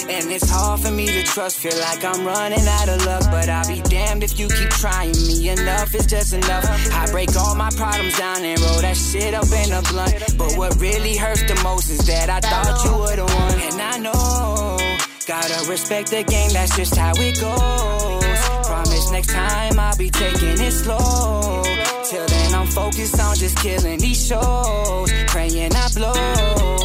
And 0.09 0.31
it's 0.31 0.49
hard 0.49 0.81
for 0.81 0.91
me 0.91 1.07
to 1.07 1.23
trust. 1.23 1.59
Feel 1.59 1.77
like 1.79 2.03
I'm 2.03 2.25
running 2.25 2.67
out 2.67 2.89
of 2.89 3.05
luck. 3.05 3.23
But 3.31 3.49
I'll 3.49 3.67
be 3.67 3.81
damned 3.81 4.23
if 4.23 4.39
you 4.39 4.47
keep 4.47 4.69
trying 4.69 5.11
me. 5.11 5.49
Enough 5.49 5.95
is 5.95 6.05
just 6.05 6.33
enough. 6.33 6.65
I 6.93 7.05
break 7.11 7.35
all 7.35 7.55
my 7.55 7.69
problems 7.71 8.17
down 8.17 8.43
and 8.43 8.59
roll 8.61 8.81
that 8.81 8.97
shit 8.97 9.33
up 9.33 9.49
in 9.51 9.73
a 9.73 9.81
blunt. 9.89 10.37
But 10.37 10.57
what 10.57 10.79
really 10.79 11.15
hurts 11.15 11.43
the 11.43 11.59
most 11.63 11.89
is 11.89 12.05
that 12.07 12.29
I 12.29 12.39
thought 12.39 12.85
you 12.85 12.97
would've 12.97 13.33
won. 13.33 13.59
And 13.61 13.81
I 13.81 13.97
know. 13.99 14.54
Gotta 15.27 15.67
respect 15.67 16.11
the 16.11 16.21
game, 16.21 16.51
that's 16.53 16.75
just 16.75 16.95
how 16.95 17.11
it 17.15 17.41
goes. 17.41 18.67
Promise 18.67 19.11
next 19.11 19.33
time 19.33 19.79
I'll 19.79 19.97
be 19.97 20.11
taking 20.11 20.61
it 20.61 20.71
slow. 20.71 21.63
Till 22.07 22.25
then 22.27 22.53
I'm 22.53 22.67
focused 22.67 23.19
on 23.19 23.35
just 23.35 23.57
killing 23.57 23.97
these 23.97 24.27
shows. 24.27 25.11
Praying 25.25 25.73
I 25.73 25.89
blow. 25.95 26.84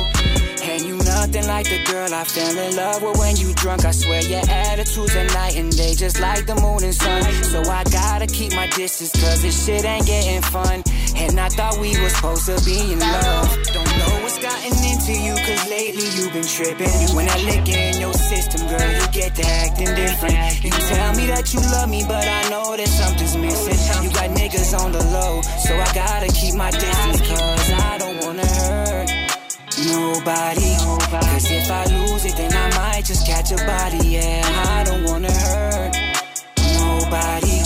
Nothing 1.30 1.46
like 1.46 1.70
the 1.70 1.78
girl 1.84 2.12
I 2.12 2.24
fell 2.24 2.58
in 2.58 2.74
love 2.74 3.02
with 3.02 3.16
when 3.18 3.36
you 3.36 3.54
drunk. 3.54 3.84
I 3.84 3.92
swear 3.92 4.20
your 4.20 4.42
attitude's 4.50 5.14
a 5.14 5.22
night 5.30 5.54
and 5.54 5.70
day, 5.70 5.94
just 5.94 6.18
like 6.18 6.44
the 6.44 6.56
moon 6.56 6.82
and 6.82 6.92
sun. 6.92 7.22
So 7.54 7.62
I 7.70 7.84
gotta 7.84 8.26
keep 8.26 8.52
my 8.52 8.66
distance, 8.66 9.12
cause 9.12 9.40
this 9.40 9.54
shit 9.64 9.84
ain't 9.84 10.06
getting 10.06 10.42
fun. 10.42 10.82
And 11.14 11.38
I 11.38 11.48
thought 11.48 11.78
we 11.78 11.94
were 12.02 12.08
supposed 12.08 12.46
to 12.46 12.58
be 12.66 12.94
in 12.94 12.98
love. 12.98 13.46
Don't 13.70 13.94
know 13.94 14.12
what's 14.26 14.42
gotten 14.42 14.74
into 14.90 15.14
you, 15.14 15.38
cause 15.46 15.70
lately 15.70 16.10
you've 16.18 16.32
been 16.32 16.42
tripping. 16.42 17.14
When 17.14 17.28
I 17.30 17.38
lick 17.46 17.68
in 17.70 18.00
your 18.00 18.14
system, 18.14 18.66
girl, 18.66 18.90
you 18.90 19.06
get 19.14 19.36
to 19.36 19.46
acting 19.46 19.94
different. 19.94 20.34
You 20.64 20.74
tell 20.90 21.14
me 21.14 21.30
that 21.30 21.54
you 21.54 21.60
love 21.70 21.88
me, 21.88 22.02
but 22.10 22.26
I 22.26 22.50
know 22.50 22.74
that 22.76 22.88
something's 22.88 23.36
missing. 23.36 23.78
You 24.02 24.10
got 24.10 24.34
niggas 24.34 24.74
on 24.74 24.90
the 24.90 25.04
low, 25.14 25.42
so 25.62 25.78
I 25.78 25.86
gotta 25.94 26.26
keep 26.34 26.56
my 26.56 26.72
distance, 26.72 27.22
cause 27.22 27.70
I 27.70 27.98
don't 27.98 28.18
wanna 28.18 28.46
hurt 28.46 29.10
nobody. 29.78 30.99
Cause 31.10 31.50
if 31.50 31.68
I 31.68 31.84
lose 31.86 32.24
it, 32.24 32.36
then 32.36 32.52
I 32.52 32.70
might 32.76 33.04
just 33.04 33.26
catch 33.26 33.50
a 33.50 33.56
body. 33.56 34.10
Yeah, 34.10 34.42
I 34.44 34.84
don't 34.84 35.02
wanna 35.02 35.32
hurt 35.32 35.92
nobody. 36.78 37.62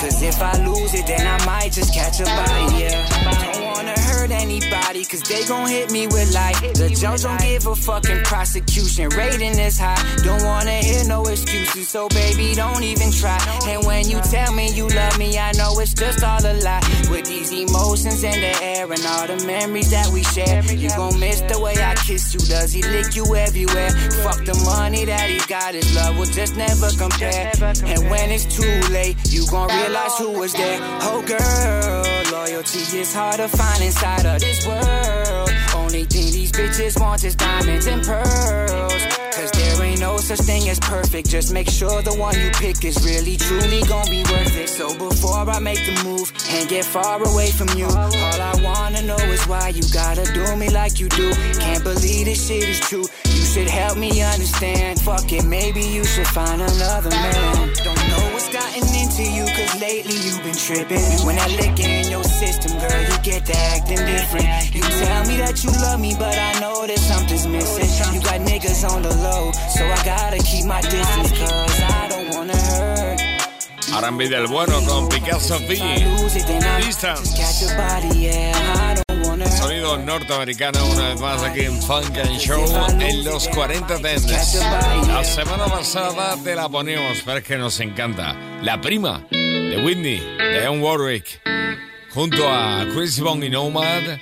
Cause 0.00 0.22
if 0.22 0.42
I 0.42 0.62
lose 0.62 0.92
it, 0.92 1.06
then 1.06 1.26
I 1.26 1.42
might 1.46 1.72
just 1.72 1.94
catch 1.94 2.20
a 2.20 2.24
body. 2.24 2.82
Yeah, 2.84 3.06
I 3.24 3.52
don't 3.52 3.64
wanna 3.64 4.01
hurt 4.22 4.30
anybody, 4.30 5.04
cause 5.04 5.22
they 5.22 5.44
gon' 5.46 5.68
hit 5.68 5.90
me 5.90 6.06
with 6.06 6.32
like 6.32 6.58
the 6.74 6.88
judge 6.94 7.22
don't 7.22 7.40
give 7.40 7.66
a 7.66 7.74
fucking 7.74 8.22
prosecution. 8.22 9.08
Rating 9.10 9.58
is 9.58 9.78
high, 9.78 9.98
don't 10.22 10.44
wanna 10.44 10.78
hear 10.78 11.04
no 11.06 11.24
excuses. 11.24 11.88
So 11.88 12.08
baby, 12.08 12.54
don't 12.54 12.82
even 12.84 13.10
try. 13.10 13.38
And 13.66 13.84
when 13.84 14.08
you 14.08 14.20
tell 14.20 14.52
me 14.52 14.70
you 14.72 14.86
love 14.88 15.18
me, 15.18 15.38
I 15.38 15.52
know 15.52 15.78
it's 15.80 15.94
just 15.94 16.22
all 16.22 16.44
a 16.44 16.54
lie. 16.62 16.82
With 17.10 17.26
these 17.26 17.50
emotions 17.50 18.22
in 18.22 18.38
the 18.40 18.54
air 18.62 18.84
and 18.92 19.04
all 19.06 19.26
the 19.26 19.44
memories 19.44 19.90
that 19.90 20.08
we 20.08 20.22
share, 20.22 20.62
you 20.72 20.88
gon' 20.90 21.18
miss 21.18 21.40
the 21.40 21.58
way 21.58 21.74
I 21.82 21.94
kiss 22.06 22.32
you. 22.34 22.40
Does 22.40 22.72
he 22.72 22.82
lick 22.82 23.16
you 23.16 23.24
everywhere? 23.34 23.90
Fuck 24.22 24.44
the 24.44 24.54
money 24.64 25.04
that 25.04 25.30
he 25.30 25.40
got, 25.48 25.74
his 25.74 25.94
love 25.96 26.16
will 26.16 26.26
just 26.26 26.54
never 26.56 26.90
compare. 26.90 27.50
And 27.60 28.10
when 28.10 28.30
it's 28.30 28.46
too 28.46 28.80
late, 28.92 29.16
you 29.30 29.46
gon' 29.50 29.68
realize 29.68 30.16
who 30.18 30.30
was 30.38 30.52
there. 30.52 30.78
Oh 31.10 31.22
girl, 31.26 32.11
loyalty 32.32 32.98
is 32.98 33.14
hard 33.14 33.36
to 33.36 33.48
find 33.48 33.82
inside 33.84 34.24
of 34.24 34.40
this 34.40 34.66
world. 34.66 35.50
Only 35.76 36.04
thing 36.04 36.32
these 36.32 36.50
bitches 36.50 36.98
want 36.98 37.22
is 37.24 37.36
diamonds 37.36 37.86
and 37.86 38.02
pearls. 38.02 39.02
Cause 39.36 39.50
there 39.52 39.82
ain't 39.82 40.00
no 40.00 40.16
such 40.16 40.40
thing 40.40 40.68
as 40.70 40.78
perfect. 40.80 41.28
Just 41.28 41.52
make 41.52 41.68
sure 41.68 42.00
the 42.00 42.14
one 42.14 42.34
you 42.40 42.50
pick 42.52 42.84
is 42.84 42.96
really, 43.04 43.36
truly 43.36 43.82
gonna 43.82 44.10
be 44.10 44.22
worth 44.32 44.56
it. 44.56 44.68
So 44.68 44.96
before 44.96 45.48
I 45.48 45.58
make 45.58 45.84
the 45.84 45.96
move 46.04 46.32
and 46.50 46.68
get 46.68 46.84
far 46.84 47.22
away 47.22 47.50
from 47.50 47.68
you, 47.76 47.86
all 47.86 48.40
I 48.50 48.54
wanna 48.62 49.02
know 49.02 49.22
is 49.36 49.44
why 49.46 49.68
you 49.68 49.82
gotta 49.92 50.24
do 50.32 50.56
me 50.56 50.70
like 50.70 51.00
you 51.00 51.08
do. 51.10 51.32
Can't 51.60 51.84
believe 51.84 52.26
this 52.26 52.48
shit 52.48 52.64
is 52.66 52.80
true. 52.80 53.04
You 53.26 53.44
should 53.52 53.68
help 53.68 53.98
me 53.98 54.22
understand. 54.22 55.00
Fuck 55.00 55.30
it, 55.32 55.44
maybe 55.44 55.82
you 55.82 56.04
should 56.04 56.28
find 56.28 56.62
another 56.62 57.10
man. 57.10 57.72
Don't 57.84 58.08
know 58.08 58.31
gotten 58.72 58.94
into 58.94 59.22
you, 59.22 59.44
cause 59.44 59.80
lately 59.80 60.14
you've 60.14 60.42
been 60.42 60.54
tripping. 60.54 61.26
When 61.26 61.38
I 61.38 61.46
lick 61.56 61.78
in 61.80 62.10
your 62.10 62.24
system, 62.24 62.78
girl, 62.78 63.02
you 63.02 63.18
get 63.22 63.46
to 63.46 63.56
acting 63.56 63.98
different. 63.98 64.74
You 64.74 64.82
tell 64.82 65.24
me 65.26 65.36
that 65.38 65.62
you 65.64 65.70
love 65.82 66.00
me, 66.00 66.14
but 66.18 66.36
I 66.36 66.58
know 66.60 66.86
that 66.86 66.98
something's 66.98 67.46
missing. 67.46 68.14
You 68.14 68.20
got 68.20 68.40
niggas 68.40 68.88
on 68.88 69.02
the 69.02 69.14
low, 69.16 69.52
so 69.52 69.84
I 69.84 70.04
gotta 70.04 70.38
keep 70.38 70.64
my 70.64 70.80
distance, 70.80 71.32
cause 71.38 71.80
I 71.80 72.08
don't 72.08 72.34
wanna 72.34 72.56
hurt. 72.56 73.20
R&B 73.92 74.28
del 74.28 74.46
bueno 74.46 74.80
con 74.86 75.08
Picasso 75.08 75.58
B. 75.68 75.76
Distance. 76.86 77.34
Sonido 79.92 80.12
norteamericano 80.12 80.86
una 80.86 81.08
vez 81.10 81.20
más 81.20 81.42
aquí 81.42 81.60
en 81.60 81.82
Funk 81.82 82.16
and 82.16 82.38
Show 82.38 82.64
en 82.98 83.24
los 83.24 83.46
40 83.48 83.98
Dents. 83.98 84.24
La 85.06 85.22
semana 85.22 85.66
pasada 85.66 86.34
te 86.42 86.54
la 86.54 86.68
poníamos, 86.68 87.18
pero 87.26 87.42
que 87.42 87.58
nos 87.58 87.78
encanta. 87.80 88.34
La 88.62 88.80
prima 88.80 89.26
de 89.30 89.82
Whitney, 89.84 90.18
de 90.18 90.66
Anne 90.66 90.80
Warwick, 90.80 91.42
junto 92.10 92.48
a 92.48 92.86
Chris 92.94 93.20
Bond 93.20 93.44
y 93.44 93.50
Nomad, 93.50 94.18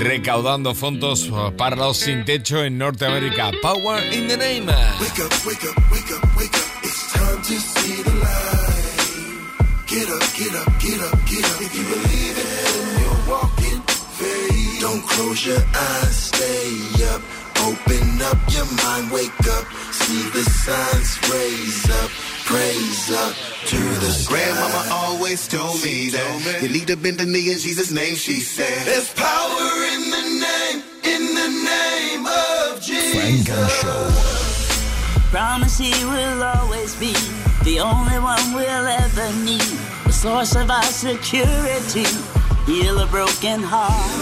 recaudando 0.00 0.74
fondos 0.74 1.30
para 1.56 1.74
los 1.74 1.96
sin 1.96 2.26
techo 2.26 2.62
en 2.62 2.76
Norteamérica. 2.76 3.52
Power 3.62 4.02
in 4.12 4.28
the 4.28 4.36
name. 4.36 4.66
Wake 4.66 5.24
up, 5.24 5.32
wake 5.46 5.64
up, 5.64 6.36
wake 6.36 6.54
up. 6.54 6.84
It's 6.84 7.12
time 7.12 7.40
to 7.42 7.58
see 7.58 8.02
the 8.02 8.14
light. 8.16 8.88
Get 9.86 10.10
up, 10.10 10.20
get 10.36 10.54
up, 10.54 10.78
get 10.78 11.00
up, 11.00 11.18
get 11.26 11.44
up. 11.44 11.60
If 11.62 11.74
you 11.74 11.84
believe 11.84 12.27
Don't 14.88 15.02
close 15.02 15.44
your 15.44 15.60
eyes, 15.76 16.16
stay 16.16 17.04
up. 17.12 17.20
Open 17.68 18.22
up 18.22 18.38
your 18.48 18.64
mind, 18.80 19.12
wake 19.12 19.46
up. 19.52 19.66
See 19.92 20.22
the 20.30 20.40
signs, 20.40 21.10
raise 21.28 21.90
up, 21.90 22.08
praise 22.48 23.12
up 23.12 23.34
to 23.66 23.76
the 23.76 24.10
sky. 24.10 24.32
Grandmama 24.32 24.88
always 24.90 25.46
told 25.46 25.84
me 25.84 26.08
that 26.08 26.62
you 26.62 26.70
need 26.70 26.86
to 26.86 26.96
bend 26.96 27.18
the 27.18 27.26
knee 27.26 27.52
in 27.52 27.58
Jesus' 27.58 27.90
name, 27.90 28.14
she 28.14 28.40
said. 28.40 28.86
There's 28.86 29.12
power 29.12 29.68
in 29.92 30.08
the 30.08 30.24
name, 30.40 30.82
in 31.04 31.22
the 31.36 31.48
name 31.68 32.24
of 32.24 32.80
Jesus. 32.80 33.12
Funk 33.12 33.58
and 33.60 33.70
Show. 33.84 34.08
Promise 35.28 35.76
he 35.76 35.92
will 36.06 36.42
always 36.42 36.96
be 36.96 37.12
the 37.62 37.80
only 37.80 38.18
one 38.24 38.54
we'll 38.54 38.86
ever 39.04 39.28
need. 39.44 39.68
The 40.06 40.12
source 40.12 40.56
of 40.56 40.70
our 40.70 40.82
security. 40.84 42.37
Heal 42.68 43.00
a 43.00 43.06
broken 43.06 43.62
heart. 43.64 44.12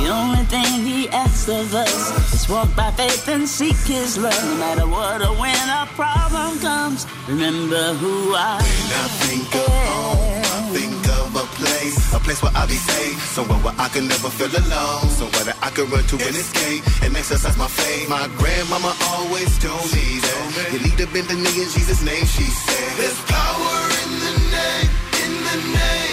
The 0.00 0.08
only 0.08 0.44
thing 0.48 0.80
he 0.80 1.10
asks 1.10 1.46
of 1.46 1.74
us 1.74 2.32
is 2.32 2.48
walk 2.48 2.74
by 2.74 2.90
faith 2.92 3.28
and 3.28 3.46
seek 3.46 3.76
his 3.84 4.16
love. 4.16 4.32
No 4.32 4.56
matter 4.56 4.88
what 4.88 5.20
or 5.20 5.36
when 5.36 5.68
a 5.68 5.84
problem 5.92 6.58
comes, 6.60 7.04
remember 7.28 7.92
who 8.00 8.32
I 8.32 8.56
am. 8.56 8.64
When 8.64 8.96
I 8.96 9.08
think 9.28 9.54
of 9.60 9.68
home, 9.92 10.40
I 10.40 10.60
think 10.72 11.04
of 11.20 11.36
a 11.36 11.44
place, 11.60 12.00
a 12.14 12.18
place 12.20 12.40
where 12.42 12.52
I'll 12.54 12.66
be 12.66 12.80
safe, 12.80 13.20
somewhere 13.36 13.60
where 13.60 13.76
I 13.76 13.88
can 13.92 14.08
never 14.08 14.30
feel 14.30 14.48
alone, 14.48 15.04
somewhere 15.20 15.44
that 15.52 15.58
I 15.60 15.68
can 15.68 15.84
run 15.92 16.04
to 16.08 16.16
and 16.16 16.36
escape 16.40 16.80
and 17.04 17.14
exercise 17.14 17.58
my 17.58 17.68
faith. 17.68 18.08
My 18.08 18.24
grandmama 18.40 18.96
always 19.12 19.52
told 19.60 19.84
me 19.92 20.16
that 20.24 20.72
you 20.72 20.80
need 20.80 20.96
to 20.96 21.06
bend 21.12 21.28
the 21.28 21.36
knee 21.36 21.60
in 21.60 21.68
Jesus' 21.68 22.00
name, 22.00 22.24
she 22.24 22.48
said. 22.48 22.88
There's 22.96 23.20
power 23.28 23.76
in 24.00 24.12
the 24.16 24.34
name, 24.48 24.90
in 25.28 25.32
the 25.44 25.56
name 25.76 26.09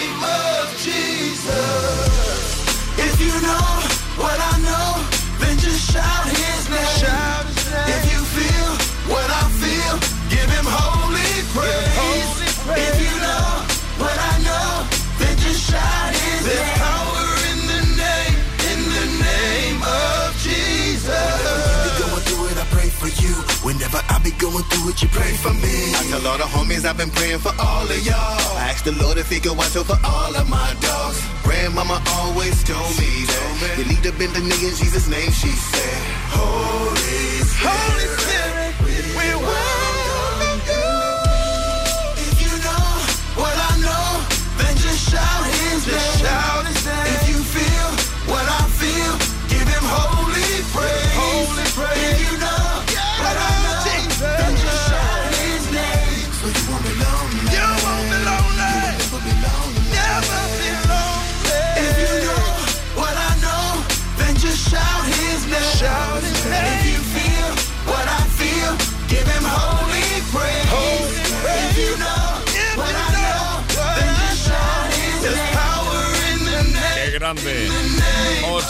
Jesus. 1.48 3.00
If 3.00 3.16
you 3.22 3.32
know 3.42 3.68
what 4.20 4.36
I 4.36 4.54
know, 4.68 4.90
then 5.40 5.58
just 5.60 5.92
shout 5.92 6.28
his 6.28 6.70
name. 6.70 6.92
shout 7.00 7.46
If 7.88 8.04
you 8.12 8.20
feel 8.36 8.70
what 9.08 9.28
I 9.32 9.44
feel, 9.62 9.96
give 10.28 10.50
him 10.52 10.66
holy 10.68 11.32
praise. 11.56 12.32
If 12.68 12.96
you 13.00 13.14
know 13.24 13.48
what 14.04 14.18
I 14.18 14.36
know, 14.44 14.72
then 15.20 15.38
just 15.40 15.62
shout 15.72 16.12
his 16.14 16.44
There's 16.46 16.60
name. 16.60 16.84
power 16.84 17.26
in 17.52 17.60
the 17.72 17.82
name, 17.96 18.36
in 18.72 18.80
the 18.98 19.06
name 19.24 19.80
of 19.84 20.36
Jesus. 20.44 21.08
Whenever 21.08 21.64
you 21.64 21.80
be 21.88 21.92
going 22.04 22.24
through 22.28 22.46
it, 22.52 22.58
I 22.60 22.66
pray 22.76 22.90
for 22.92 23.08
you. 23.24 23.34
Whenever 23.64 24.02
I 24.10 24.20
be 24.20 24.32
going 24.32 24.64
through 24.68 24.90
it, 24.92 25.02
you 25.02 25.08
pray 25.10 25.32
for 25.40 25.54
me. 25.54 25.96
I 25.96 26.04
tell 26.12 26.28
all 26.28 26.38
the 26.38 26.44
homies 26.44 26.84
I've 26.84 26.98
been 26.98 27.12
praying 27.12 27.40
for 27.40 27.54
all 27.60 27.88
of 27.88 28.00
y'all. 28.06 28.58
I 28.60 28.68
ask 28.74 28.84
the 28.84 28.92
Lord 29.00 29.18
if 29.18 29.30
he 29.32 29.40
could 29.40 29.56
watch 29.58 29.76
over 29.78 29.96
all 30.04 30.36
of 30.36 30.50
my 30.50 30.76
dogs. 30.82 31.24
Grandmama 31.48 32.04
always 32.20 32.62
told 32.64 32.92
me 33.00 33.24
that. 33.24 33.76
You 33.78 33.86
need 33.86 34.04
to 34.04 34.12
bend 34.12 34.34
the 34.36 34.42
knee 34.42 34.68
in 34.68 34.76
Jesus' 34.76 35.08
name, 35.08 35.32
she 35.32 35.48
said. 35.48 36.04
Holy 36.36 37.40
Spirit, 37.40 37.72
Holy 37.72 38.08
Spirit, 38.20 38.37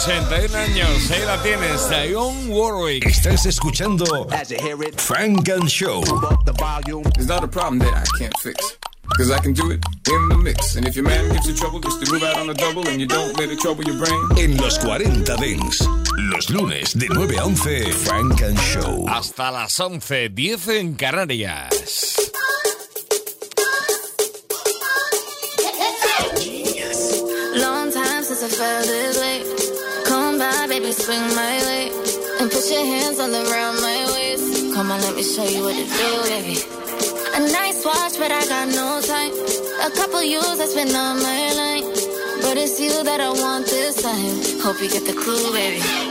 81 0.00 0.56
años, 0.56 1.10
ahí 1.10 1.24
la 1.26 1.42
tienes, 1.42 1.90
Dionne 1.90 2.48
Warwick. 2.50 3.04
Estás 3.04 3.46
escuchando 3.46 4.28
Frank 4.96 5.48
and 5.48 5.68
Show. 5.68 6.02
It's 7.16 7.26
not 7.26 7.42
a 7.42 7.48
problem 7.48 7.80
that 7.80 7.94
I 7.94 8.04
can't 8.16 8.36
fix. 8.38 8.78
Cause 9.16 9.32
I 9.32 9.40
can 9.40 9.54
do 9.54 9.72
it 9.72 9.84
in 10.06 10.28
the 10.28 10.36
mix. 10.36 10.76
And 10.76 10.86
if 10.86 10.94
your 10.94 11.04
man 11.04 11.32
gives 11.32 11.48
you 11.48 11.54
trouble, 11.54 11.80
just 11.80 12.04
to 12.04 12.12
move 12.12 12.22
out 12.22 12.36
on 12.36 12.48
a 12.48 12.54
double 12.54 12.86
and 12.86 13.00
you 13.00 13.08
don't 13.08 13.36
let 13.38 13.50
it 13.50 13.58
trouble 13.58 13.82
your 13.82 13.98
brain. 13.98 14.20
En 14.38 14.56
los 14.58 14.78
40 14.78 15.36
Dents. 15.36 15.84
Los 16.30 16.48
lunes 16.48 16.96
de 16.96 17.08
9 17.08 17.36
a 17.36 17.44
11, 17.46 17.92
Frank 17.92 18.42
and 18.42 18.58
Show. 18.60 19.04
Hasta 19.08 19.50
las 19.50 19.80
11, 19.80 20.28
10 20.28 20.68
en 20.68 20.94
Canarias. 20.94 22.30
Long 27.56 27.90
swing 30.92 31.26
my 31.34 31.56
way. 31.68 31.90
And 32.40 32.50
put 32.50 32.70
your 32.70 32.84
hands 32.84 33.18
all 33.18 33.34
around 33.34 33.76
my 33.80 34.00
waist. 34.14 34.74
Come 34.74 34.90
on, 34.90 35.00
let 35.00 35.14
me 35.14 35.22
show 35.22 35.44
you 35.44 35.62
what 35.64 35.74
to 35.74 35.84
do, 35.84 36.10
baby. 36.30 36.56
A 37.34 37.40
nice 37.52 37.84
watch, 37.84 38.18
but 38.18 38.30
I 38.30 38.46
got 38.46 38.68
no 38.68 39.00
time. 39.02 39.32
A 39.86 39.90
couple 39.94 40.22
years 40.22 40.58
that's 40.58 40.74
been 40.74 40.94
on 40.94 41.22
my 41.22 41.52
line. 41.60 41.84
But 42.42 42.56
it's 42.56 42.80
you 42.80 43.02
that 43.04 43.20
I 43.20 43.30
want 43.30 43.66
this 43.66 44.02
time. 44.02 44.60
Hope 44.62 44.80
you 44.80 44.88
get 44.88 45.04
the 45.04 45.14
clue, 45.14 45.52
baby. 45.52 46.07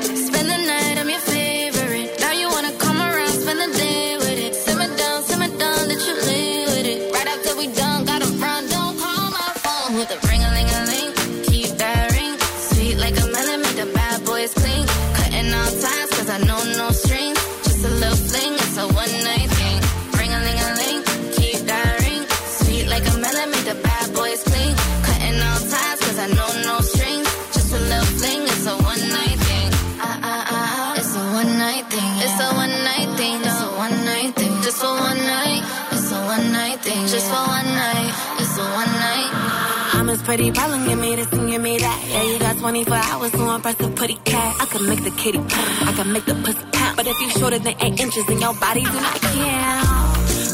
Pretty 40.28 40.52
problem, 40.52 40.86
give 40.86 41.00
me 41.00 41.16
this 41.16 41.32
and 41.32 41.50
give 41.50 41.62
me 41.62 41.78
that. 41.78 42.00
Yeah, 42.12 42.24
you 42.24 42.38
got 42.38 42.58
24 42.58 42.98
hours 42.98 43.32
to 43.32 43.50
impress 43.56 43.76
the 43.76 43.88
pretty 43.92 44.16
cat. 44.26 44.58
I 44.60 44.66
can 44.66 44.86
make 44.86 45.02
the 45.02 45.12
kitty 45.12 45.38
purr, 45.38 45.88
I 45.90 45.94
can 45.96 46.12
make 46.12 46.26
the 46.26 46.36
pussy 46.36 46.66
count. 46.74 46.98
But 46.98 47.08
if 47.08 47.18
you 47.22 47.30
shorter 47.30 47.60
than 47.60 47.76
eight 47.82 47.98
inches, 47.98 48.26
then 48.28 48.40
your 48.42 48.54
body 48.56 48.84
do 48.84 49.00
not 49.08 49.22
count. 49.22 49.88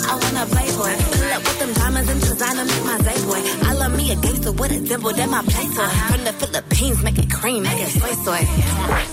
I 0.09 0.13
wanna 0.21 0.45
playboy, 0.53 0.93
fill 1.17 1.33
up 1.33 1.41
with 1.41 1.57
them 1.57 1.73
diamonds 1.73 2.09
and 2.11 2.21
designer, 2.21 2.65
make 2.65 2.85
my 2.85 2.97
day 3.01 3.17
boy. 3.25 3.62
Me 3.97 4.11
a 4.11 4.15
gangster 4.15 4.51
with 4.51 4.71
a 4.71 4.79
dimple, 4.79 5.13
that 5.13 5.29
my 5.29 5.41
playboy. 5.43 5.87
From 6.09 6.23
the 6.23 6.33
Philippines, 6.33 7.03
make 7.03 7.17
it 7.19 7.29
cream, 7.31 7.63
make 7.63 7.79
it 7.79 7.89
soy 7.89 8.13
soy. 8.25 8.43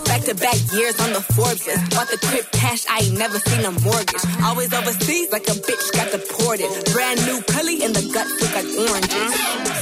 Back 0.05 0.23
to 0.23 0.35
back 0.35 0.59
years 0.73 0.99
on 1.01 1.13
the 1.13 1.21
Forbes 1.21 1.67
list. 1.67 1.91
Bought 1.91 2.09
the 2.09 2.19
crib 2.27 2.47
cash, 2.53 2.87
I 2.89 3.01
ain't 3.05 3.19
never 3.19 3.39
seen 3.39 3.65
a 3.65 3.73
mortgage. 3.81 4.25
Always 4.43 4.73
overseas, 4.73 5.31
like 5.33 5.47
a 5.49 5.57
bitch 5.67 5.93
got 5.93 6.11
deported. 6.13 6.71
Brand 6.93 7.25
new 7.27 7.41
Cully 7.43 7.83
in 7.83 7.93
the 7.93 8.03
gut, 8.13 8.27
look 8.41 8.53
like 8.55 8.69
oranges. 8.89 9.31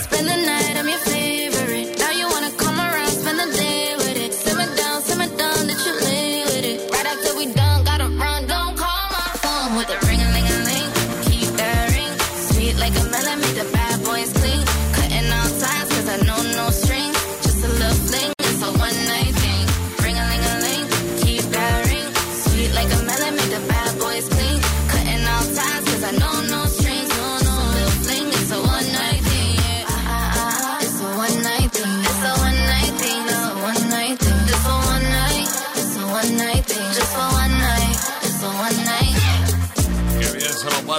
Spend 0.05 0.26
the 0.28 0.36
night, 0.46 0.76
I'm 0.76 0.88
your 0.88 0.99
favorite. 0.99 1.58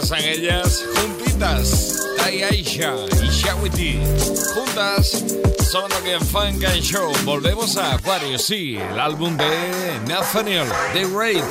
Están 0.09 0.25
ellas 0.25 0.85
juntitas. 0.95 1.99
Tai 2.17 2.41
Aisha 2.41 2.95
y 3.21 3.31
Saweetie. 3.31 4.01
Juntas, 4.55 5.23
sonando 5.69 5.97
aquí 5.97 6.09
en 6.09 6.25
Funk 6.25 6.63
and 6.65 6.81
Show. 6.81 7.13
Volvemos 7.25 7.77
a 7.77 7.93
Aquarius, 7.93 8.41
sí, 8.41 8.75
el 8.75 8.99
álbum 8.99 9.37
de 9.37 9.99
Nathaniel, 10.07 10.65
The 10.93 11.05
Great. 11.05 11.45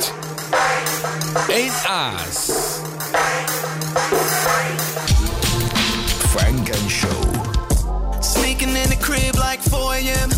Ain't 1.47 1.71
Us. 1.87 2.81
Funk 6.33 6.69
and 6.69 6.89
Show. 6.91 8.21
Sneaking 8.21 8.75
in 8.75 8.89
the 8.89 8.97
crib 8.99 9.37
like 9.37 9.61
4 9.61 9.93
a.m. 9.93 10.29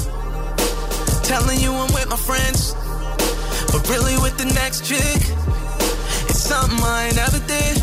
Telling 1.24 1.60
you 1.60 1.74
I'm 1.74 1.92
with 1.92 2.08
my 2.08 2.18
friends. 2.18 2.76
But 3.72 3.90
really 3.90 4.16
with 4.18 4.38
the 4.38 4.46
next 4.54 4.86
chick. 4.86 5.24
It's 6.30 6.44
something 6.44 6.80
I 6.84 7.08
ain't 7.08 7.18
ever 7.18 7.40
did. 7.48 7.81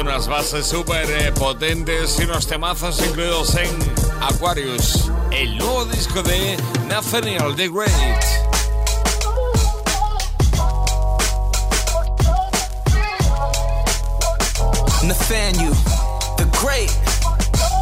Unas 0.00 0.28
bases 0.28 0.66
súper 0.66 1.32
potentes 1.34 2.18
y 2.20 2.24
unos 2.24 2.46
temazos 2.46 3.00
incluidos 3.00 3.54
en 3.54 3.70
Aquarius, 4.20 5.10
el 5.30 5.56
nuevo 5.58 5.84
disco 5.86 6.22
de 6.22 6.56
Nathaniel 6.88 7.54
the 7.56 7.68
Great. 7.68 7.90
Nathaniel, 15.02 15.74
the 16.36 16.48
great. 16.60 16.90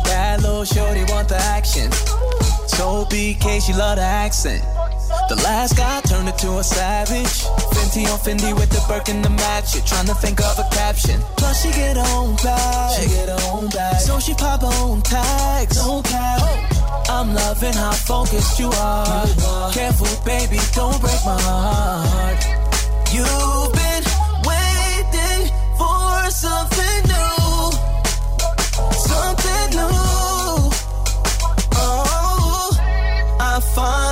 That 0.04 0.40
little 0.42 0.64
shorty 0.64 1.04
want 1.10 1.28
the 1.28 1.36
action. 1.36 1.90
So 2.66 3.06
BK, 3.06 3.64
she 3.64 3.72
love 3.72 3.96
the 3.96 4.02
accent. 4.02 4.73
The 5.28 5.36
last 5.36 5.76
guy 5.76 6.00
turned 6.02 6.28
into 6.28 6.58
a 6.58 6.64
savage. 6.64 7.44
Fenty 7.72 8.04
on 8.12 8.18
Fendi 8.18 8.52
with 8.54 8.70
the 8.70 8.84
Birkin 8.88 9.22
to 9.22 9.30
match 9.30 9.74
it. 9.74 9.86
Trying 9.86 10.06
to 10.06 10.14
think 10.14 10.40
of 10.40 10.58
a 10.58 10.68
caption. 10.70 11.20
Plus 11.36 11.62
she 11.62 11.70
get 11.72 11.96
own 11.96 12.36
bag. 12.36 13.00
She 13.00 13.08
get 13.08 13.28
own 13.48 13.68
bag. 13.68 14.00
So 14.00 14.18
she 14.20 14.34
pop 14.34 14.62
on 14.62 15.00
tags. 15.02 15.76
No 15.76 16.02
cap. 16.02 16.74
I'm 17.08 17.34
loving 17.34 17.72
how 17.72 17.92
focused 17.92 18.58
you 18.58 18.68
are. 18.68 19.26
Careful, 19.72 20.12
baby, 20.24 20.58
don't 20.74 21.00
break 21.00 21.20
my 21.24 21.40
heart. 21.40 22.40
You've 23.14 23.72
been 23.80 24.04
waiting 24.50 25.42
for 25.78 26.30
something 26.30 27.00
new. 27.12 27.72
Something 28.92 29.70
new. 29.78 30.70
Oh, 31.76 32.76
I 33.40 33.60
finally 33.74 34.03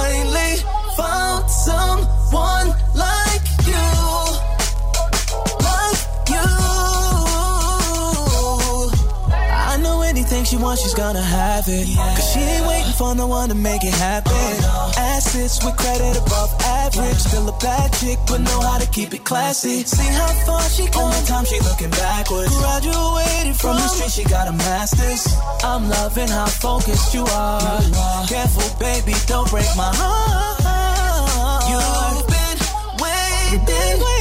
she 10.53 10.59
wants, 10.59 10.82
she's 10.82 10.92
gonna 10.92 11.22
have 11.22 11.64
it. 11.66 11.86
Cause 11.96 12.32
she 12.32 12.40
ain't 12.40 12.66
waiting 12.66 12.92
for 12.92 13.14
no 13.14 13.26
one 13.26 13.48
to 13.48 13.55
make 13.55 13.82
it 13.84 13.94
happen. 13.94 14.32
Assets 15.00 15.64
with 15.64 15.76
credit 15.78 16.14
above 16.20 16.53
average. 16.61 17.16
Still 17.16 17.48
a 17.48 17.57
bad 17.57 17.90
chick, 17.94 18.18
but 18.28 18.40
know 18.42 18.61
how 18.61 18.76
to 18.76 18.86
keep 18.90 19.14
it 19.14 19.24
classy. 19.24 19.82
See 19.84 20.12
how 20.12 20.28
far 20.44 20.61
she 20.68 20.84
come. 20.88 21.05
Only 21.05 21.24
time 21.24 21.46
she 21.46 21.59
looking 21.61 21.90
backwards. 21.90 22.53
Graduated 22.59 23.57
from 23.57 23.76
the 23.76 23.88
street, 23.88 24.12
she 24.12 24.24
got 24.28 24.46
a 24.48 24.53
master's. 24.53 25.24
I'm 25.64 25.88
loving 25.88 26.28
how 26.28 26.46
focused 26.46 27.14
you 27.14 27.24
are. 27.24 27.80
Careful, 28.28 28.68
baby, 28.78 29.14
don't 29.26 29.48
break 29.48 29.70
my 29.74 29.88
heart. 29.88 30.61
You've 31.72 32.28
been 32.28 32.59
waiting 33.00 34.12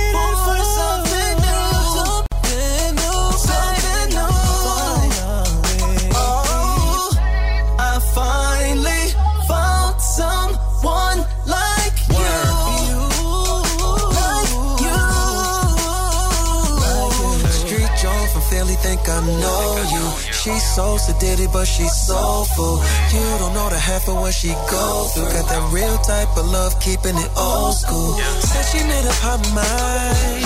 think 19.02 19.18
I 19.18 19.26
know 19.40 19.84
you. 19.94 20.06
She's 20.32 20.64
so 20.76 20.98
sedated, 20.98 21.52
but 21.54 21.66
she's 21.66 21.94
soulful. 22.08 22.82
You 23.14 23.24
don't 23.40 23.54
know 23.54 23.70
the 23.70 23.80
half 23.80 24.08
of 24.08 24.16
what 24.16 24.34
she 24.34 24.50
goes 24.70 25.14
through. 25.14 25.26
Got 25.26 25.48
that 25.50 25.74
real 25.74 25.98
type 26.00 26.30
of 26.38 26.46
love, 26.50 26.80
keeping 26.80 27.16
it 27.16 27.32
old 27.38 27.76
school. 27.76 28.14
Said 28.42 28.66
she 28.72 28.84
made 28.86 29.06
up 29.06 29.16
her 29.28 29.40
mind. 29.54 30.46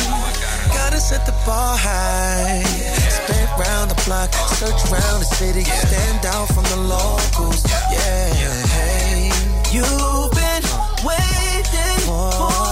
Gotta 0.74 1.00
set 1.00 1.26
the 1.26 1.34
bar 1.46 1.78
high. 1.78 2.64
Spin 2.64 3.48
round 3.60 3.92
the 3.92 4.00
block, 4.06 4.32
search 4.60 4.82
around 4.92 5.20
the 5.20 5.30
city, 5.40 5.64
stand 5.64 6.26
out 6.26 6.48
from 6.48 6.64
the 6.64 6.80
locals. 6.88 7.64
Yeah, 7.92 8.34
hey, 8.76 9.32
you've 9.72 10.32
been 10.32 10.64
waiting 11.04 12.00
for 12.06 12.65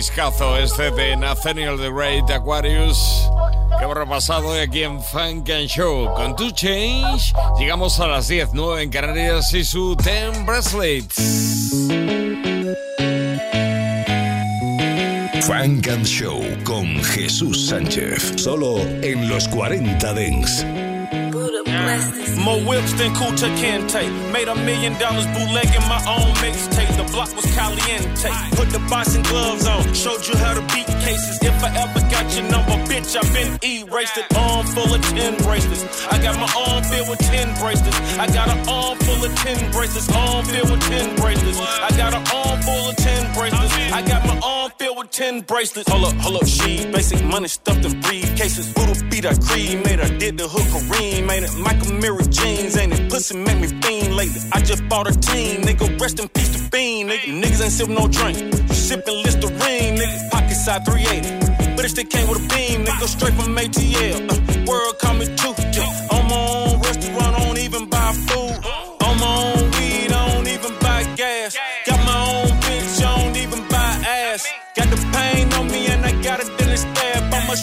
discazo 0.00 0.56
este 0.56 0.90
de 0.92 1.14
Nathaniel 1.14 1.76
the 1.76 1.90
Great 1.90 2.30
Aquarius 2.30 3.28
que 3.76 3.84
hemos 3.84 3.94
repasado 3.94 4.50
aquí 4.58 4.82
en 4.82 4.98
Funk 5.02 5.50
and 5.50 5.68
Show. 5.68 6.14
Con 6.14 6.34
tu 6.36 6.50
change 6.52 7.34
llegamos 7.58 8.00
a 8.00 8.06
las 8.06 8.28
10, 8.28 8.54
9 8.54 8.84
en 8.84 8.88
Canarias 8.88 9.52
y 9.52 9.62
su 9.62 9.94
10 9.96 10.46
bracelets. 10.46 11.16
Funk 15.42 15.88
and 15.88 16.06
Show 16.06 16.40
con 16.64 16.86
Jesús 17.04 17.66
Sánchez. 17.68 18.36
Solo 18.36 18.78
en 19.02 19.28
los 19.28 19.48
40 19.48 20.14
Dents. 20.14 20.64
More 22.44 22.60
whips 22.64 22.92
than 22.94 23.12
Kunta 23.14 23.48
Kinte. 23.56 24.32
Made 24.32 24.48
a 24.48 24.54
million 24.54 24.94
dollars 24.98 25.26
bootlegging 25.26 25.86
my 25.88 26.00
own 26.08 26.32
mixtape. 26.42 26.96
The 26.96 27.04
block 27.12 27.34
was 27.36 27.44
caliente. 27.54 28.30
Put 28.56 28.70
the 28.70 28.80
boxing 28.88 29.22
gloves 29.22 29.66
on. 29.66 29.82
Showed 29.94 30.26
you 30.26 30.36
how 30.36 30.54
to 30.54 30.62
beat 30.74 30.86
cases. 31.04 31.38
If 31.42 31.62
I 31.62 31.70
ever 31.76 32.00
got 32.10 32.26
your 32.34 32.48
number, 32.50 32.76
bitch, 32.88 33.16
I've 33.16 33.32
been 33.32 33.58
erased 33.62 34.16
it. 34.18 34.26
Arm 34.36 34.66
full 34.66 34.94
of 34.94 35.02
10 35.02 35.36
bracelets. 35.44 36.06
I 36.06 36.18
got 36.22 36.36
my 36.36 36.50
arm 36.66 36.82
filled 36.84 37.08
with 37.08 37.18
10 37.18 37.54
bracelets. 37.60 37.98
I 38.18 38.26
got 38.28 38.48
an 38.48 38.68
arm 38.68 38.98
full 38.98 39.24
of 39.24 39.34
10 39.36 39.72
bracelets. 39.72 40.08
Arm 40.10 40.44
filled 40.44 40.70
with 40.70 40.82
10 40.82 41.16
bracelets. 41.16 41.60
I 41.60 41.90
got 41.96 42.14
an 42.14 42.24
arm 42.34 42.60
full 42.62 42.88
of 42.90 42.96
10 42.96 43.34
bracelets. 43.34 43.74
I 43.92 44.02
got 44.02 44.26
my 44.26 44.38
arm 44.42 44.70
filled 44.78 44.98
with 44.98 45.10
10 45.10 45.42
bracelets. 45.42 45.88
Hold 45.90 46.04
up, 46.04 46.14
hold 46.20 46.36
up, 46.42 46.46
she 46.46 46.84
basic 46.90 47.22
money 47.24 47.48
stuffed 47.48 47.84
in 47.84 47.92
briefcases. 48.02 48.72
Voodoo 48.74 49.08
beat 49.10 49.26
I 49.26 49.34
cream, 49.34 49.82
made 49.82 50.00
her 50.00 50.18
did 50.18 50.36
the 50.38 50.48
hook 50.48 50.68
a 50.76 50.80
Kareem, 50.90 51.26
made 51.26 51.42
it 51.42 51.54
Michael 51.70 51.92
Mirror 51.92 52.22
jeans, 52.30 52.76
ain't 52.76 52.92
it? 52.92 53.08
Pussy 53.08 53.36
make 53.36 53.58
me 53.60 53.68
fiend 53.68 54.16
lately. 54.16 54.40
I 54.52 54.60
just 54.60 54.88
bought 54.88 55.06
a 55.06 55.12
team, 55.12 55.62
nigga. 55.62 56.00
Rest 56.00 56.18
in 56.18 56.28
peace 56.30 56.50
to 56.56 56.68
Bean, 56.70 57.06
nigga. 57.08 57.30
Niggas 57.40 57.62
ain't 57.62 57.74
sippin' 57.78 57.94
no 57.94 58.08
drink, 58.08 58.38
You 58.68 58.74
sipping 58.74 59.22
Listerine, 59.22 59.94
nigga. 59.94 60.30
Pocket 60.32 60.56
side 60.56 60.84
380, 60.84 61.76
but 61.76 61.84
it 61.84 61.90
still 61.90 62.06
came 62.06 62.28
with 62.28 62.38
a 62.44 62.48
beam, 62.52 62.84
nigga. 62.84 63.06
Straight 63.06 63.34
from 63.34 63.54
ATL. 63.54 64.18
Uh, 64.28 64.64
world 64.66 64.98
call 64.98 65.14
me 65.14 65.26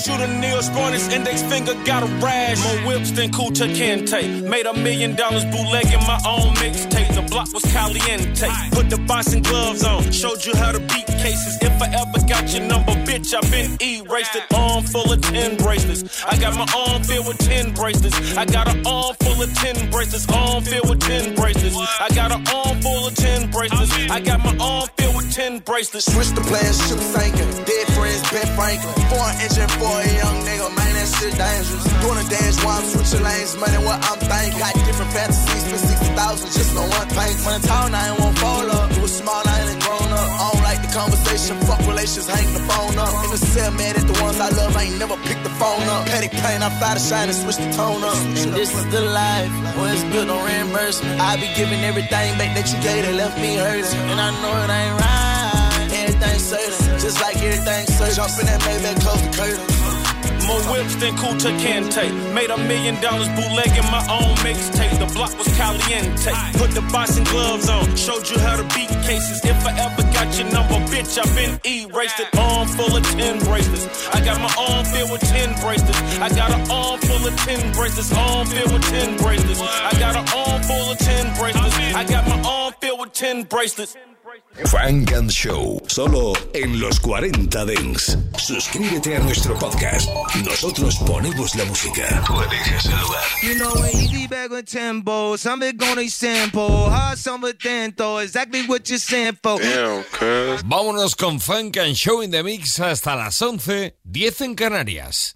shoot 0.07 0.21
a 0.21 0.27
Neil 0.39 0.59
Spornis 0.59 1.11
index 1.11 1.43
finger, 1.43 1.73
got 1.83 2.03
a 2.03 2.07
rash. 2.23 2.57
More 2.63 2.87
whips 2.87 3.11
than 3.11 3.29
Kunta 3.29 3.67
Kinte. 3.77 4.47
Made 4.47 4.65
a 4.65 4.73
million 4.73 5.15
dollars 5.15 5.43
bootlegging 5.45 6.03
my 6.07 6.19
own 6.25 6.55
mixtape. 6.55 7.13
The 7.13 7.23
block 7.23 7.51
was 7.53 7.63
caliente. 7.63 8.47
Put 8.71 8.89
the 8.89 8.99
boxing 9.07 9.43
gloves 9.43 9.83
on. 9.83 10.11
Showed 10.11 10.45
you 10.45 10.55
how 10.55 10.71
to 10.71 10.79
beat 10.79 11.07
cases. 11.07 11.57
If 11.61 11.81
I 11.81 11.87
ever 12.01 12.19
got 12.25 12.45
your 12.53 12.63
number, 12.63 12.93
bitch, 13.07 13.33
I've 13.35 13.49
been 13.51 13.75
erased 13.81 14.35
it. 14.35 14.45
Arm 14.55 14.83
full 14.83 15.11
of 15.11 15.21
10 15.21 15.57
bracelets. 15.57 16.23
I 16.23 16.37
got 16.37 16.55
my 16.55 16.67
arm 16.75 17.03
filled 17.03 17.27
with 17.27 17.39
10 17.39 17.73
bracelets. 17.73 18.37
I 18.37 18.45
got 18.45 18.67
an 18.73 18.85
arm 18.87 19.13
full 19.19 19.41
of 19.41 19.53
10 19.53 19.91
bracelets. 19.91 20.27
Arm 20.31 20.63
filled 20.63 20.89
with 20.89 21.01
10 21.01 21.35
bracelets. 21.35 21.75
I 21.99 22.09
got 22.15 22.31
an 22.31 22.47
arm 22.55 22.79
full 22.81 23.07
of 23.07 23.15
10 23.15 23.51
bracelets. 23.51 23.91
I 24.09 24.19
got 24.21 24.39
my 24.39 24.55
arm 24.57 24.87
filled 24.97 25.16
10 25.31 25.59
bracelets. 25.59 26.11
Switch 26.11 26.31
the 26.31 26.41
plans, 26.41 26.77
shoot 26.87 26.99
sinking. 26.99 27.51
Dead 27.65 27.87
friends, 27.95 28.21
Ben 28.31 28.47
Franklin. 28.55 28.93
Four 29.11 29.27
engine 29.43 29.71
for 29.79 29.91
a 29.91 30.09
young 30.17 30.37
nigga, 30.47 30.67
man, 30.75 30.93
that 30.97 31.07
shit 31.07 31.33
dangerous. 31.35 31.85
Doing 32.01 32.19
a 32.19 32.27
dance 32.29 32.57
while 32.63 32.79
I'm 32.79 32.87
switching 32.87 33.23
lanes, 33.23 33.55
money 33.57 33.79
what 33.85 33.99
I'm 34.03 34.19
thinking. 34.19 34.59
Got 34.59 34.73
different 34.85 35.11
fantasies, 35.11 35.63
spend 35.63 35.83
60,000 36.15 36.51
just 36.51 36.77
on 36.77 36.89
one 36.89 37.09
thing. 37.09 37.33
When 37.45 37.53
it's 37.55 37.67
tall, 37.67 37.93
I 37.93 38.09
ain't 38.09 38.19
won't 38.19 38.37
fall 38.39 38.71
up. 38.71 38.91
It 38.91 39.01
was 39.01 39.15
small, 39.17 39.43
I 39.45 39.55
ain't 39.67 39.81
grown 39.83 40.11
up. 40.11 40.56
Conversation, 40.97 41.61
fuck 41.69 41.77
relations, 41.85 42.25
hang 42.25 42.51
the 42.57 42.63
phone 42.65 42.97
up. 42.97 43.13
In 43.25 43.29
the 43.29 43.37
cell, 43.37 43.69
man, 43.77 43.95
at 43.95 44.07
the 44.09 44.17
ones 44.17 44.39
I 44.39 44.49
love, 44.49 44.75
I 44.75 44.89
ain't 44.89 44.97
never 44.97 45.15
picked 45.29 45.43
the 45.43 45.53
phone 45.61 45.85
up. 45.93 46.07
Petty 46.07 46.27
pain, 46.27 46.63
I 46.65 46.73
fly 46.79 46.95
to 46.95 46.99
shine 46.99 47.29
and 47.29 47.37
switch 47.37 47.57
the 47.57 47.69
tone 47.77 48.01
up. 48.03 48.17
And 48.41 48.51
this 48.57 48.73
is 48.73 48.85
the 48.89 49.01
life 49.01 49.51
where 49.77 49.93
it's 49.93 50.03
built 50.09 50.27
on 50.27 50.41
reimbursement. 50.41 51.21
I 51.21 51.35
be 51.37 51.53
giving 51.53 51.81
everything 51.85 52.33
back 52.41 52.57
that 52.57 52.65
you 52.73 52.81
gave 52.81 53.05
that 53.05 53.13
left 53.13 53.37
me 53.37 53.57
hurting. 53.57 54.09
And 54.09 54.19
I 54.19 54.33
know 54.41 54.53
it 54.65 54.73
ain't 54.73 54.95
right. 54.97 55.85
Everything 56.01 56.39
certain, 56.39 56.99
just 56.99 57.21
like 57.21 57.37
everything 57.45 57.85
certain. 57.93 58.15
Jump 58.17 58.33
in 58.41 58.45
that 58.49 58.61
Maybach, 58.65 58.97
close 58.99 59.21
the 59.21 59.29
curtain. 59.37 59.86
More 60.47 60.63
whips 60.71 60.95
than 60.95 61.13
Kunta 61.19 61.51
Kinte. 61.59 62.07
Made 62.33 62.49
a 62.49 62.57
million 62.57 62.95
dollars 63.01 63.27
bootlegging 63.35 63.83
my 63.91 63.99
own 64.07 64.33
mixtape. 64.47 64.97
The 64.97 65.11
block 65.13 65.37
was 65.37 65.47
caliente. 65.59 66.31
Put 66.57 66.71
the 66.71 66.81
boxing 66.93 67.25
gloves 67.25 67.67
on. 67.69 67.83
Showed 67.97 68.29
you 68.29 68.39
how 68.39 68.55
to 68.55 68.63
beat 68.73 68.87
cases. 69.03 69.43
If 69.43 69.59
I 69.65 69.75
ever 69.77 70.03
got 70.15 70.31
your 70.39 70.47
number, 70.49 70.79
bitch, 70.87 71.19
I've 71.19 71.35
been 71.35 71.59
erased 71.67 72.21
it. 72.21 72.27
Arm 72.39 72.67
full 72.67 72.95
of 72.95 73.03
10 73.03 73.43
bracelets. 73.43 74.07
I 74.15 74.23
got 74.23 74.39
my 74.39 74.53
arm 74.57 74.85
filled 74.85 75.11
with 75.11 75.21
10 75.21 75.59
bracelets. 75.59 75.99
I 76.19 76.29
got 76.29 76.49
an 76.51 76.63
arm 76.71 76.99
full 77.01 77.27
of 77.27 77.35
10 77.43 77.73
bracelets. 77.73 78.13
Arm 78.13 78.47
filled 78.47 78.71
with 78.71 78.83
10 78.83 79.17
bracelets. 79.17 79.61
I 79.61 79.91
got 79.99 80.15
an 80.15 80.27
arm 80.31 80.63
full 80.63 80.91
of 80.91 80.97
10 80.97 81.35
bracelets. 81.35 81.75
I 81.93 82.03
got 82.05 82.23
my 82.25 82.39
arm 82.47 82.73
filled 82.79 82.99
with 83.01 83.11
10 83.11 83.43
bracelets. 83.43 83.97
Funk 84.65 85.13
and 85.13 85.29
Show, 85.29 85.81
solo 85.87 86.33
en 86.53 86.79
los 86.79 86.99
40 86.99 87.65
Dents. 87.65 88.17
Suscríbete 88.37 89.15
a 89.15 89.19
nuestro 89.19 89.57
podcast. 89.57 90.09
Nosotros 90.43 90.95
ponemos 91.05 91.55
la 91.55 91.65
música. 91.65 92.23
Tú 92.25 92.41
eliges 92.41 92.85
el 92.85 92.99
lugar. 92.99 93.23
You 93.43 93.55
know, 93.55 93.85
easy 93.93 94.27
back 94.27 94.51
with 94.51 94.65
tempo. 94.65 95.37
Something 95.37 95.77
gonna 95.77 96.09
sample. 96.09 96.89
Hard 96.89 97.17
summer 97.17 97.53
dento. 97.53 98.19
Exactly 98.19 98.65
what 98.67 98.87
you're 98.89 98.99
saying 98.99 99.37
for. 99.41 99.59
Vámonos 100.65 101.15
con 101.15 101.39
Funk 101.39 101.77
and 101.77 101.95
Show 101.95 102.21
in 102.21 102.31
the 102.31 102.43
Mix 102.43 102.79
hasta 102.79 103.15
las 103.15 103.41
11, 103.41 103.97
10 104.03 104.41
en 104.41 104.55
Canarias. 104.55 105.35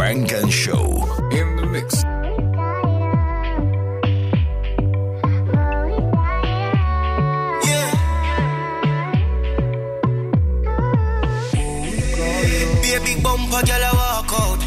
Funk 0.00 0.32
and 0.32 0.50
Show. 0.50 0.86
In 1.30 1.56
the 1.56 1.66
mix. 1.66 2.02
Be 12.82 12.90
a 12.94 13.00
big 13.04 13.22
bumper, 13.22 13.62
girl, 13.68 13.84
I 13.84 13.92
walk 14.00 14.32
out. 14.40 14.62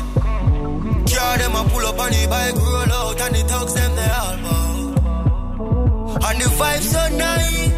Car 1.09 1.37
them 1.39 1.55
a 1.55 1.63
pull 1.67 1.85
up 1.87 1.99
on 1.99 2.11
the 2.11 2.27
bike, 2.29 2.55
roll 2.55 2.93
out, 2.93 3.21
and 3.21 3.35
the 3.35 3.41
thugs 3.49 3.73
them 3.73 3.95
they 3.95 4.11
all 4.21 4.37
bout. 4.45 6.29
And 6.29 6.41
the 6.41 6.49
vibes 6.59 6.87
so 6.93 7.03
nice. 7.17 7.71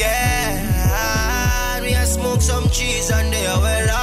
Yeah, 0.00 1.80
me 1.82 1.92
a 1.92 2.06
smoke 2.06 2.40
some 2.40 2.70
cheese 2.70 3.10
and 3.10 3.30
they 3.30 3.46
are 3.46 3.60
well 3.60 3.88
high. 3.88 4.01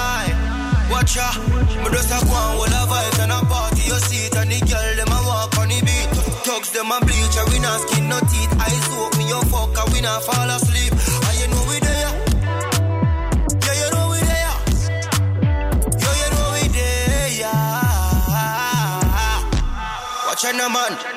Watch 0.99 1.15
ya, 1.15 1.31
me 1.31 1.87
just 1.95 2.11
a 2.11 2.19
go 2.27 2.35
on 2.35 2.59
with 2.59 2.75
a 2.75 2.83
vibe 2.83 3.23
and 3.23 3.31
a 3.31 3.39
party 3.47 3.83
your 3.87 3.99
seat 3.99 4.35
and 4.35 4.51
the 4.51 4.59
girl 4.67 4.95
them 4.99 5.07
a 5.07 5.19
walk 5.23 5.57
on 5.57 5.69
the 5.69 5.79
beat. 5.79 6.11
Thugs 6.43 6.71
them 6.71 6.91
a 6.91 6.99
bleach, 6.99 7.37
and 7.39 7.47
we 7.53 7.59
not 7.59 7.79
skin 7.87 8.09
no 8.09 8.19
teeth. 8.19 8.51
Eyes 8.59 8.83
open, 8.99 9.17
me 9.17 9.29
your 9.29 9.41
fuck, 9.47 9.71
and 9.79 9.93
we 9.93 10.01
not 10.01 10.21
fall 10.27 10.49
asleep. 10.51 10.91
And 10.91 11.39
you 11.39 11.47
know 11.55 11.63
we 11.71 11.79
there. 11.79 12.11
Yeah, 13.63 13.75
you 13.79 13.87
know 13.95 14.11
we 14.11 14.19
there. 14.27 14.55
Yo, 16.03 16.09
you 16.19 16.29
know 16.35 16.51
we 16.59 16.67
there. 16.67 17.47
Watch 20.27 20.43
out, 20.43 20.59
man. 20.67 21.09